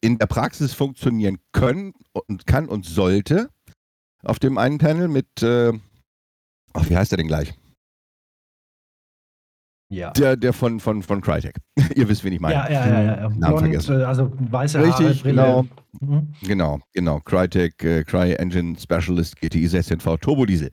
[0.00, 3.50] in der Praxis funktionieren können und kann und sollte.
[4.22, 5.72] Auf dem einen Panel mit, äh,
[6.72, 7.54] ach, wie heißt der denn gleich?
[9.94, 10.10] Ja.
[10.12, 11.56] Der, der von, von, von Crytek.
[11.94, 12.54] Ihr wisst, wen ich meine.
[12.54, 13.16] Ja, ja, ja, ja.
[13.28, 14.00] Namen Blond, vergessen.
[14.00, 15.34] äh, also weiße Richtig, Haare, Brille.
[15.34, 15.66] genau.
[16.00, 16.34] Mhm.
[16.42, 17.20] Genau, genau.
[17.20, 20.70] Crytek, äh, Cry Engine Specialist GTI 16V Turbo Diesel.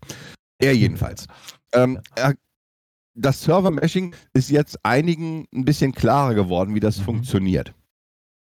[0.59, 1.27] Er jedenfalls.
[1.73, 2.33] Ähm, er,
[3.15, 7.03] das Server-Meshing ist jetzt einigen ein bisschen klarer geworden, wie das Mhm.
[7.03, 7.73] funktioniert.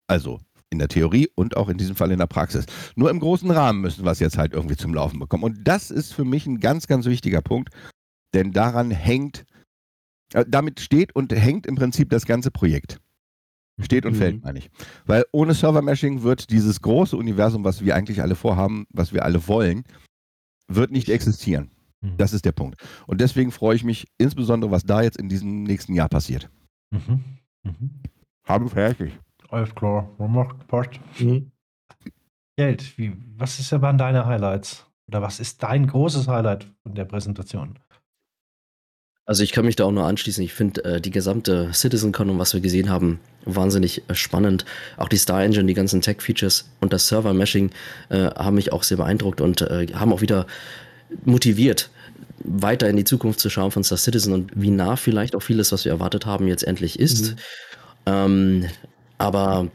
[0.09, 0.40] Also
[0.70, 2.66] in der Theorie und auch in diesem Fall in der Praxis.
[2.97, 5.44] Nur im großen Rahmen müssen wir es jetzt halt irgendwie zum Laufen bekommen.
[5.44, 7.70] Und das ist für mich ein ganz, ganz wichtiger Punkt,
[8.35, 9.44] denn daran hängt, äh,
[10.48, 13.01] damit steht und hängt im Prinzip das ganze Projekt.
[13.81, 14.16] Steht und Mhm.
[14.19, 14.70] fällt, meine ich.
[15.07, 19.48] Weil ohne Server-Meshing wird dieses große Universum, was wir eigentlich alle vorhaben, was wir alle
[19.48, 19.85] wollen,
[20.69, 21.70] wird nicht existieren.
[22.02, 22.16] Mhm.
[22.19, 22.77] Das ist der Punkt.
[23.07, 26.51] Und deswegen freue ich mich insbesondere, was da jetzt in diesem nächsten Jahr passiert.
[26.90, 27.24] Mhm.
[27.65, 27.90] Mhm.
[28.44, 29.19] Habe fertig.
[29.48, 30.11] Alles klar.
[30.19, 31.01] Macht passt.
[31.19, 31.51] Mhm.
[32.57, 34.86] Geld, wie, was ist ja waren deine Highlights?
[35.09, 37.78] Oder was ist dein großes Highlight von der Präsentation?
[39.31, 40.43] Also ich kann mich da auch nur anschließen.
[40.43, 44.65] Ich finde äh, die gesamte CitizenCon und was wir gesehen haben, wahnsinnig äh, spannend.
[44.97, 47.70] Auch die Star Engine, die ganzen Tech-Features und das Server-Meshing
[48.09, 50.48] äh, haben mich auch sehr beeindruckt und äh, haben auch wieder
[51.24, 51.90] motiviert,
[52.43, 55.70] weiter in die Zukunft zu schauen von Star Citizen und wie nah vielleicht auch vieles,
[55.70, 57.31] was wir erwartet haben, jetzt endlich ist.
[57.31, 57.36] Mhm.
[58.07, 58.66] Ähm,
[59.19, 59.69] aber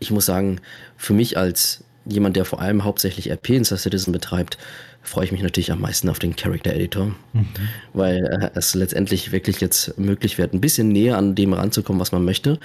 [0.00, 0.60] ich muss sagen,
[0.96, 4.58] für mich als jemand, der vor allem hauptsächlich RP in Star Citizen betreibt,
[5.02, 7.46] freue ich mich natürlich am meisten auf den Character Editor Mhm.
[7.92, 12.12] weil äh, es letztendlich wirklich jetzt möglich wird, ein bisschen näher an dem ranzukommen, was
[12.12, 12.58] man möchte.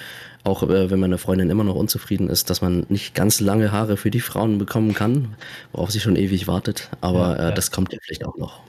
[0.44, 3.98] Auch äh, wenn meine Freundin immer noch unzufrieden ist, dass man nicht ganz lange Haare
[3.98, 5.36] für die Frauen bekommen kann,
[5.72, 6.90] worauf sie schon ewig wartet.
[7.02, 7.52] Aber Ja, äh, ja.
[7.52, 8.62] das kommt ja vielleicht auch noch.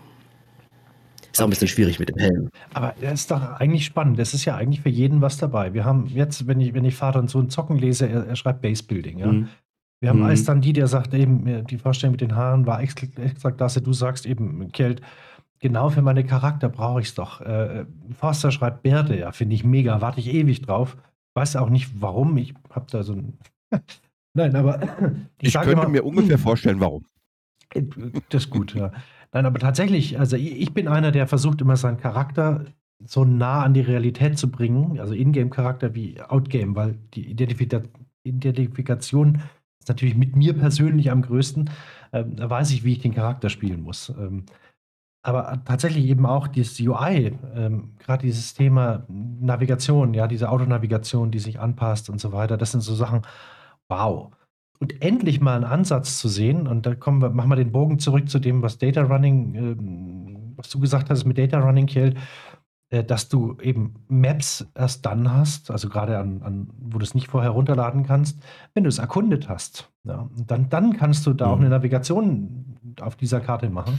[1.32, 2.50] Ist auch ein bisschen schwierig mit dem Helm.
[2.72, 4.18] Aber das ist doch eigentlich spannend.
[4.18, 5.74] Es ist ja eigentlich für jeden was dabei.
[5.74, 8.62] Wir haben jetzt, wenn ich, wenn ich Vater und Sohn zocken lese, er, er schreibt
[8.62, 9.26] Base Building, ja.
[9.26, 9.48] Mhm.
[10.00, 10.26] Wir haben Mhm.
[10.26, 13.60] als dann die, der sagt eben, äh, die Vorstellung mit den Haaren war ex- exakt
[13.60, 15.00] das, du sagst eben, Kelt,
[15.58, 17.40] genau für meine Charakter brauche ich es doch.
[17.40, 17.84] Äh,
[18.16, 20.96] Forster schreibt Bärte, ja, finde ich mega, warte ich ewig drauf.
[21.34, 23.38] Weiß auch nicht warum, ich habe da so ein.
[24.34, 24.80] Nein, aber
[25.40, 27.04] Ich sage könnte immer- mir ungefähr vorstellen, warum.
[27.74, 27.82] Äh,
[28.28, 28.92] Das ist gut, ja.
[29.32, 32.64] Nein, aber tatsächlich, also ich ich bin einer, der versucht immer seinen Charakter
[33.04, 37.82] so nah an die Realität zu bringen, also Ingame-Charakter wie Outgame, weil die Identifika
[38.24, 39.42] Identifikation
[39.88, 41.70] ist natürlich mit mir persönlich am größten.
[42.12, 44.10] Ähm, da weiß ich, wie ich den Charakter spielen muss.
[44.10, 44.44] Ähm,
[45.22, 51.38] aber tatsächlich eben auch dieses UI, ähm, gerade dieses Thema Navigation, ja, diese Autonavigation, die
[51.38, 53.22] sich anpasst und so weiter, das sind so Sachen,
[53.88, 54.30] wow.
[54.78, 57.98] Und endlich mal einen Ansatz zu sehen, und da kommen wir, machen wir den Bogen
[57.98, 62.14] zurück zu dem, was Data Running, ähm, was du gesagt hast mit Data Running, Kiel,
[62.14, 62.16] äh,
[62.90, 67.28] dass du eben Maps erst dann hast, also gerade an, an wo du es nicht
[67.28, 68.40] vorher runterladen kannst,
[68.74, 69.90] wenn du es erkundet hast.
[70.04, 70.28] Ja.
[70.46, 71.62] Dann, dann kannst du da auch Mhm.
[71.66, 73.98] eine Navigation auf dieser Karte machen,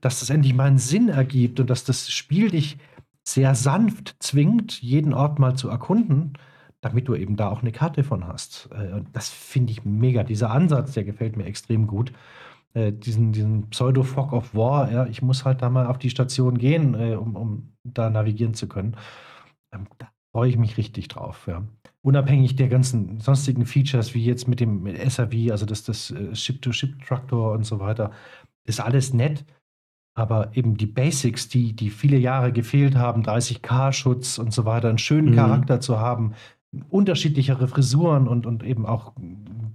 [0.00, 2.78] dass das endlich mal einen Sinn ergibt und dass das Spiel dich
[3.22, 6.32] sehr sanft zwingt, jeden Ort mal zu erkunden,
[6.80, 8.68] damit du eben da auch eine Karte von hast.
[8.72, 10.24] Äh, Und das finde ich mega.
[10.24, 12.12] Dieser Ansatz, der gefällt mir extrem gut.
[12.74, 16.58] Äh, diesen, diesen Pseudo-Fog of War, ja, ich muss halt da mal auf die Station
[16.58, 18.96] gehen, äh, um, um da navigieren zu können.
[19.72, 21.62] Ähm, da freue ich mich richtig drauf, ja.
[22.02, 26.34] Unabhängig der ganzen sonstigen Features, wie jetzt mit dem mit SRV, also das, das äh,
[26.34, 28.10] Ship-to-Ship-Traktor und so weiter,
[28.64, 29.44] ist alles nett.
[30.16, 34.98] Aber eben die Basics, die, die viele Jahre gefehlt haben, 30k-Schutz und so weiter, einen
[34.98, 35.34] schönen Mhm.
[35.34, 36.34] Charakter zu haben,
[36.88, 39.12] unterschiedlichere Frisuren und, und eben auch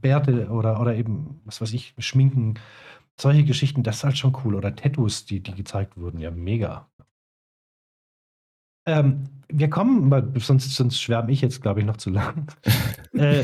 [0.02, 2.56] Bärte oder, oder eben, was weiß ich, Schminken,
[3.20, 4.56] solche Geschichten, das ist halt schon cool.
[4.56, 6.88] Oder Tattoos, die, die gezeigt wurden, ja, mega.
[8.90, 12.48] Ähm, wir kommen, weil sonst, sonst schwärme ich jetzt, glaube ich, noch zu lang.
[13.14, 13.44] äh,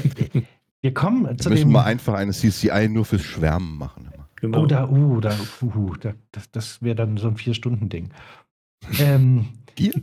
[0.81, 1.73] wir kommen zu Wir müssen dem.
[1.73, 4.09] mal einfach eine CCI nur fürs Schwärmen machen.
[4.35, 4.63] Genau.
[4.63, 8.09] Oh, da, uh, da, uh, da, das, das wäre dann so ein Vier-Stunden-Ding.
[8.99, 9.93] Ähm, Vier?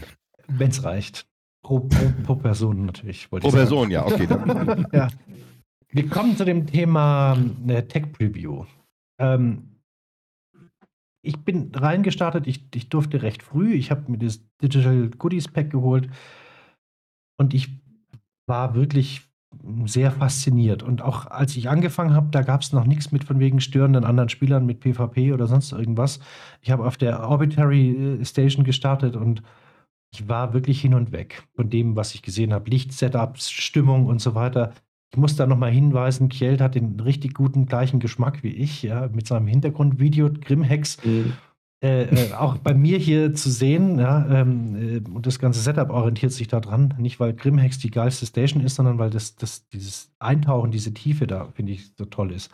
[0.48, 1.26] Wenn es reicht.
[1.62, 3.30] Pro, pro, pro Person natürlich.
[3.32, 3.68] wollte Pro ich sagen.
[3.68, 4.26] Person, ja, okay.
[4.26, 5.08] Dann, ja.
[5.88, 8.64] Wir kommen zu dem Thema äh, Tech Preview.
[9.18, 9.75] Ähm,
[11.26, 15.70] ich bin reingestartet, ich, ich durfte recht früh, ich habe mir das Digital Goodies Pack
[15.70, 16.08] geholt
[17.38, 17.80] und ich
[18.46, 19.22] war wirklich
[19.84, 20.82] sehr fasziniert.
[20.82, 24.04] Und auch als ich angefangen habe, da gab es noch nichts mit von wegen störenden
[24.04, 26.20] anderen Spielern mit PvP oder sonst irgendwas.
[26.60, 29.42] Ich habe auf der Orbitary äh, Station gestartet und
[30.12, 32.70] ich war wirklich hin und weg von dem, was ich gesehen habe.
[32.70, 34.72] Lichtsetups, Stimmung und so weiter.
[35.12, 39.08] Ich muss da nochmal hinweisen, Kjeld hat den richtig guten gleichen Geschmack wie ich, ja,
[39.08, 40.98] mit seinem Hintergrundvideo Grimhex.
[41.04, 41.34] Mhm.
[41.82, 45.90] Äh, äh, auch bei mir hier zu sehen, ja, ähm, äh, und das ganze Setup
[45.90, 50.10] orientiert sich daran, nicht weil Grimhex die geilste Station ist, sondern weil das, das, dieses
[50.18, 52.50] Eintauchen, diese Tiefe da, finde ich, so toll ist.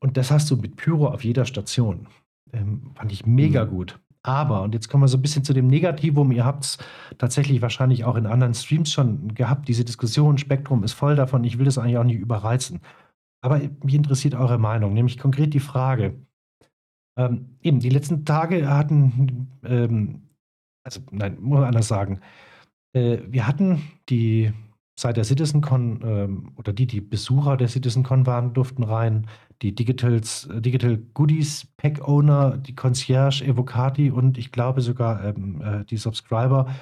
[0.00, 2.06] Und das hast du mit Pyro auf jeder Station.
[2.52, 3.70] Ähm, fand ich mega mhm.
[3.70, 3.98] gut.
[4.26, 6.78] Aber, und jetzt kommen wir so ein bisschen zu dem Negativum, ihr habt es
[7.16, 11.58] tatsächlich wahrscheinlich auch in anderen Streams schon gehabt, diese Diskussion, Spektrum ist voll davon, ich
[11.58, 12.80] will das eigentlich auch nicht überreizen.
[13.40, 16.16] Aber mich interessiert eure Meinung, nämlich konkret die Frage,
[17.16, 20.22] ähm, eben, die letzten Tage hatten, ähm,
[20.84, 22.20] also nein, muss man anders sagen,
[22.94, 24.52] äh, wir hatten die
[24.98, 29.26] seit der CitizenCon ähm, oder die, die Besucher der CitizenCon waren, durften rein,
[29.62, 35.60] die Digitals, äh, Digital Goodies Pack Owner, die Concierge, Evocati und ich glaube sogar ähm,
[35.60, 36.74] äh, die Subscriber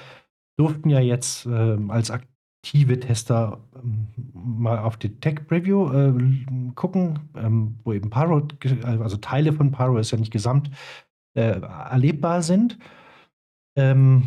[0.57, 2.29] durften ja jetzt ähm, als aktiv
[2.65, 8.47] aktive Tester ähm, mal auf die Tech Preview äh, gucken, ähm, wo eben Pyro,
[8.81, 10.71] also Teile von Pyro ist ja nicht gesamt
[11.35, 12.79] äh, erlebbar sind.
[13.77, 14.23] Ähm,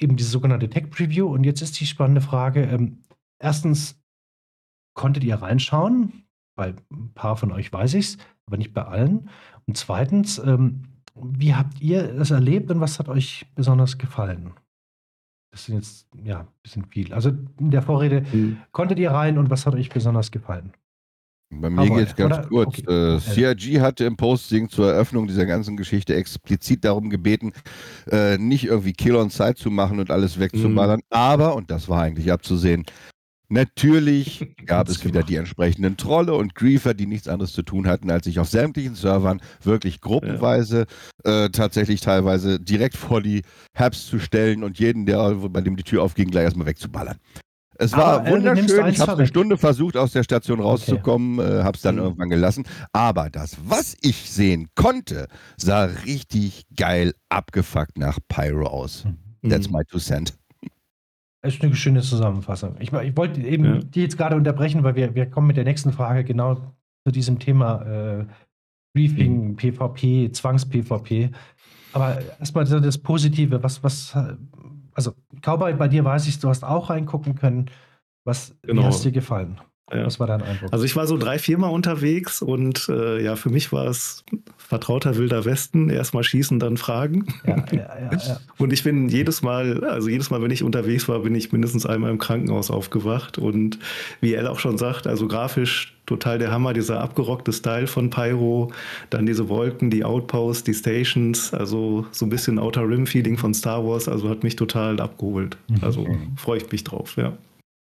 [0.00, 1.26] eben diese sogenannte Tech Preview.
[1.26, 2.62] Und jetzt ist die spannende Frage:
[3.42, 4.00] Erstens,
[4.94, 6.24] konntet ihr reinschauen?
[6.54, 9.30] Bei ein paar von euch weiß ich es, aber nicht bei allen.
[9.66, 14.52] Und zweitens, ähm, wie habt ihr es erlebt und was hat euch besonders gefallen?
[15.50, 17.12] Das sind jetzt, ja, ein bisschen viel.
[17.12, 18.58] Also in der Vorrede, mhm.
[18.70, 20.72] konntet ihr rein und was hat euch besonders gefallen?
[21.50, 22.46] Bei mir geht es ganz oder?
[22.48, 22.78] kurz.
[22.78, 23.16] Okay.
[23.16, 27.52] Äh, CRG hatte im Posting zur Eröffnung dieser ganzen Geschichte explizit darum gebeten,
[28.10, 31.06] äh, nicht irgendwie Kill on Site zu machen und alles wegzuballern, mhm.
[31.10, 32.86] aber, und das war eigentlich abzusehen,
[33.52, 38.10] Natürlich gab es wieder die entsprechenden Trolle und Griefer, die nichts anderes zu tun hatten,
[38.10, 40.86] als sich auf sämtlichen Servern wirklich gruppenweise,
[41.26, 41.44] ja.
[41.44, 43.42] äh, tatsächlich teilweise direkt vor die
[43.78, 47.18] Hubs zu stellen und jeden, der, bei dem die Tür aufging, gleich erstmal wegzuballern.
[47.74, 48.86] Es war Aber, äh, wunderschön.
[48.86, 51.58] Ich habe eine Stunde versucht, aus der Station rauszukommen, okay.
[51.58, 52.02] äh, habe es dann mhm.
[52.02, 52.64] irgendwann gelassen.
[52.92, 59.04] Aber das, was ich sehen konnte, sah richtig geil abgefuckt nach Pyro aus.
[59.42, 59.50] Mhm.
[59.50, 60.32] That's my two cent.
[61.42, 62.76] Das ist eine schöne Zusammenfassung.
[62.78, 63.78] Ich, ich wollte eben ja.
[63.78, 66.54] die jetzt gerade unterbrechen, weil wir, wir kommen mit der nächsten Frage genau
[67.04, 68.26] zu diesem Thema äh,
[68.94, 69.56] Briefing, mhm.
[69.56, 71.30] PvP, Zwangs-PvP.
[71.92, 74.16] Aber erstmal das Positive, was, was,
[74.94, 77.70] also Cowboy, bei dir weiß ich, du hast auch reingucken können.
[78.24, 78.82] Was genau.
[78.82, 79.60] wie hast dir gefallen?
[79.92, 80.06] Ja.
[80.06, 80.72] Was war dein Eindruck?
[80.72, 84.24] Also ich war so drei, viermal unterwegs und äh, ja, für mich war es
[84.56, 85.90] vertrauter wilder Westen.
[85.90, 87.26] Erstmal schießen, dann fragen.
[87.46, 91.20] Ja, ja, ja, und ich bin jedes Mal, also jedes Mal, wenn ich unterwegs war,
[91.20, 93.38] bin ich mindestens einmal im Krankenhaus aufgewacht.
[93.38, 93.78] Und
[94.20, 98.72] wie Elle auch schon sagt, also grafisch total der Hammer, dieser abgerockte Style von Pyro,
[99.10, 103.54] dann diese Wolken, die Outposts, die Stations, also so ein bisschen Outer Rim Feeling von
[103.54, 105.56] Star Wars, also hat mich total abgeholt.
[105.68, 105.78] Mhm.
[105.82, 106.06] Also
[106.36, 107.36] freue ich mich drauf, ja.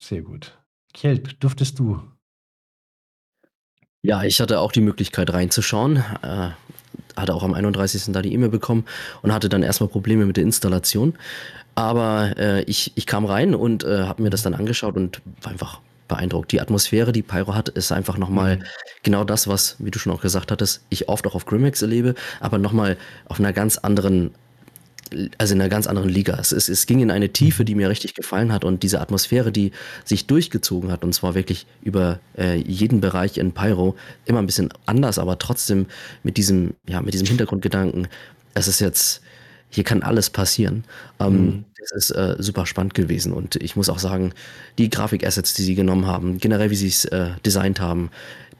[0.02, 0.56] Sehr gut.
[0.92, 2.00] Kjeld, durftest du?
[4.02, 5.96] Ja, ich hatte auch die Möglichkeit reinzuschauen.
[6.22, 6.50] Äh,
[7.16, 8.12] hatte auch am 31.
[8.12, 8.84] da die E-Mail bekommen
[9.22, 11.14] und hatte dann erstmal Probleme mit der Installation.
[11.74, 15.52] Aber äh, ich, ich kam rein und äh, habe mir das dann angeschaut und war
[15.52, 16.52] einfach beeindruckt.
[16.52, 18.64] Die Atmosphäre, die Pyro hat, ist einfach nochmal mhm.
[19.02, 22.14] genau das, was, wie du schon auch gesagt hattest, ich oft auch auf Grimmex erlebe,
[22.40, 22.96] aber nochmal
[23.26, 24.34] auf einer ganz anderen
[25.38, 26.36] also in einer ganz anderen Liga.
[26.38, 29.52] Es, es, es ging in eine Tiefe, die mir richtig gefallen hat und diese Atmosphäre,
[29.52, 29.72] die
[30.04, 34.70] sich durchgezogen hat und zwar wirklich über äh, jeden Bereich in Pyro, immer ein bisschen
[34.86, 35.86] anders, aber trotzdem
[36.22, 38.08] mit diesem, ja, mit diesem Hintergrundgedanken,
[38.54, 39.22] es ist jetzt,
[39.68, 40.84] hier kann alles passieren.
[41.18, 41.64] Ähm, mhm.
[41.78, 44.32] Das ist äh, super spannend gewesen und ich muss auch sagen,
[44.78, 48.10] die Grafik-Assets, die sie genommen haben, generell wie sie es äh, designt haben,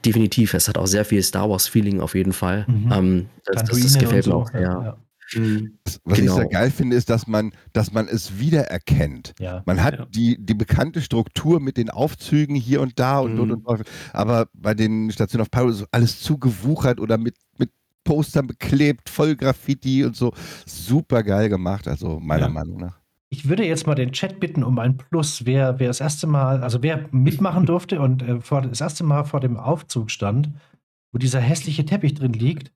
[0.05, 2.65] definitiv, es hat auch sehr viel Star Wars-Feeling auf jeden Fall.
[2.67, 2.91] Mhm.
[2.91, 4.61] Ähm, das, das, das, gefällt mir auch sehr.
[4.61, 4.97] Ja.
[5.33, 5.77] Mhm.
[6.03, 6.33] Was genau.
[6.33, 9.33] ich sehr geil finde, ist, dass man, dass man es wiedererkennt.
[9.39, 9.63] Ja.
[9.65, 10.05] Man hat ja.
[10.05, 13.39] die, die bekannte Struktur mit den Aufzügen hier und da und, mhm.
[13.39, 13.83] und, und,
[14.13, 17.69] aber bei den Stationen auf Pyro ist alles zugewuchert oder mit, mit
[18.03, 20.33] Postern beklebt, voll Graffiti und so.
[20.65, 22.49] Super geil gemacht, also meiner ja.
[22.49, 22.99] Meinung nach.
[23.29, 26.63] Ich würde jetzt mal den Chat bitten um ein Plus, wer, wer das erste Mal,
[26.63, 30.49] also wer mitmachen durfte und äh, vor, das erste Mal vor dem Aufzug stand,
[31.13, 32.73] wo dieser hässliche Teppich drin liegt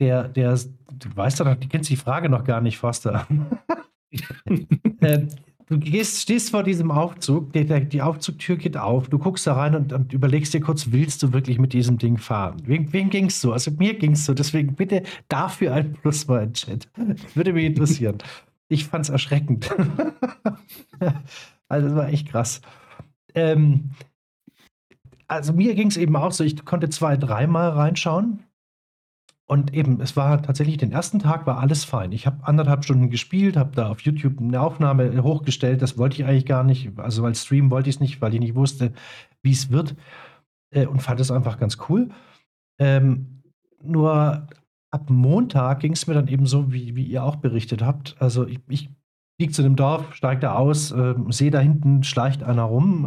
[0.00, 3.26] der, der, du weißt doch, du kennst die Frage noch gar nicht, Foster.
[5.00, 5.26] äh,
[5.66, 9.54] du gehst, stehst vor diesem Aufzug, der, der, die Aufzugtür geht auf, du guckst da
[9.54, 12.56] rein und, und, überlegst dir kurz, willst du wirklich mit diesem Ding fahren?
[12.64, 13.52] Wem, wem ging es so?
[13.52, 16.88] Also mir ging es so, deswegen bitte dafür ein Plus mal im Chat.
[17.34, 18.18] Würde mich interessieren.
[18.68, 19.70] Ich fand es erschreckend.
[21.68, 22.60] also das war echt krass.
[23.34, 23.90] Ähm,
[25.26, 28.44] also mir ging es eben auch so, ich konnte zwei, dreimal reinschauen
[29.46, 32.12] und eben, es war tatsächlich den ersten Tag war alles fein.
[32.12, 35.82] Ich habe anderthalb Stunden gespielt, habe da auf YouTube eine Aufnahme hochgestellt.
[35.82, 36.98] Das wollte ich eigentlich gar nicht.
[36.98, 38.92] Also als Stream wollte ich es nicht, weil ich nicht wusste,
[39.42, 39.96] wie es wird.
[40.70, 42.08] Äh, und fand es einfach ganz cool.
[42.78, 43.42] Ähm,
[43.82, 44.48] nur
[44.90, 48.16] ab Montag ging es mir dann eben so, wie, wie ihr auch berichtet habt.
[48.20, 48.88] Also ich, ich
[49.38, 53.06] biege zu dem Dorf, steige da aus, äh, sehe da hinten schleicht einer rum.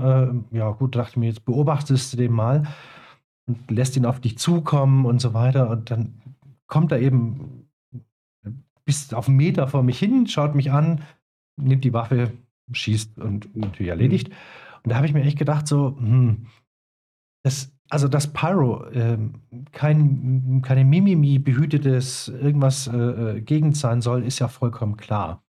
[0.52, 2.64] Äh, ja gut, dachte ich mir, jetzt beobachtest du den mal
[3.48, 5.70] und lässt ihn auf dich zukommen und so weiter.
[5.70, 6.14] Und dann
[6.68, 7.70] kommt er eben
[8.86, 11.02] bis auf einen Meter vor mich hin, schaut mich an,
[11.58, 12.32] nimmt die Waffe,
[12.72, 14.30] schießt und natürlich erledigt.
[14.84, 16.48] Und da habe ich mir echt gedacht, so, hm,
[17.44, 19.18] das, also dass Pyro äh,
[19.72, 25.44] kein, keine Mimimi behütetes irgendwas äh, äh, Gegend sein soll, ist ja vollkommen klar.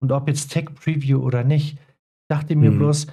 [0.00, 1.78] Und ob jetzt Tech Preview oder nicht,
[2.28, 2.78] dachte mir mhm.
[2.78, 3.06] bloß,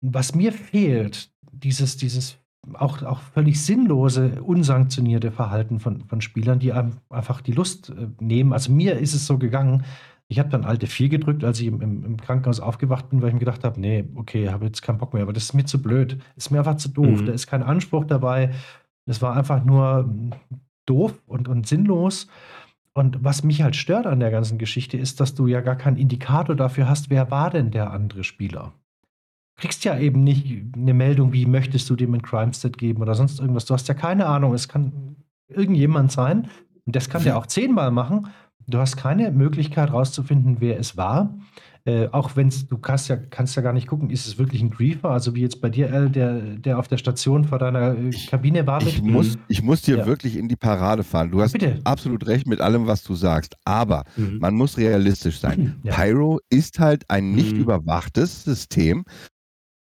[0.00, 2.38] was mir fehlt, dieses, dieses
[2.74, 8.08] auch, auch völlig sinnlose, unsanktionierte Verhalten von, von Spielern, die einem einfach die Lust äh,
[8.20, 8.52] nehmen.
[8.52, 9.84] Also mir ist es so gegangen,
[10.28, 13.34] ich habe dann alte 4 gedrückt, als ich im, im, Krankenhaus aufgewacht bin, weil ich
[13.34, 15.80] mir gedacht habe, nee, okay, habe jetzt keinen Bock mehr, aber das ist mir zu
[15.80, 17.26] blöd, ist mir einfach zu doof, mhm.
[17.26, 18.52] da ist kein Anspruch dabei.
[19.06, 20.32] Es war einfach nur hm,
[20.84, 22.28] doof und, und sinnlos.
[22.92, 25.96] Und was mich halt stört an der ganzen Geschichte ist, dass du ja gar keinen
[25.96, 28.72] Indikator dafür hast, wer war denn der andere Spieler
[29.58, 33.40] kriegst ja eben nicht eine Meldung, wie möchtest du dem in Crimestead geben oder sonst
[33.40, 33.66] irgendwas.
[33.66, 34.54] Du hast ja keine Ahnung.
[34.54, 35.16] Es kann
[35.48, 36.48] irgendjemand sein.
[36.86, 38.28] Und das kann der auch zehnmal machen.
[38.66, 41.34] Du hast keine Möglichkeit rauszufinden, wer es war.
[41.84, 44.68] Äh, auch wenn du kannst ja, kannst ja gar nicht gucken, ist es wirklich ein
[44.68, 48.10] Griefer, also wie jetzt bei dir, Al, der, der auf der Station vor deiner äh,
[48.28, 48.82] Kabine war.
[48.82, 50.06] Ich, muss, ich muss dir ja.
[50.06, 51.30] wirklich in die Parade fahren.
[51.30, 51.80] Du hast Bitte.
[51.84, 53.56] absolut recht mit allem, was du sagst.
[53.64, 54.38] Aber mhm.
[54.38, 55.76] man muss realistisch sein.
[55.84, 55.94] Ja.
[55.94, 57.62] Pyro ist halt ein nicht mhm.
[57.62, 59.04] überwachtes System,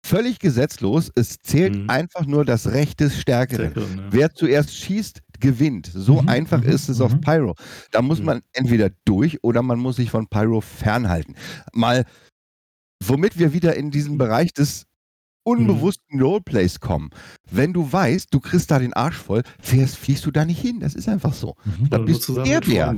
[0.05, 1.11] völlig gesetzlos.
[1.15, 1.91] Es zählt mhm.
[1.91, 3.75] einfach nur das Recht des Stärkeren.
[3.75, 4.07] Gut, ne?
[4.11, 5.91] Wer zuerst schießt, gewinnt.
[5.93, 6.29] So mhm.
[6.29, 6.69] einfach mhm.
[6.69, 7.21] ist es auf mhm.
[7.23, 7.55] Pyro.
[7.91, 8.27] Da muss mhm.
[8.27, 11.35] man entweder durch oder man muss sich von Pyro fernhalten.
[11.73, 12.05] Mal,
[13.05, 14.87] womit wir wieder in diesen Bereich des
[15.43, 17.11] unbewussten Roleplays kommen.
[17.51, 20.81] Wenn du weißt, du kriegst da den Arsch voll, fährst, fliegst du da nicht hin.
[20.81, 21.57] Das ist einfach so.
[21.89, 22.95] Da bist du der, der.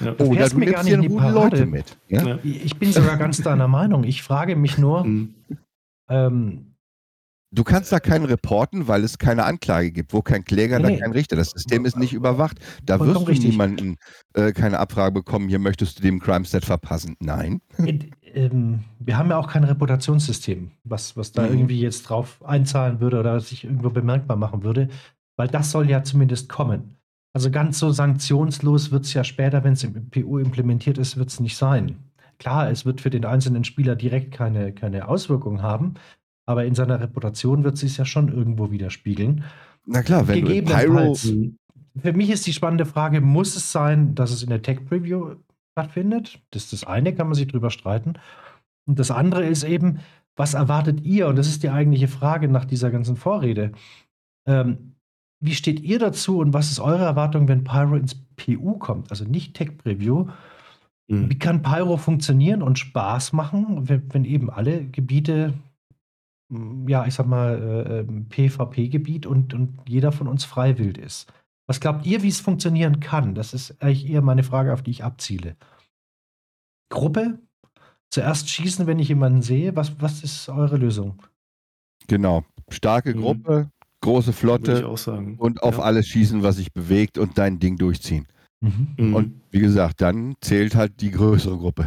[0.00, 0.12] Ja.
[0.18, 1.96] Oder du nimmst dir gute Leute mit.
[2.08, 2.38] Ja?
[2.42, 4.04] Ich bin sogar ganz deiner Meinung.
[4.04, 5.06] Ich frage mich nur,
[6.08, 6.74] ähm,
[7.50, 11.00] du kannst da keinen reporten, weil es keine Anklage gibt, wo kein Kläger, nee, da
[11.00, 11.36] kein Richter.
[11.36, 12.58] Das System ist nicht überwacht.
[12.84, 13.50] Da wirst du richtig.
[13.50, 13.96] niemanden
[14.34, 17.16] äh, keine Abfrage bekommen, hier möchtest du dem Crime-Set verpassen.
[17.20, 17.60] Nein.
[17.78, 21.50] In, ähm, wir haben ja auch kein Reputationssystem, was, was da mhm.
[21.50, 24.88] irgendwie jetzt drauf einzahlen würde oder sich irgendwo bemerkbar machen würde,
[25.36, 26.96] weil das soll ja zumindest kommen.
[27.34, 31.28] Also ganz so sanktionslos wird es ja später, wenn es im PU implementiert ist, wird
[31.28, 32.07] es nicht sein.
[32.38, 35.94] Klar, es wird für den einzelnen Spieler direkt keine, keine Auswirkungen haben,
[36.46, 39.44] aber in seiner Reputation wird sich ja schon irgendwo widerspiegeln.
[39.86, 41.14] Na klar, wenn du Pyro
[42.00, 45.36] für mich ist die spannende Frage, muss es sein, dass es in der Tech-Preview
[45.72, 46.40] stattfindet?
[46.50, 48.14] Das ist das eine, kann man sich drüber streiten.
[48.86, 50.00] Und das andere ist eben,
[50.36, 51.28] was erwartet ihr?
[51.28, 53.72] Und das ist die eigentliche Frage nach dieser ganzen Vorrede.
[54.46, 54.94] Ähm,
[55.40, 59.10] wie steht ihr dazu und was ist eure Erwartung, wenn Pyro ins PU kommt?
[59.10, 60.28] Also nicht Tech-Preview,
[61.08, 61.30] Mhm.
[61.30, 65.54] Wie kann Pyro funktionieren und Spaß machen, wenn, wenn eben alle Gebiete,
[66.52, 71.32] hm, ja, ich sag mal, äh, PvP-Gebiet und, und jeder von uns freiwillig ist?
[71.66, 73.34] Was glaubt ihr, wie es funktionieren kann?
[73.34, 75.56] Das ist eigentlich eher meine Frage, auf die ich abziele.
[76.90, 77.38] Gruppe?
[78.10, 79.76] Zuerst schießen, wenn ich jemanden sehe?
[79.76, 81.22] Was, was ist eure Lösung?
[82.06, 82.44] Genau.
[82.70, 83.20] Starke mhm.
[83.20, 83.70] Gruppe,
[84.00, 85.84] große Flotte und auf ja.
[85.84, 88.26] alles schießen, was sich bewegt und dein Ding durchziehen.
[88.60, 89.14] Mhm.
[89.14, 91.86] Und wie gesagt, dann zählt halt die größere Gruppe.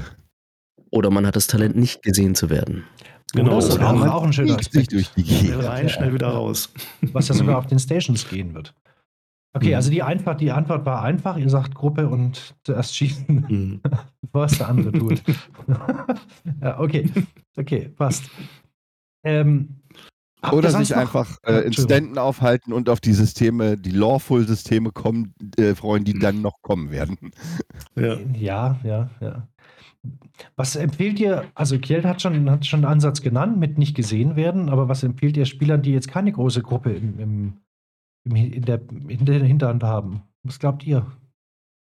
[0.90, 2.84] Oder man hat das Talent, nicht gesehen zu werden.
[3.34, 4.92] Genau, das ist auch, auch ein schöner Aspekt.
[4.92, 5.64] Durch die Gegend.
[5.64, 6.74] Rein, schnell wieder raus.
[7.14, 8.74] Was ja sogar auf den Stations gehen wird.
[9.54, 9.76] Okay, mhm.
[9.76, 11.38] also die, einfach, die Antwort war einfach.
[11.38, 13.82] Ihr sagt Gruppe und zuerst schießen, mhm.
[14.22, 15.22] bevor es der andere tut.
[16.62, 17.10] ja, okay,
[17.58, 18.30] okay, passt.
[19.24, 19.81] Ähm,
[20.52, 25.76] oder sich einfach äh, in Ständen aufhalten und auf die Systeme, die Lawful-Systeme kommen, äh,
[25.76, 27.32] freuen, die dann noch kommen werden.
[27.96, 29.10] Ja, ja, ja.
[29.20, 29.48] ja.
[30.56, 34.36] Was empfehlt ihr, also Kjeld hat schon, hat schon einen Ansatz genannt mit nicht gesehen
[34.36, 37.58] werden, aber was empfiehlt ihr Spielern, die jetzt keine große Gruppe im, im,
[38.24, 40.24] im in, der, in der Hinterhand haben?
[40.44, 41.06] Was glaubt ihr?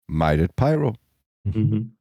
[0.07, 0.95] Meidet Pyro.
[1.45, 1.94] Mhm.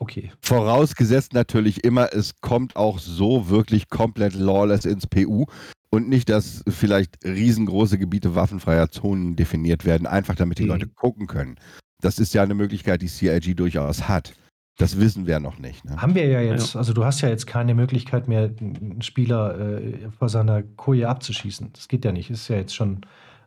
[0.00, 0.32] Okay.
[0.42, 5.44] Vorausgesetzt natürlich immer, es kommt auch so wirklich komplett lawless ins PU
[5.90, 10.68] und nicht, dass vielleicht riesengroße Gebiete waffenfreier Zonen definiert werden, einfach damit die Mhm.
[10.68, 11.56] Leute gucken können.
[12.02, 14.32] Das ist ja eine Möglichkeit, die CIG durchaus hat.
[14.78, 15.84] Das wissen wir noch nicht.
[15.84, 16.00] Ne?
[16.00, 20.08] Haben wir ja jetzt, also du hast ja jetzt keine Möglichkeit mehr, einen Spieler äh,
[20.18, 21.74] vor seiner Koje abzuschießen.
[21.74, 22.30] Das geht ja nicht.
[22.30, 23.02] Ist ja jetzt schon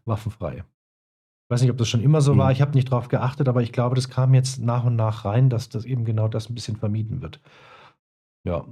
[0.06, 0.64] waffenfrei.
[1.46, 2.38] Ich weiß nicht, ob das schon immer so Mhm.
[2.40, 2.52] war.
[2.52, 5.50] Ich habe nicht drauf geachtet, aber ich glaube, das kam jetzt nach und nach rein,
[5.50, 7.42] dass das eben genau das ein bisschen vermieden wird.
[8.46, 8.66] Ja.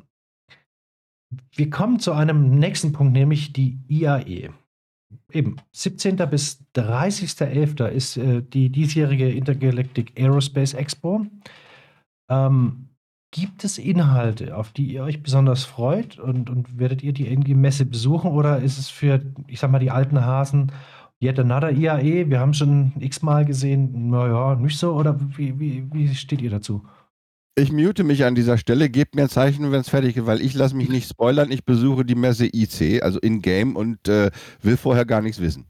[1.56, 4.49] Wir kommen zu einem nächsten Punkt, nämlich die IAE.
[5.31, 6.15] Eben, 17.
[6.30, 7.88] bis 30.11.
[7.88, 11.26] ist äh, die diesjährige Intergalactic Aerospace Expo.
[12.30, 12.88] Ähm,
[13.31, 17.56] gibt es Inhalte, auf die ihr euch besonders freut und, und werdet ihr die irgendwie
[17.56, 20.72] Messe besuchen oder ist es für, ich sag mal, die alten Hasen
[21.22, 22.30] yet another IAE?
[22.30, 26.84] Wir haben schon x-mal gesehen, naja, nicht so oder wie, wie, wie steht ihr dazu?
[27.56, 30.41] Ich mute mich an dieser Stelle, gebt mir ein Zeichen, wenn es fertig ist, weil
[30.41, 31.52] ich lasse mich nicht spoilern.
[31.52, 34.31] Ich besuche die Messe IC, also in-game und äh,
[34.61, 35.65] will vorher gar nichts wissen.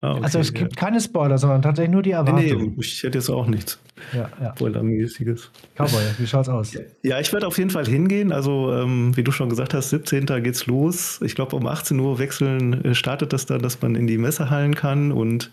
[0.00, 0.54] Ah, okay, also es ja.
[0.60, 2.62] gibt keine Spoiler, sondern tatsächlich nur die Nee, Erwartung.
[2.62, 3.80] nee, ich hätte jetzt auch nichts
[4.12, 4.52] Ja, ja.
[4.54, 5.50] Spoilermäßiges.
[5.76, 6.72] Cowboy, wie schaut's aus?
[7.02, 8.30] Ja, ich werde auf jeden Fall hingehen.
[8.30, 10.26] Also, ähm, wie du schon gesagt hast, 17.
[10.42, 11.20] geht's los.
[11.24, 14.76] Ich glaube, um 18 Uhr wechseln äh, startet das dann, dass man in die Messehallen
[14.76, 15.10] kann.
[15.10, 15.50] Und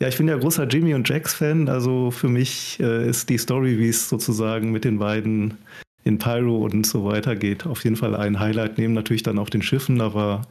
[0.00, 1.68] ja, ich bin ja großer Jimmy und Jax-Fan.
[1.68, 5.58] Also für mich äh, ist die Story, wie es sozusagen mit den beiden
[6.04, 8.78] in Pyro und so weiter geht, auf jeden Fall ein Highlight.
[8.78, 10.42] Neben natürlich dann auch den Schiffen, aber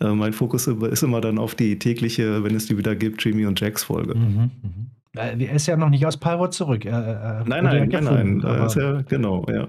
[0.00, 3.46] äh, mein Fokus ist immer dann auf die tägliche, wenn es die wieder gibt, Jimmy
[3.46, 4.14] und Jax-Folge.
[4.14, 4.90] Mhm, mhm.
[5.16, 6.84] Äh, Er ist ja noch nicht aus Pyro zurück.
[6.84, 8.68] Er, Nein, ja nein, nein, nein.
[8.74, 9.68] ja, genau, ja.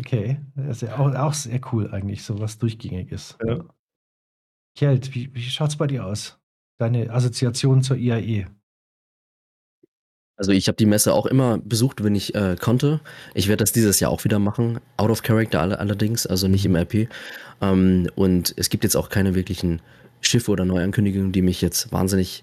[0.00, 3.38] Okay, das ist ja auch, auch sehr cool eigentlich, so was durchgängig ist.
[3.46, 3.60] Ja.
[4.76, 6.38] Kjeld, wie, wie schaut's bei dir aus?
[6.78, 7.96] Deine Assoziation zur?
[7.96, 8.46] IAE?
[10.40, 13.00] Also ich habe die Messe auch immer besucht, wenn ich äh, konnte.
[13.34, 16.64] Ich werde das dieses Jahr auch wieder machen, out of character alle, allerdings, also nicht
[16.64, 17.08] im RP.
[17.60, 19.82] Ähm, und es gibt jetzt auch keine wirklichen
[20.22, 22.42] Schiffe oder Neuankündigungen, die mich jetzt wahnsinnig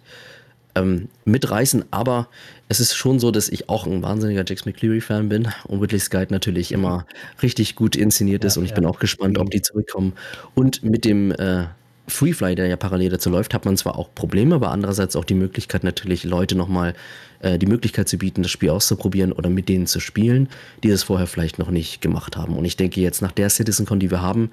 [0.75, 1.85] ähm, mitreißen.
[1.89, 2.27] Aber
[2.69, 6.27] es ist schon so, dass ich auch ein wahnsinniger Jax McCleary-Fan bin und Whitley Skype
[6.29, 7.07] natürlich immer
[7.41, 8.57] richtig gut inszeniert ist.
[8.57, 8.75] Ja, und ich ja.
[8.75, 10.13] bin auch gespannt, ob die zurückkommen.
[10.53, 11.65] Und mit dem äh,
[12.07, 15.33] Freefly, der ja parallel dazu läuft, hat man zwar auch Probleme, aber andererseits auch die
[15.33, 16.93] Möglichkeit natürlich Leute nochmal
[17.39, 20.47] äh, die Möglichkeit zu bieten, das Spiel auszuprobieren oder mit denen zu spielen,
[20.83, 22.55] die das vorher vielleicht noch nicht gemacht haben.
[22.55, 24.51] Und ich denke jetzt nach der CitizenCon, die wir haben,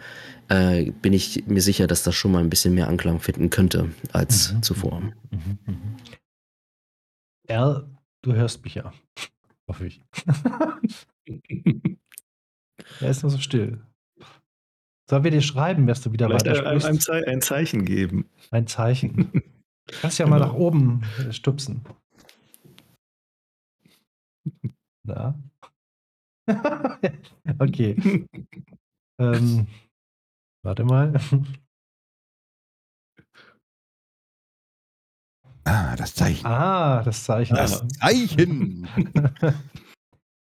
[0.49, 3.91] äh, bin ich mir sicher, dass das schon mal ein bisschen mehr Anklang finden könnte
[4.13, 5.01] als Mhm, zuvor.
[5.01, 5.97] Mhm, mhm.
[7.49, 7.87] Al,
[8.23, 8.93] du hörst mich ja.
[9.69, 10.01] Hoffe ich.
[13.01, 13.81] er ist nur so still.
[15.09, 17.07] Sollen wir dir schreiben, dass du wieder Vielleicht ein, ein, ein, weitersprichst?
[17.07, 18.29] Zei- ein Zeichen geben.
[18.51, 19.31] Ein Zeichen.
[19.33, 19.41] Du
[20.01, 20.49] kannst ja mal Genau.
[20.53, 21.83] nach oben äh, stupsen.
[25.07, 25.39] Na?
[27.59, 28.27] okay.
[29.19, 29.67] Ähm,
[30.63, 31.13] warte mal.
[35.65, 36.47] Ah, das Zeichen.
[36.47, 37.57] Ah, das Zeichen.
[37.57, 38.89] Das Zeichen.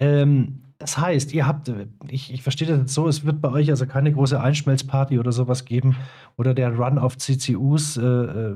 [0.03, 3.51] Ähm, das heißt, ihr habt, äh, ich, ich verstehe das jetzt so, es wird bei
[3.51, 5.95] euch also keine große Einschmelzparty oder sowas geben
[6.37, 7.97] oder der Run auf CCUs.
[7.97, 8.55] Äh, äh,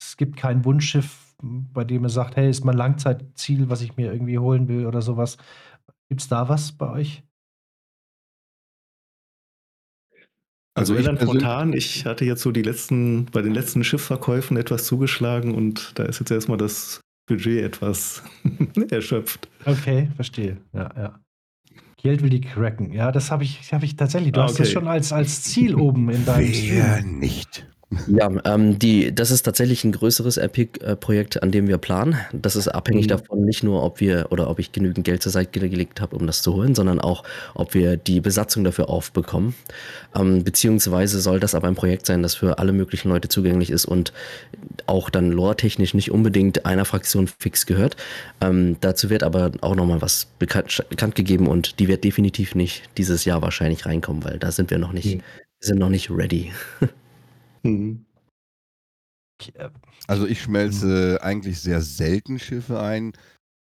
[0.00, 4.12] es gibt kein Wunschschiff, bei dem ihr sagt, hey, ist mein Langzeitziel, was ich mir
[4.12, 5.36] irgendwie holen will oder sowas.
[6.08, 7.24] Gibt es da was bei euch?
[10.76, 14.84] Also, Also ich spontan, ich hatte jetzt so die letzten, bei den letzten Schiffverkäufen etwas
[14.84, 18.22] zugeschlagen und da ist jetzt erstmal das Budget etwas
[18.90, 19.48] erschöpft.
[19.64, 20.58] Okay, verstehe.
[20.72, 21.23] Ja, ja.
[22.04, 22.92] Geld will die cracken.
[22.92, 24.32] Ja, das habe ich, hab ich tatsächlich.
[24.32, 24.74] Du Ah, hast das okay.
[24.74, 27.18] schon als, als Ziel oben in deinem Wer Stream.
[27.18, 27.66] nicht?
[28.08, 32.16] Ja, ähm, die, das ist tatsächlich ein größeres Epic-Projekt, an dem wir planen.
[32.32, 33.08] Das ist abhängig Mhm.
[33.10, 36.26] davon, nicht nur, ob wir oder ob ich genügend Geld zur Seite gelegt habe, um
[36.26, 37.22] das zu holen, sondern auch,
[37.54, 39.54] ob wir die Besatzung dafür aufbekommen.
[40.14, 43.84] Ähm, beziehungsweise soll das aber ein Projekt sein, das für alle möglichen Leute zugänglich ist
[43.84, 44.12] und
[44.86, 47.96] auch dann lore-technisch nicht unbedingt einer Fraktion fix gehört.
[48.40, 52.82] Ähm, dazu wird aber auch nochmal was bekannt, bekannt gegeben und die wird definitiv nicht
[52.96, 55.20] dieses Jahr wahrscheinlich reinkommen, weil da sind wir noch nicht, Mhm.
[55.60, 56.50] sind noch nicht ready.
[57.64, 58.06] Mhm.
[59.54, 59.70] Äh,
[60.06, 63.12] Also ich schmelze eigentlich sehr selten Schiffe ein.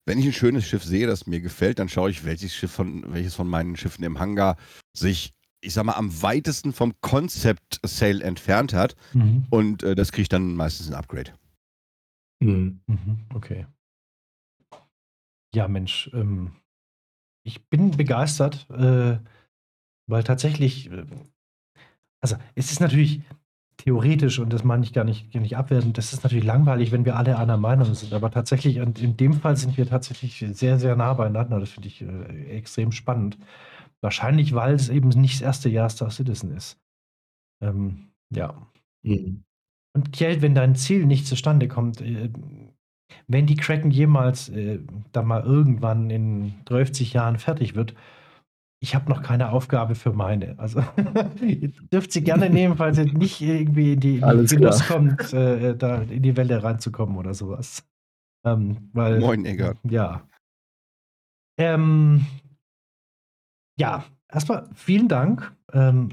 [0.07, 3.13] Wenn ich ein schönes Schiff sehe, das mir gefällt, dann schaue ich, welches Schiff von,
[3.13, 4.57] welches von meinen Schiffen im Hangar
[4.97, 8.95] sich, ich sag mal, am weitesten vom Concept Sale entfernt hat.
[9.13, 9.45] Mhm.
[9.51, 11.33] Und äh, das kriegt dann meistens ein Upgrade.
[12.41, 12.81] Mhm.
[12.87, 13.67] Mhm, okay.
[15.53, 16.55] Ja, Mensch, ähm,
[17.43, 19.19] ich bin begeistert, äh,
[20.07, 21.05] weil tatsächlich, äh,
[22.21, 23.21] also es ist natürlich,
[23.83, 27.05] theoretisch, und das meine ich gar nicht, gar nicht abwertend, das ist natürlich langweilig, wenn
[27.05, 28.13] wir alle einer Meinung sind.
[28.13, 31.59] Aber tatsächlich, in dem Fall sind wir tatsächlich sehr, sehr nah beieinander.
[31.59, 33.37] Das finde ich äh, extrem spannend.
[34.01, 36.79] Wahrscheinlich, weil es eben nicht das erste Jahr Star Citizen ist.
[37.61, 38.53] Ähm, ja.
[39.03, 39.43] Mhm.
[39.93, 42.29] Und Kjeld, wenn dein Ziel nicht zustande kommt, äh,
[43.27, 44.79] wenn die Kraken jemals äh,
[45.11, 47.95] dann mal irgendwann in 30 Jahren fertig wird,
[48.83, 50.57] ich habe noch keine Aufgabe für meine.
[50.57, 50.83] Also
[51.41, 56.01] ihr dürft sie gerne nehmen, falls ihr nicht irgendwie in die, Genuss kommt, äh, da
[56.01, 57.87] in die Welle reinzukommen oder sowas.
[58.43, 59.77] Ähm, weil, Moin, Eggert.
[59.87, 60.27] Ja.
[61.59, 62.25] Ähm,
[63.79, 65.55] ja, erstmal vielen Dank.
[65.73, 66.09] Ähm,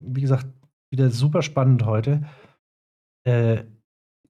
[0.00, 0.48] wie gesagt,
[0.90, 2.26] wieder super spannend heute.
[3.24, 3.64] Äh,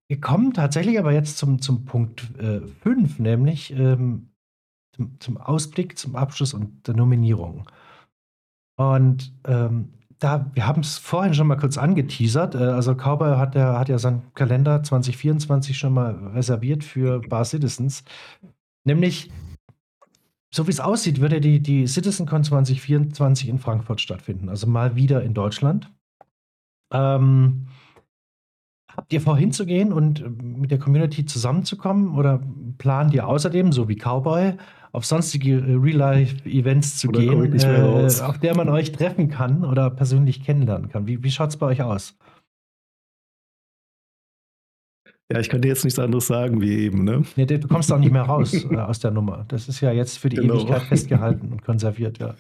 [0.09, 4.30] wir kommen tatsächlich aber jetzt zum, zum Punkt 5, äh, nämlich ähm,
[4.93, 7.69] zum, zum, Ausblick, zum Abschluss und der Nominierung.
[8.77, 12.55] Und ähm, da, wir haben es vorhin schon mal kurz angeteasert.
[12.55, 17.45] Äh, also Cowboy hat ja, hat ja seinen Kalender 2024 schon mal reserviert für Bar
[17.45, 18.05] Citizens.
[18.85, 19.31] Nämlich,
[20.51, 24.49] so wie es aussieht, würde die, die CitizenCon 2024 in Frankfurt stattfinden.
[24.49, 25.91] Also mal wieder in Deutschland.
[26.93, 27.67] Ähm,
[28.97, 32.43] Habt ihr vor, hinzugehen und mit der Community zusammenzukommen oder
[32.79, 34.55] plant ihr außerdem, so wie Cowboy,
[34.93, 39.91] auf sonstige äh, Real-Life-Events zu oder gehen, äh, auf der man euch treffen kann oder
[39.91, 41.07] persönlich kennenlernen kann?
[41.07, 42.17] Wie, wie schaut es bei euch aus?
[45.33, 47.23] Ja, ich kann dir jetzt nichts anderes sagen wie eben, ne?
[47.37, 49.45] Nee, du kommst auch nicht mehr raus äh, aus der Nummer.
[49.47, 50.57] Das ist ja jetzt für die genau.
[50.57, 52.35] Ewigkeit festgehalten und konserviert, ja.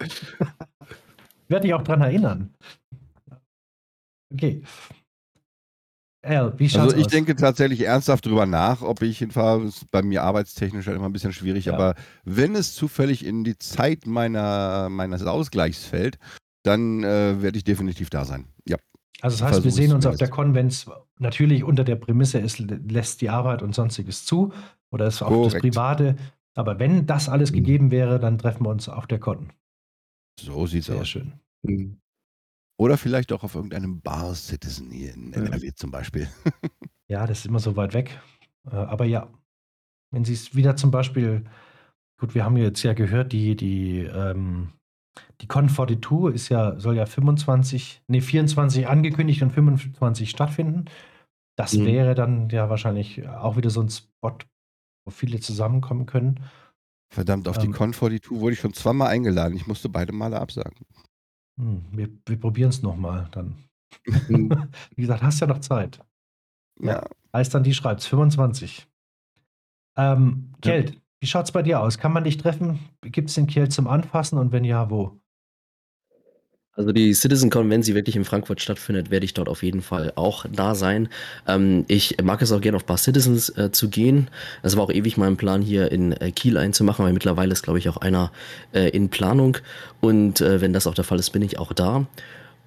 [1.49, 2.51] Werde ich auch dran erinnern.
[4.33, 4.63] Okay.
[6.23, 7.11] Al, wie schaut's Also ich aus?
[7.11, 9.65] denke tatsächlich ernsthaft drüber nach, ob ich hinfahre.
[9.65, 11.75] Ist bei mir arbeitstechnisch halt immer ein bisschen schwierig, ja.
[11.75, 11.95] aber
[12.25, 16.19] wenn es zufällig in die Zeit meiner, meines Ausgleichs fällt,
[16.63, 18.47] dann äh, werde ich definitiv da sein.
[18.67, 18.77] Ja.
[19.23, 22.39] Also das heißt, wir sehen uns auf der Con, wenn es natürlich unter der Prämisse
[22.39, 24.53] ist, lässt die Arbeit und sonstiges zu
[24.91, 25.55] oder ist auch Korrekt.
[25.55, 26.17] das Private.
[26.55, 27.57] Aber wenn das alles mhm.
[27.57, 29.53] gegeben wäre, dann treffen wir uns auf der Con.
[30.39, 31.01] So sieht's Sehr aus.
[31.01, 31.33] Sehr schön.
[31.63, 32.01] Mhm.
[32.81, 35.75] Oder vielleicht auch auf irgendeinem Bar Citizen hier in NRW ja.
[35.75, 36.31] zum Beispiel.
[37.09, 38.19] ja, das ist immer so weit weg.
[38.73, 39.29] Äh, aber ja,
[40.11, 41.45] wenn Sie es wieder zum Beispiel,
[42.19, 44.71] gut, wir haben jetzt ja gehört, die, die, ähm,
[45.43, 50.87] die Con 42 ist ja, soll ja 25, nee, 24 angekündigt und 25 stattfinden.
[51.59, 51.85] Das mhm.
[51.85, 54.39] wäre dann ja wahrscheinlich auch wieder so ein Spot,
[55.05, 56.41] wo viele zusammenkommen können.
[57.13, 59.55] Verdammt, auf ähm, die Con 42 wurde ich schon zweimal eingeladen.
[59.55, 60.87] Ich musste beide Male absagen.
[61.61, 63.57] Hm, wir wir probieren es nochmal dann.
[64.29, 66.01] Wie gesagt, hast ja noch Zeit.
[66.81, 67.05] Ja.
[67.35, 68.89] Heißt dann, die schreibt 25.
[69.97, 70.83] Ähm, Ja.
[71.21, 71.99] wie schaut es bei dir aus?
[71.99, 72.79] Kann man dich treffen?
[73.03, 75.21] Gibt es den Kjeld zum Anfassen und wenn ja, wo?
[76.75, 80.13] Also die CitizenCon, wenn sie wirklich in Frankfurt stattfindet, werde ich dort auf jeden Fall
[80.15, 81.09] auch da sein.
[81.49, 84.29] Ähm, ich mag es auch gerne auf Bar Citizens äh, zu gehen.
[84.63, 87.81] Das war auch ewig mein Plan hier in äh, Kiel einzumachen, weil mittlerweile ist, glaube
[87.81, 88.31] ich, auch einer
[88.73, 89.59] äh, in Planung.
[90.01, 92.07] Und äh, wenn das auch der Fall ist, bin ich auch da.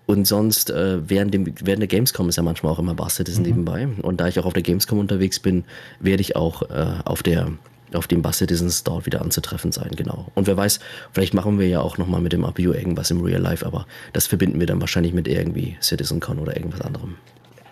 [0.06, 3.44] Und sonst, äh, während, dem, während der Gamescom ist ja manchmal auch immer Bar Citizen
[3.44, 3.48] mhm.
[3.48, 3.88] nebenbei.
[4.02, 5.64] Und da ich auch auf der Gamescom unterwegs bin,
[6.02, 7.54] werde ich auch äh, auf der
[7.96, 10.32] auf dem Bus Citizens dort wieder anzutreffen sein, genau.
[10.36, 10.80] Und wer weiß,
[11.12, 14.28] vielleicht machen wir ja auch nochmal mit dem APU irgendwas im Real Life, aber das
[14.28, 17.16] verbinden wir dann wahrscheinlich mit irgendwie CitizenCon oder irgendwas anderem.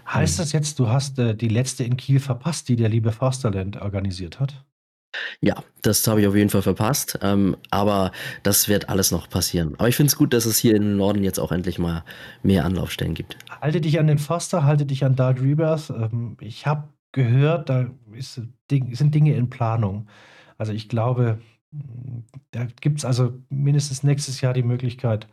[0.08, 3.82] Heißt das jetzt, du hast äh, die letzte in Kiel verpasst, die der liebe Forsterland
[3.82, 4.64] organisiert hat?
[5.42, 8.12] Ja, das habe ich auf jeden Fall verpasst, ähm, aber
[8.44, 9.76] das wird alles noch passieren.
[9.78, 12.04] Aber ich finde es gut, dass es hier im Norden jetzt auch endlich mal
[12.44, 13.38] mehr Anlaufstellen gibt.
[13.62, 15.90] Halte dich an den Forster, halte dich an Dark Rebirth.
[15.90, 20.08] Ähm, ich habe gehört, da ist, sind Dinge in Planung.
[20.58, 21.40] Also ich glaube,
[22.52, 25.28] da gibt es also mindestens nächstes Jahr die Möglichkeit,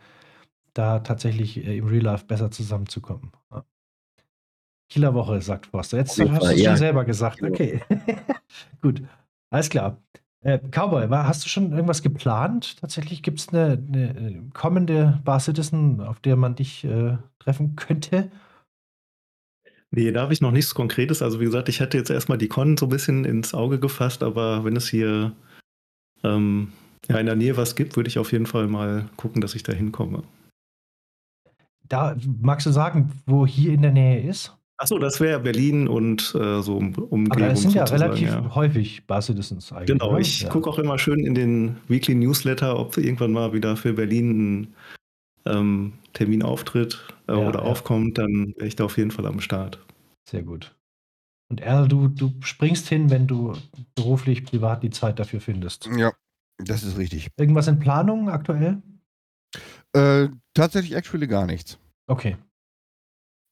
[0.75, 3.33] da tatsächlich äh, im Real Life besser zusammenzukommen.
[3.51, 3.65] Ja.
[4.91, 5.99] Kieler Woche, sagt Forster.
[5.99, 6.71] Jetzt hast du es ja.
[6.71, 7.43] schon selber gesagt.
[7.43, 7.83] Okay.
[8.81, 9.03] Gut.
[9.51, 9.99] Alles klar.
[10.41, 12.79] Äh, Cowboy, war, hast du schon irgendwas geplant?
[12.81, 17.77] Tatsächlich gibt es eine, eine, äh, kommende Bar Citizen, auf der man dich äh, treffen
[17.77, 18.31] könnte?
[19.91, 21.23] Nee, da habe ich noch nichts Konkretes.
[21.23, 24.23] Also wie gesagt, ich hätte jetzt erstmal die Con so ein bisschen ins Auge gefasst,
[24.23, 25.33] aber wenn es hier
[26.25, 26.73] ähm,
[27.09, 29.63] ja, in der Nähe was gibt, würde ich auf jeden Fall mal gucken, dass ich
[29.63, 30.23] da hinkomme.
[31.89, 34.55] Da magst du sagen, wo hier in der Nähe ist?
[34.77, 37.33] Achso, das wäre Berlin und äh, so um, Umgebung.
[37.33, 38.55] Aber das sind ja relativ ja.
[38.55, 39.99] häufig Bar Citizens eigentlich.
[39.99, 40.21] Genau, ne?
[40.21, 40.51] ich ja.
[40.51, 44.75] gucke auch immer schön in den Weekly Newsletter, ob irgendwann mal wieder für Berlin ein
[45.47, 47.65] ähm, Termin auftritt äh, ja, oder ja.
[47.65, 49.79] aufkommt, dann wäre ich da auf jeden Fall am Start.
[50.29, 50.75] Sehr gut.
[51.49, 53.55] Und Erl, du, du springst hin, wenn du
[53.95, 55.89] beruflich, privat die Zeit dafür findest.
[55.97, 56.13] Ja,
[56.59, 57.29] das ist richtig.
[57.37, 58.83] Irgendwas in Planung aktuell?
[59.95, 61.79] Äh, tatsächlich actually gar nichts.
[62.09, 62.37] Okay.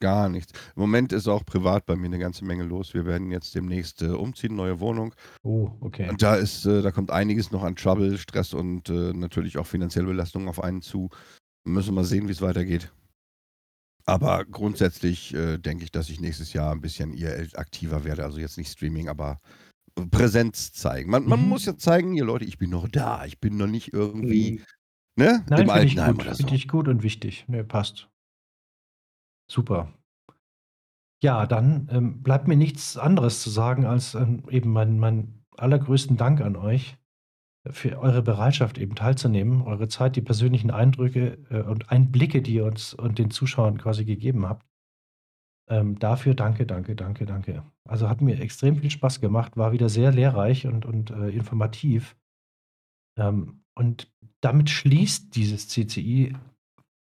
[0.03, 0.53] Gar nichts.
[0.75, 2.93] Im Moment ist auch privat bei mir eine ganze Menge los.
[2.93, 5.15] Wir werden jetzt demnächst äh, umziehen, neue Wohnung.
[5.43, 6.11] Oh, okay.
[6.11, 9.67] Und da ist, äh, da kommt einiges noch an Trouble, Stress und äh, natürlich auch
[9.67, 11.09] finanzielle Belastung auf einen zu.
[11.67, 12.93] Müssen wir mal sehen, wie es weitergeht.
[14.05, 18.23] Aber grundsätzlich äh, denke ich, dass ich nächstes Jahr ein bisschen eher aktiver werde.
[18.25, 19.41] Also jetzt nicht Streaming, aber
[20.11, 21.11] Präsenz zeigen.
[21.11, 21.49] Man, man Mhm.
[21.49, 23.25] muss ja zeigen, hier Leute, ich bin noch da.
[23.25, 24.65] Ich bin noch nicht irgendwie, Mhm.
[25.17, 26.45] ne, Nein, im Altenheim oder so.
[26.45, 27.49] Finde ich gut und wichtig.
[27.49, 28.09] Ne, passt.
[29.51, 29.93] Super.
[31.23, 36.17] Ja, dann ähm, bleibt mir nichts anderes zu sagen, als ähm, eben meinen mein allergrößten
[36.17, 36.97] Dank an euch
[37.73, 42.65] für eure Bereitschaft, eben teilzunehmen, eure Zeit, die persönlichen Eindrücke äh, und Einblicke, die ihr
[42.65, 44.67] uns und den Zuschauern quasi gegeben habt.
[45.69, 47.65] Ähm, dafür danke, danke, danke, danke.
[47.85, 52.17] Also hat mir extrem viel Spaß gemacht, war wieder sehr lehrreich und, und äh, informativ.
[53.19, 56.37] Ähm, und damit schließt dieses CCI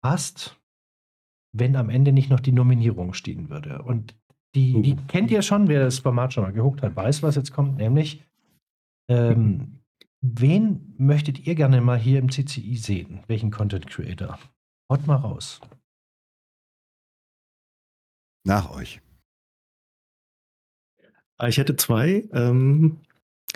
[0.03, 0.59] fast,
[1.53, 3.83] wenn am Ende nicht noch die Nominierung stehen würde.
[3.83, 4.15] Und
[4.55, 7.53] die, die kennt ihr schon, wer das Format schon mal geguckt hat, weiß, was jetzt
[7.53, 8.25] kommt, nämlich
[9.09, 9.81] ähm,
[10.27, 13.21] wen möchtet ihr gerne mal hier im CCI sehen?
[13.27, 14.39] Welchen Content Creator?
[14.91, 15.61] Haut mal raus.
[18.47, 19.01] Nach euch.
[21.39, 22.29] Ah, Ich hätte zwei.
[22.33, 23.01] Ähm,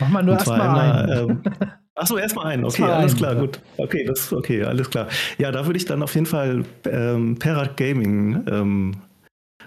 [0.01, 0.79] Mach mal nur erstmal
[1.09, 1.31] einen.
[1.31, 1.43] ähm,
[1.95, 2.65] Achso, erstmal einen.
[2.65, 3.41] Okay, Erstmal alles einen, klar, ja.
[3.41, 3.61] gut.
[3.77, 5.09] Okay, das okay, alles klar.
[5.39, 8.97] Ja, da würde ich dann auf jeden Fall ähm, Perat Gaming ähm,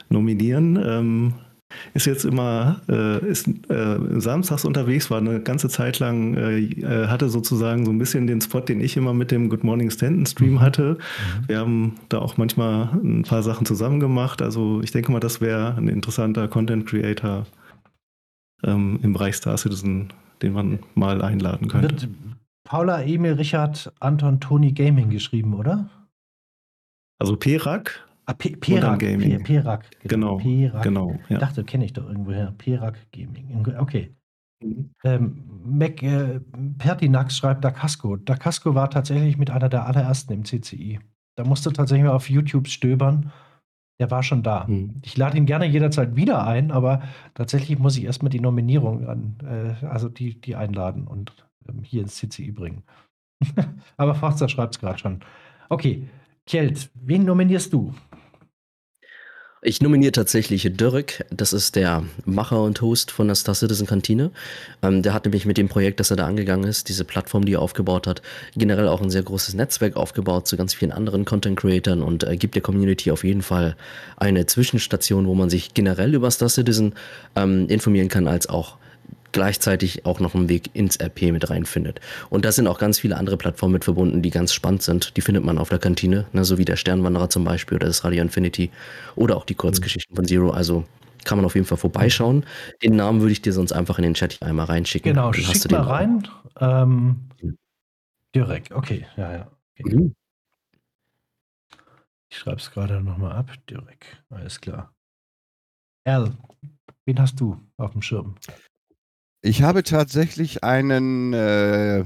[0.09, 0.75] nominieren.
[0.77, 1.33] Ähm,
[1.93, 7.07] ist jetzt immer äh, ist äh, samstags unterwegs, war eine ganze Zeit lang, äh, äh,
[7.07, 10.25] hatte sozusagen so ein bisschen den Spot, den ich immer mit dem Good Morning Stanton
[10.25, 10.61] Stream Mhm.
[10.61, 10.97] hatte.
[10.97, 11.47] Mhm.
[11.47, 14.41] Wir haben da auch manchmal ein paar Sachen zusammen gemacht.
[14.41, 17.45] Also ich denke mal, das wäre ein interessanter Content Creator
[18.63, 21.89] ähm, im Bereich Star Citizen, den man mal einladen könnte.
[22.01, 22.09] Wird
[22.63, 25.89] Paula, Emil, Richard, Anton, Toni Gaming geschrieben, oder?
[27.19, 28.99] Also Perak, Ah, P Perak.
[28.99, 29.43] Gaming.
[29.43, 29.85] Perak.
[30.03, 30.83] genau, Perak.
[30.83, 31.19] genau.
[31.25, 31.37] Ich Ja.
[31.37, 32.53] dachte, kenne ich doch irgendwoher.
[32.57, 33.65] Perak Gaming.
[33.77, 34.15] Okay.
[35.03, 36.39] Ähm, Mac äh,
[36.77, 38.15] Pertinax schreibt Dacasco.
[38.15, 40.99] Dacasco war tatsächlich mit einer der allerersten im CCI.
[41.35, 43.31] Da musste tatsächlich mal auf YouTube stöbern.
[43.99, 44.65] Der war schon da.
[44.67, 44.95] Mhm.
[45.03, 47.01] Ich lade ihn gerne jederzeit wieder ein, aber
[47.33, 51.33] tatsächlich muss ich erstmal die Nominierung an, äh, also die, die einladen und
[51.67, 52.83] ähm, hier ins CCI bringen.
[53.97, 55.19] aber Forster schreibt es gerade schon.
[55.69, 56.07] Okay,
[56.47, 57.93] Kjeld, wen nominierst du?
[59.63, 64.31] Ich nominiere tatsächlich Dörrek, das ist der Macher und Host von der Star Citizen Kantine.
[64.81, 67.53] Ähm, der hat nämlich mit dem Projekt, das er da angegangen ist, diese Plattform, die
[67.53, 68.23] er aufgebaut hat,
[68.55, 72.37] generell auch ein sehr großes Netzwerk aufgebaut zu ganz vielen anderen Content Creatern und äh,
[72.37, 73.75] gibt der Community auf jeden Fall
[74.17, 76.93] eine Zwischenstation, wo man sich generell über Star Citizen
[77.35, 78.77] ähm, informieren kann, als auch
[79.31, 81.99] gleichzeitig auch noch einen Weg ins RP mit reinfindet.
[82.29, 85.15] Und da sind auch ganz viele andere Plattformen mit verbunden, die ganz spannend sind.
[85.17, 88.03] Die findet man auf der Kantine, ne, so wie der Sternwanderer zum Beispiel oder das
[88.03, 88.71] Radio Infinity
[89.15, 90.51] oder auch die Kurzgeschichten von Zero.
[90.51, 90.85] Also
[91.23, 92.45] kann man auf jeden Fall vorbeischauen.
[92.83, 95.13] Den Namen würde ich dir sonst einfach in den Chat hier einmal reinschicken.
[95.13, 96.27] Genau, Dann hast schick du mal rein.
[96.59, 97.29] Ähm,
[98.35, 99.51] direkt, okay, ja, ja.
[99.79, 99.95] Okay.
[99.95, 100.15] Mhm.
[102.31, 103.51] Ich schreibe es gerade nochmal ab.
[103.69, 104.93] Direkt, alles klar.
[106.05, 106.31] Al,
[107.05, 108.35] wen hast du auf dem Schirm?
[109.41, 112.03] Ich habe tatsächlich einen äh,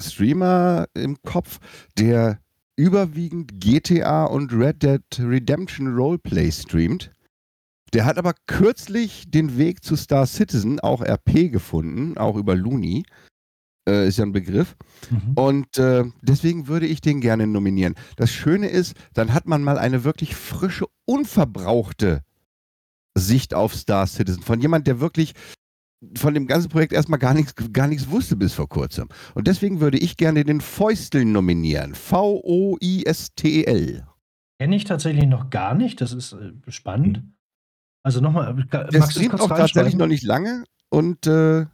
[0.00, 1.60] Streamer im Kopf,
[1.96, 2.40] der
[2.76, 7.12] überwiegend GTA und Red Dead Redemption Roleplay streamt.
[7.92, 13.04] Der hat aber kürzlich den Weg zu Star Citizen, auch RP, gefunden, auch über Looney.
[13.88, 14.74] Äh, ist ja ein Begriff.
[15.10, 15.32] Mhm.
[15.34, 17.94] Und äh, deswegen würde ich den gerne nominieren.
[18.16, 22.22] Das Schöne ist, dann hat man mal eine wirklich frische, unverbrauchte
[23.16, 24.42] Sicht auf Star Citizen.
[24.42, 25.34] Von jemand, der wirklich
[26.16, 29.08] von dem ganzen Projekt erstmal gar nichts, gar nichts wusste bis vor kurzem.
[29.34, 31.94] Und deswegen würde ich gerne den Fäustel nominieren.
[31.94, 34.06] V-O-I-S-T-E-L.
[34.60, 36.00] Kenne ich tatsächlich noch gar nicht.
[36.00, 37.24] Das ist äh, spannend.
[38.04, 40.64] Also nochmal, äh, es streamt auch tatsächlich noch nicht lange.
[40.90, 41.66] Und äh,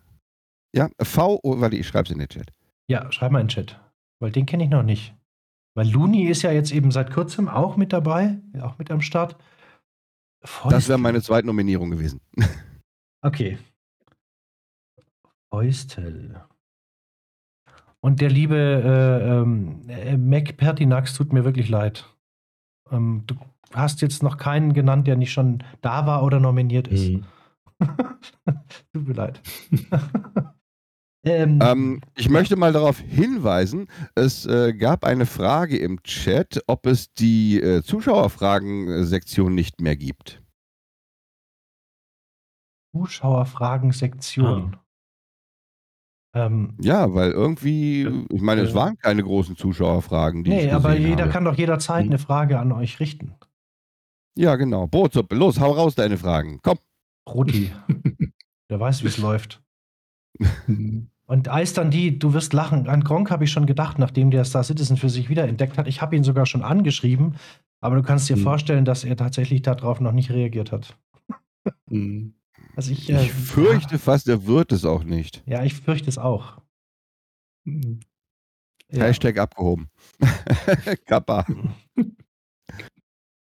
[0.75, 2.53] ja, V, O, warte, ich schreibe es in den Chat.
[2.89, 3.79] Ja, schreib mal in den Chat.
[4.21, 5.15] Weil den kenne ich noch nicht.
[5.75, 9.37] Weil Looney ist ja jetzt eben seit kurzem auch mit dabei, auch mit am Start.
[10.41, 10.89] Das Fäustel.
[10.89, 12.21] wäre meine zweite Nominierung gewesen.
[13.23, 13.59] Okay.
[15.51, 16.41] Fäustel.
[18.01, 22.07] Und der liebe äh, ähm, äh, Mac Pertinax tut mir wirklich leid.
[22.91, 23.35] Ähm, du
[23.73, 27.11] hast jetzt noch keinen genannt, der nicht schon da war oder nominiert ist.
[27.11, 27.25] Mhm.
[28.93, 29.43] tut mir leid.
[31.27, 36.87] ähm, Ähm, ich möchte mal darauf hinweisen, es äh, gab eine Frage im Chat, ob
[36.87, 40.43] es die äh, Zuschauerfragen-Sektion nicht mehr gibt.
[42.97, 44.79] Zuschauerfragen-Sektion.
[46.33, 48.77] Ähm, Ja, weil irgendwie, ich meine, es Ja.
[48.77, 51.33] waren keine großen Zuschauerfragen, die nee, aber jeder habe.
[51.33, 52.11] kann doch jederzeit Mhm.
[52.13, 53.35] eine Frage an euch richten.
[54.39, 54.87] Ja, genau.
[54.87, 55.35] Brotsuppe.
[55.35, 56.61] Los, hau raus deine Fragen.
[56.63, 56.79] Komm.
[57.29, 57.73] Roti.
[58.71, 59.61] Der weiß, wie es läuft.
[61.27, 64.45] Und als dann die, du wirst lachen, an Gronk habe ich schon gedacht, nachdem der
[64.45, 65.87] Star Citizen für sich wiederentdeckt hat.
[65.89, 67.37] Ich habe ihn sogar schon angeschrieben,
[67.81, 68.43] aber du kannst dir Mhm.
[68.43, 70.97] vorstellen, dass er tatsächlich darauf noch nicht reagiert hat.
[71.89, 72.35] Mhm.
[72.77, 75.43] Also ich, äh, Ich fürchte fast, er wird es auch nicht.
[75.47, 76.61] Ja, ich fürchte es auch.
[77.65, 78.01] Mhm.
[78.93, 79.05] Ja.
[79.05, 79.89] Hashtag abgehoben.
[81.07, 81.47] Kappa.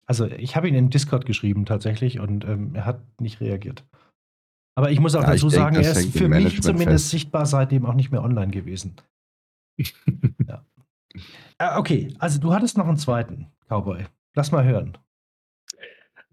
[0.07, 3.85] Also ich habe ihn in Discord geschrieben tatsächlich und ähm, er hat nicht reagiert.
[4.75, 7.09] Aber ich muss auch Ja, dazu sagen, er ist für mich zumindest fest.
[7.11, 8.97] sichtbar seitdem auch nicht mehr online gewesen.
[10.47, 10.65] ja.
[11.59, 14.05] Äh, okay, also du hattest noch einen zweiten Cowboy.
[14.35, 14.97] Lass mal hören.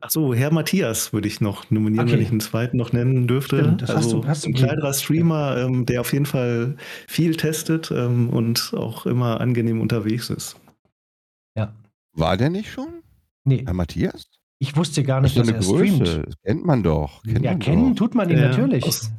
[0.00, 2.14] Ach so, Herr Matthias würde ich noch nominieren, Okay.
[2.16, 3.58] wenn ich einen zweiten noch nennen dürfte.
[3.60, 6.76] Stimmt, das hast also du- hast du ein kleinerer Streamer, ähm, der auf jeden Fall
[7.08, 10.56] viel testet ähm, und auch immer angenehm unterwegs ist.
[11.56, 11.74] Ja.
[12.12, 13.02] War der nicht schon?
[13.44, 14.28] Nee, Herr Matthias?
[14.60, 16.04] ich wusste gar Das nicht, ist dass er eine Größe.
[16.06, 16.26] streamt.
[16.28, 17.22] Das kennt man doch.
[17.22, 17.98] Kennt ja, man kennen doch.
[17.98, 18.84] tut man ihn Ja, natürlich.
[18.84, 19.10] aus-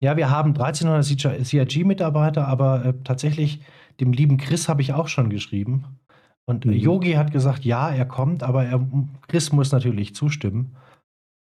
[0.00, 3.60] Ja, wir haben 1300 CIG-Mitarbeiter, aber äh, tatsächlich
[4.00, 5.84] dem lieben Chris habe ich auch schon geschrieben.
[6.46, 6.72] Und Mhm.
[6.72, 8.86] Yogi hat gesagt, ja, er kommt, aber er,
[9.28, 10.76] Chris muss natürlich zustimmen.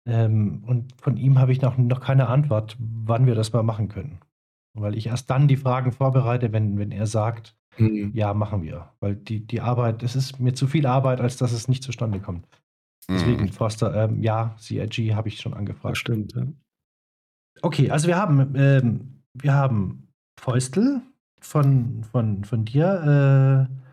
[0.07, 3.89] Ähm, und von ihm habe ich noch, noch keine Antwort, wann wir das mal machen
[3.89, 4.19] können.
[4.75, 8.11] Weil ich erst dann die Fragen vorbereite, wenn, wenn er sagt, Mhm.
[8.13, 8.89] ja, machen wir.
[8.99, 12.19] Weil die, die Arbeit, es ist mir zu viel Arbeit, als dass es nicht zustande
[12.19, 12.45] kommt.
[13.09, 13.49] Deswegen, Mhm.
[13.51, 15.97] Forster, ähm, ja, CIG habe ich schon Das angefragt.
[15.97, 16.33] stimmt.
[16.35, 16.43] Ja.
[17.63, 20.09] Okay, also wir haben, ähm, wir haben
[20.41, 21.03] Feustel
[21.41, 23.88] von, von, von dir, äh,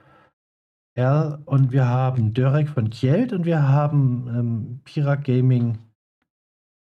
[0.98, 5.78] Erl, und wir haben Dörek von Kjeld und wir haben ähm, Pira Gaming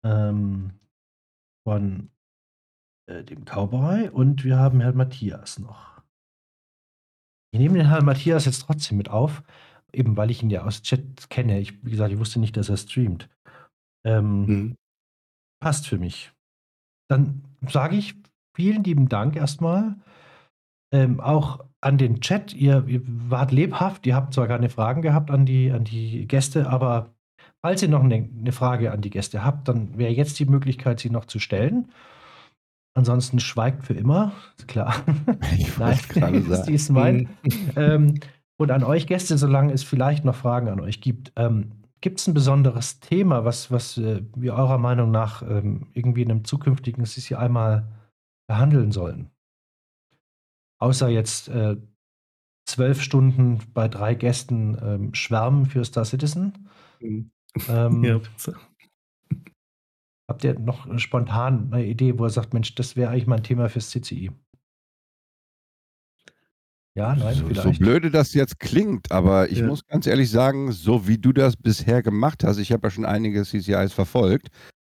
[0.05, 0.73] ähm,
[1.67, 2.11] von
[3.09, 6.03] äh, dem Cowboy und wir haben Herrn Matthias noch.
[7.55, 9.43] Ich nehme den Herrn Matthias jetzt trotzdem mit auf,
[9.95, 11.59] eben weil ich ihn ja aus Chat kenne.
[11.59, 13.31] Ich, wie gesagt, ich wusste nicht, dass er streamt.
[14.05, 14.77] Ähm, Mhm.
[15.63, 16.33] passt für mich.
[17.09, 18.15] Dann sage ich
[18.55, 19.97] vielen lieben Dank erstmal.
[20.93, 22.53] Ähm, auch an den Chat.
[22.53, 24.07] Ihr, ihr wart lebhaft.
[24.07, 27.15] Ihr habt zwar keine Fragen gehabt an die, an die Gäste, aber
[27.63, 30.99] falls ihr noch eine, eine Frage an die Gäste habt, dann wäre jetzt die Möglichkeit,
[30.99, 31.93] sie noch zu stellen.
[32.95, 34.33] Ansonsten schweigt für immer.
[34.59, 34.97] Ist klar.
[35.59, 36.75] Ich Nein, gerade sagen.
[36.75, 37.29] ist mein.
[37.43, 37.71] Mhm.
[37.77, 38.15] Ähm,
[38.59, 42.27] und an euch Gäste, solange es vielleicht noch Fragen an euch gibt, ähm, gibt es
[42.27, 47.05] ein besonderes Thema, was, was äh, wir eurer Meinung nach ähm, irgendwie in einem zukünftigen
[47.05, 47.87] CCI mal
[48.49, 49.31] behandeln sollen?
[50.79, 51.77] Außer jetzt äh,
[52.69, 56.69] zwölf Stunden bei drei Gästen ähm, schwärmen für Star Citizen.
[57.01, 57.31] Mhm.
[57.69, 58.57] Ähm, Ja, bitte.
[60.29, 63.45] Habt ihr noch spontan eine Idee, wo ihr sagt, Mensch, das wäre eigentlich mal ein
[63.45, 64.33] Thema fürs CCI?
[66.97, 67.79] Ja, nein, so, so vielleicht.
[67.81, 69.67] blöde das jetzt klingt, aber ich Ja.
[69.67, 73.05] muss ganz ehrlich sagen, so wie du das bisher gemacht hast, ich habe ja schon
[73.05, 74.49] einige CCIs verfolgt,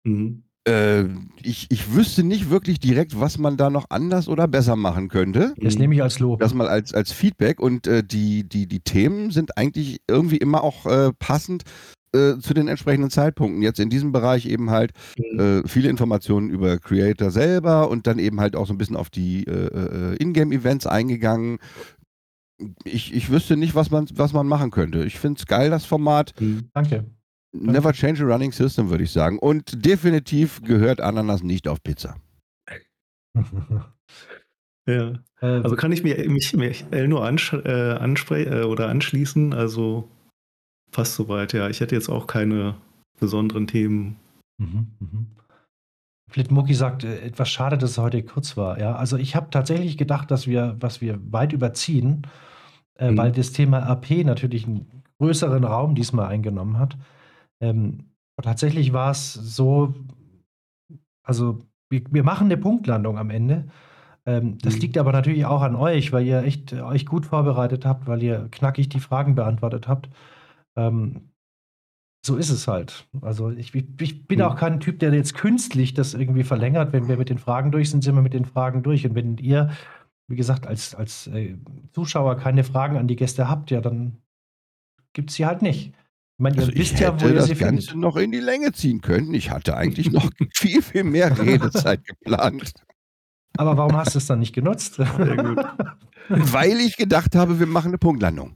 [0.06, 0.44] Mhm.
[0.68, 1.06] Äh,
[1.41, 5.53] ich, ich wüsste nicht wirklich direkt, was man da noch anders oder besser machen könnte.
[5.57, 6.39] Das nehme ich als Lob.
[6.39, 10.64] Das mal als, als Feedback und äh, die, die, die Themen sind eigentlich irgendwie immer
[10.64, 11.64] auch äh, passend
[12.14, 13.61] äh, zu den entsprechenden Zeitpunkten.
[13.61, 15.39] Jetzt in diesem Bereich eben halt Mhm.
[15.39, 19.10] äh, viele Informationen über Creator selber und dann eben halt auch so ein bisschen auf
[19.10, 21.60] die äh, äh, Ingame-Events eingegangen.
[22.85, 25.03] Ich, ich wüsste nicht, was man, was man machen könnte.
[25.06, 26.34] Ich finde es geil, das Format.
[26.39, 26.69] Mhm.
[26.73, 27.06] Danke.
[27.61, 29.39] Never change a running system, würde ich sagen.
[29.39, 32.15] Und definitiv gehört Ananas nicht auf Pizza.
[34.89, 35.19] Ja.
[35.41, 39.53] Äh, Also kann ich mir, mich, mich El nur ansch äh, anspre äh, oder anschließen.
[39.53, 40.07] Also
[40.93, 41.67] fast soweit, ja.
[41.69, 42.75] Ich hätte jetzt auch keine
[43.19, 44.15] besonderen Themen.
[44.57, 45.27] Mhm, mhm.
[46.31, 48.79] Flitmucki sagt, äh, etwas schade, dass es heute kurz war.
[48.79, 52.25] Ja, also ich habe tatsächlich gedacht, dass wir, was wir weit überziehen,
[52.97, 53.17] äh, Mhm.
[53.17, 56.95] weil das Thema AP natürlich einen größeren Raum diesmal eingenommen hat.
[57.61, 58.11] Ähm,
[58.41, 59.93] tatsächlich war es so,
[61.23, 61.59] also
[61.89, 63.67] wir, wir machen eine Punktlandung am Ende.
[64.25, 64.81] Ähm, das Mhm.
[64.81, 68.23] liegt aber natürlich auch an euch, weil ihr echt äh, euch gut vorbereitet habt, weil
[68.23, 70.09] ihr knackig die Fragen beantwortet habt.
[70.77, 71.31] Ähm,
[72.25, 73.07] so ist es halt.
[73.21, 74.45] Also ich, ich, ich bin Mhm.
[74.45, 76.93] auch kein Typ, der jetzt künstlich das irgendwie verlängert.
[76.93, 79.05] Wenn wir mit den Fragen durch sind, sind wir mit den Fragen durch.
[79.05, 79.71] Und wenn ihr,
[80.29, 81.57] wie gesagt, als, als äh,
[81.93, 84.17] Zuschauer keine Fragen an die Gäste habt, ja, dann
[85.13, 85.93] gibt es sie halt nicht.
[86.39, 88.01] Ich meine, ihr Also ich wisst ja, wo hätte ihr das sie Ganze findet.
[88.01, 89.34] noch in die Länge ziehen können.
[89.34, 92.73] Ich hatte eigentlich noch viel, viel mehr Redezeit geplant,
[93.57, 94.95] Aber warum hast du es dann nicht genutzt?
[95.18, 95.65] Sehr gut.
[96.30, 98.55] weil ich gedacht habe, wir machen eine Punktlandung.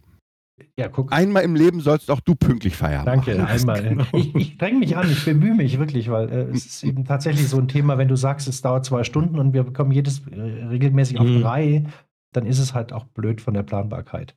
[0.77, 1.11] ja, guck.
[1.11, 3.49] Einmal im Leben sollst auch du pünktlich Feierabend Danke, machen.
[3.49, 3.81] einmal.
[3.83, 4.05] genau.
[4.13, 7.47] Ich, ich dränge mich an, ich bemühe mich wirklich, weil äh, es ist eben tatsächlich
[7.49, 10.39] so ein Thema, wenn du sagst, es dauert zwei Stunden und wir bekommen jedes äh,
[10.39, 11.41] regelmäßig auf Mhm.
[11.41, 11.85] drei,
[12.33, 14.35] dann ist es halt auch blöd von der Planbarkeit.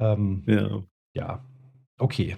[0.00, 0.82] Ähm, Ja.
[1.14, 1.44] ja,
[1.98, 2.36] okay.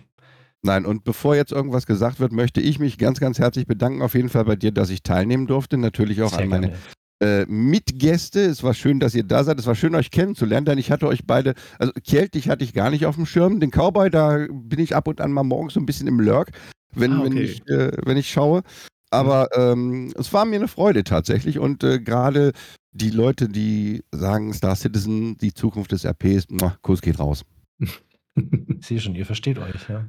[0.64, 4.14] Nein, und bevor jetzt irgendwas gesagt wird, möchte ich mich ganz, ganz herzlich bedanken, auf
[4.14, 5.76] jeden Fall bei dir, dass ich teilnehmen durfte.
[5.76, 6.72] Natürlich auch Sehr an meine
[7.20, 8.40] äh, Mitgäste.
[8.40, 9.58] Es war schön, dass ihr da seid.
[9.58, 12.72] Es war schön, euch kennenzulernen, denn ich hatte euch beide, also Kjeld, dich hatte ich
[12.72, 13.60] gar nicht auf dem Schirm.
[13.60, 16.50] Den Cowboy, da bin ich ab und an mal morgens so ein bisschen im Lurk,
[16.94, 17.42] wenn, Ah, wenn, okay.
[17.42, 18.62] ich, äh, wenn ich schaue.
[19.10, 22.52] Aber ähm, es war mir eine Freude tatsächlich und äh, gerade
[22.92, 27.44] die Leute, die sagen Star Citizen, die Zukunft des RPs, muah, Kurs geht raus.
[27.78, 28.00] Ich
[28.80, 29.88] sehe schon, ihr versteht euch.
[29.90, 30.06] Ja.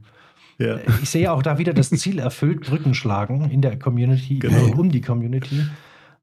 [0.57, 0.77] Ja.
[1.01, 4.67] Ich sehe auch da wieder das Ziel erfüllt, Brücken schlagen in der Community, Genau.
[4.67, 5.59] äh, um die Community.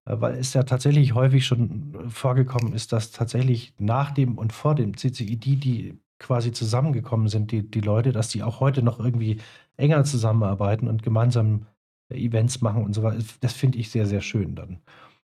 [0.04, 4.52] Äh, Weil es ja tatsächlich häufig schon äh, vorgekommen ist, dass tatsächlich nach dem und
[4.52, 8.82] vor dem CCI die, die quasi zusammengekommen sind, die, die Leute, dass die auch heute
[8.82, 9.38] noch irgendwie
[9.76, 11.66] enger zusammenarbeiten und gemeinsam
[12.10, 13.22] äh, Events machen und so weiter.
[13.40, 14.78] Das finde ich sehr, sehr schön dann.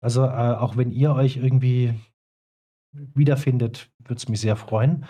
[0.02, 1.94] Also äh, auch wenn ihr euch irgendwie
[3.14, 5.06] wiederfindet, würde es mich sehr freuen.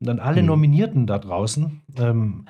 [0.00, 0.48] Und dann alle Mhm.
[0.48, 1.82] Nominierten da draußen.
[1.96, 2.46] Ähm,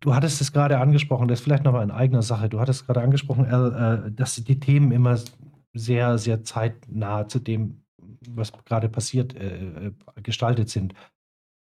[0.00, 2.48] du hattest es gerade angesprochen, das ist vielleicht nochmal in eigener Sache.
[2.48, 5.18] Du hattest gerade angesprochen, Al, äh, dass die Themen immer
[5.74, 7.82] sehr, sehr zeitnah zu dem,
[8.28, 9.92] was gerade passiert, äh, äh,
[10.22, 10.94] gestaltet sind.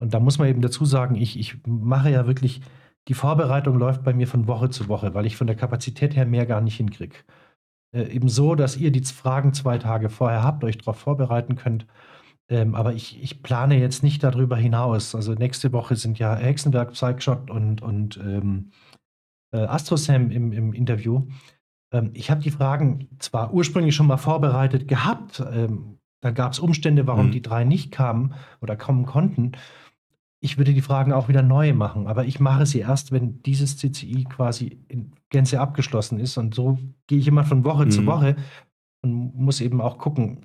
[0.01, 2.63] Und da muss man eben dazu sagen, ich, ich mache ja wirklich,
[3.09, 6.27] die Vorbereitung läuft bei mir von Woche zu Woche, weil ich von der Kapazität her
[6.27, 7.17] mehr gar nicht hinkriege.
[7.95, 11.87] Äh, eben so, dass ihr die Fragen zwei Tage vorher habt, euch darauf vorbereiten könnt.
[12.51, 15.15] Ähm, aber ich, ich plane jetzt nicht darüber hinaus.
[15.15, 18.73] Also nächste Woche sind ja Hexenwerk, Psychshot und, und ähm,
[19.55, 21.27] äh, Astrosam im, im Interview.
[21.93, 26.59] Ähm, ich habe die Fragen zwar ursprünglich schon mal vorbereitet gehabt, ähm, dann gab es
[26.59, 27.31] Umstände, warum Mhm.
[27.31, 29.53] die drei nicht kamen oder kommen konnten.
[30.43, 33.77] Ich würde die Fragen auch wieder neu machen, aber ich mache sie erst, wenn dieses
[33.77, 36.37] CCI quasi in Gänze abgeschlossen ist.
[36.37, 38.07] Und so gehe ich immer von Woche zu Mhm.
[38.07, 38.37] Woche
[39.03, 40.41] und muss eben auch gucken.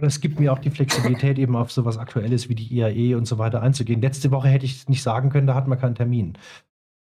[0.00, 3.26] Aber Es gibt mir auch die Flexibilität, eben auf sowas Aktuelles wie die IAE und
[3.26, 4.00] so weiter einzugehen.
[4.00, 6.38] Letzte Woche hätte ich es nicht sagen können, da hat man keinen Termin.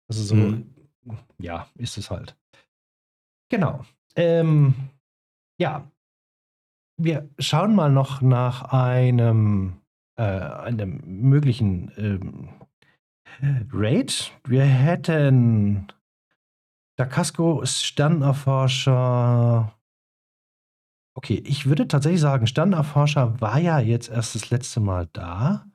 [0.09, 0.65] Also so, Mhm.
[1.37, 2.35] ja, ist es halt.
[3.47, 3.85] Genau.
[4.17, 4.73] Ähm,
[5.57, 5.89] ja,
[6.97, 9.77] wir schauen mal noch nach einem,
[10.17, 12.49] äh, einem möglichen ähm,
[13.71, 14.33] Raid.
[14.43, 15.87] Wir hätten
[16.97, 19.73] Dacasco, Sternerforscher.
[21.13, 25.65] Okay, ich würde tatsächlich sagen, Sternerforscher war ja jetzt erst das letzte Mal da.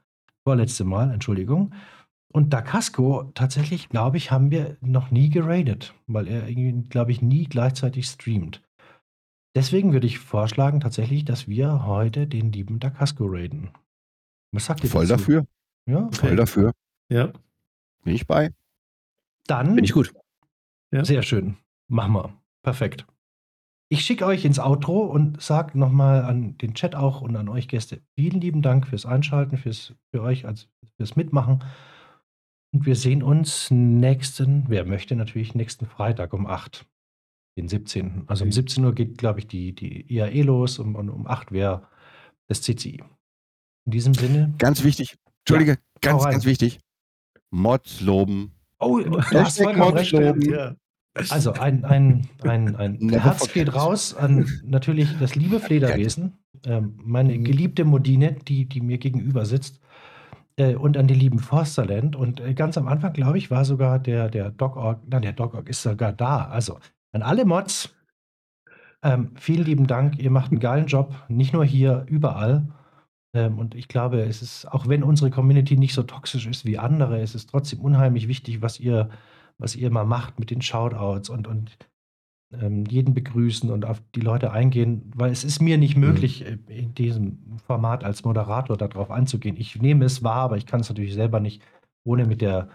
[0.44, 1.74] Vorletzte Mal, Entschuldigung.
[2.32, 7.22] Und Dacasco, tatsächlich, glaube ich, haben wir noch nie geradet, weil er irgendwie, glaube ich,
[7.22, 8.62] nie gleichzeitig streamt.
[9.54, 13.70] Deswegen würde ich vorschlagen, tatsächlich, dass wir heute den lieben Dacasco raiden.
[14.52, 15.18] Was sagt ihr Voll dazu?
[15.22, 15.46] dafür,
[15.88, 16.72] Ja, voll dafür.
[17.10, 17.32] ja.
[18.04, 18.52] Bin ich bei.
[19.46, 20.12] dann Bin ich gut.
[20.92, 21.04] Ja.
[21.04, 21.56] Sehr schön.
[21.88, 22.32] Machen wir.
[22.62, 23.06] Perfekt.
[23.88, 27.68] Ich schicke euch ins Outro und sage nochmal an den Chat auch und an euch
[27.68, 31.62] Gäste vielen lieben Dank fürs Einschalten, fürs, für euch, als fürs Mitmachen.
[32.74, 36.84] Und wir sehen uns nächsten, wer möchte, natürlich nächsten Freitag um 8,
[37.56, 38.24] den 17.
[38.26, 38.52] Also um Mhm.
[38.52, 41.86] 17 Uhr geht, glaube ich, die, die IAE los und um, um 8 wäre
[42.48, 43.04] das CCI.
[43.86, 44.52] In diesem Sinne.
[44.58, 45.14] Ganz wichtig,
[45.44, 46.32] Entschuldige, ganz, rein.
[46.32, 46.80] ganz wichtig.
[47.52, 48.52] Mods loben.
[48.80, 50.12] Oh, Hashtag vollkommen Mods recht.
[50.12, 50.40] loben.
[50.42, 50.74] ja.
[51.30, 56.34] Also ein, ein, ein, ein Never Herz geht raus an natürlich das liebe Flederwesen,
[56.64, 57.44] ähm, meine Mhm.
[57.44, 59.80] geliebte Modine, die, die mir gegenüber sitzt,
[60.56, 62.16] äh, und an die lieben Forsterland.
[62.16, 65.68] Und äh, ganz am Anfang, glaube ich, war sogar der, der Dog-Org, nein, der Dog-Org
[65.68, 66.46] ist sogar da.
[66.46, 66.78] Also
[67.12, 67.94] an alle Mods,
[69.02, 72.68] ähm, vielen lieben Dank, ihr macht einen geilen Job, nicht nur hier, überall.
[73.34, 76.78] Ähm, und ich glaube, es ist, auch wenn unsere Community nicht so toxisch ist wie
[76.78, 79.10] andere, es ist trotzdem unheimlich wichtig, was ihr,
[79.58, 81.76] was ihr mal macht mit den Shoutouts und, und
[82.52, 86.58] ähm, jeden begrüßen und auf die Leute eingehen, weil es ist mir nicht möglich, äh,
[86.68, 89.56] in diesem Format als Moderator darauf einzugehen.
[89.56, 91.62] Ich nehme es wahr, aber ich kann es natürlich selber nicht,
[92.04, 92.68] ohne mit der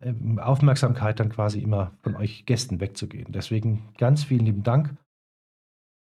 [0.00, 3.30] ähm, Aufmerksamkeit dann quasi immer von euch Gästen wegzugehen.
[3.32, 4.96] Deswegen ganz vielen lieben Dank.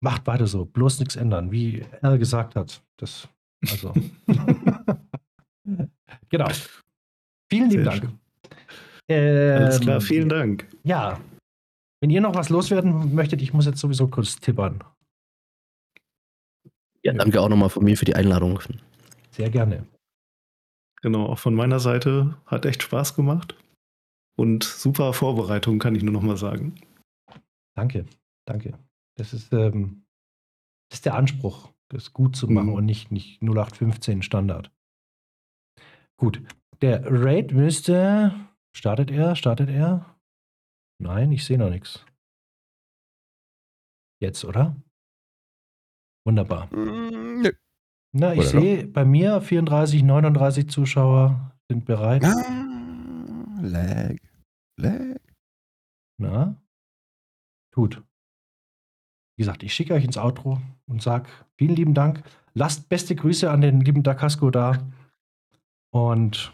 [0.04, 2.84] Macht weiter so, bloß nichts ändern, wie er gesagt hat.
[2.98, 3.30] Das,
[3.70, 3.94] also.
[6.30, 6.48] genau.
[7.52, 8.04] Vielen lieben Sehr Dank.
[8.06, 8.21] schön.
[9.10, 10.68] Alles Ähm, klar, vielen Dank.
[10.84, 11.20] Ja.
[12.02, 14.84] Wenn ihr noch was loswerden möchtet, ich muss jetzt sowieso kurz tippern.
[17.04, 18.60] Ja, danke auch nochmal von mir für die Einladung.
[19.32, 19.86] Sehr gerne.
[21.02, 23.56] Genau, auch von meiner Seite hat echt Spaß gemacht.
[24.38, 26.76] Und super Vorbereitung, kann ich nur noch mal sagen.
[27.76, 28.06] Danke.
[28.48, 28.78] Danke.
[29.18, 30.04] Das ist, ähm,
[30.90, 32.74] das ist der Anspruch, das gut zu machen Mhm.
[32.74, 34.72] und nicht, nicht 0815 Standard.
[36.18, 36.42] Gut.
[36.82, 38.34] Der Raid müsste.
[38.76, 39.36] Startet er?
[39.36, 40.18] Startet er?
[41.02, 42.06] Nein, ich sehe noch nichts.
[44.22, 44.76] Jetzt, oder?
[46.26, 46.68] Wunderbar.
[46.74, 47.52] Mm, nö.
[48.14, 52.24] Na, ich sehe bei mir 34, 39 Zuschauer sind bereit.
[52.24, 54.16] Ah, lag.
[54.78, 55.18] Lag.
[56.20, 56.62] Na?
[57.74, 58.04] Gut.
[59.38, 62.24] Wie gesagt, ich schicke euch ins Outro und sage vielen lieben Dank.
[62.54, 64.92] Lasst beste Grüße an den lieben Dacasco da.
[65.94, 66.54] Und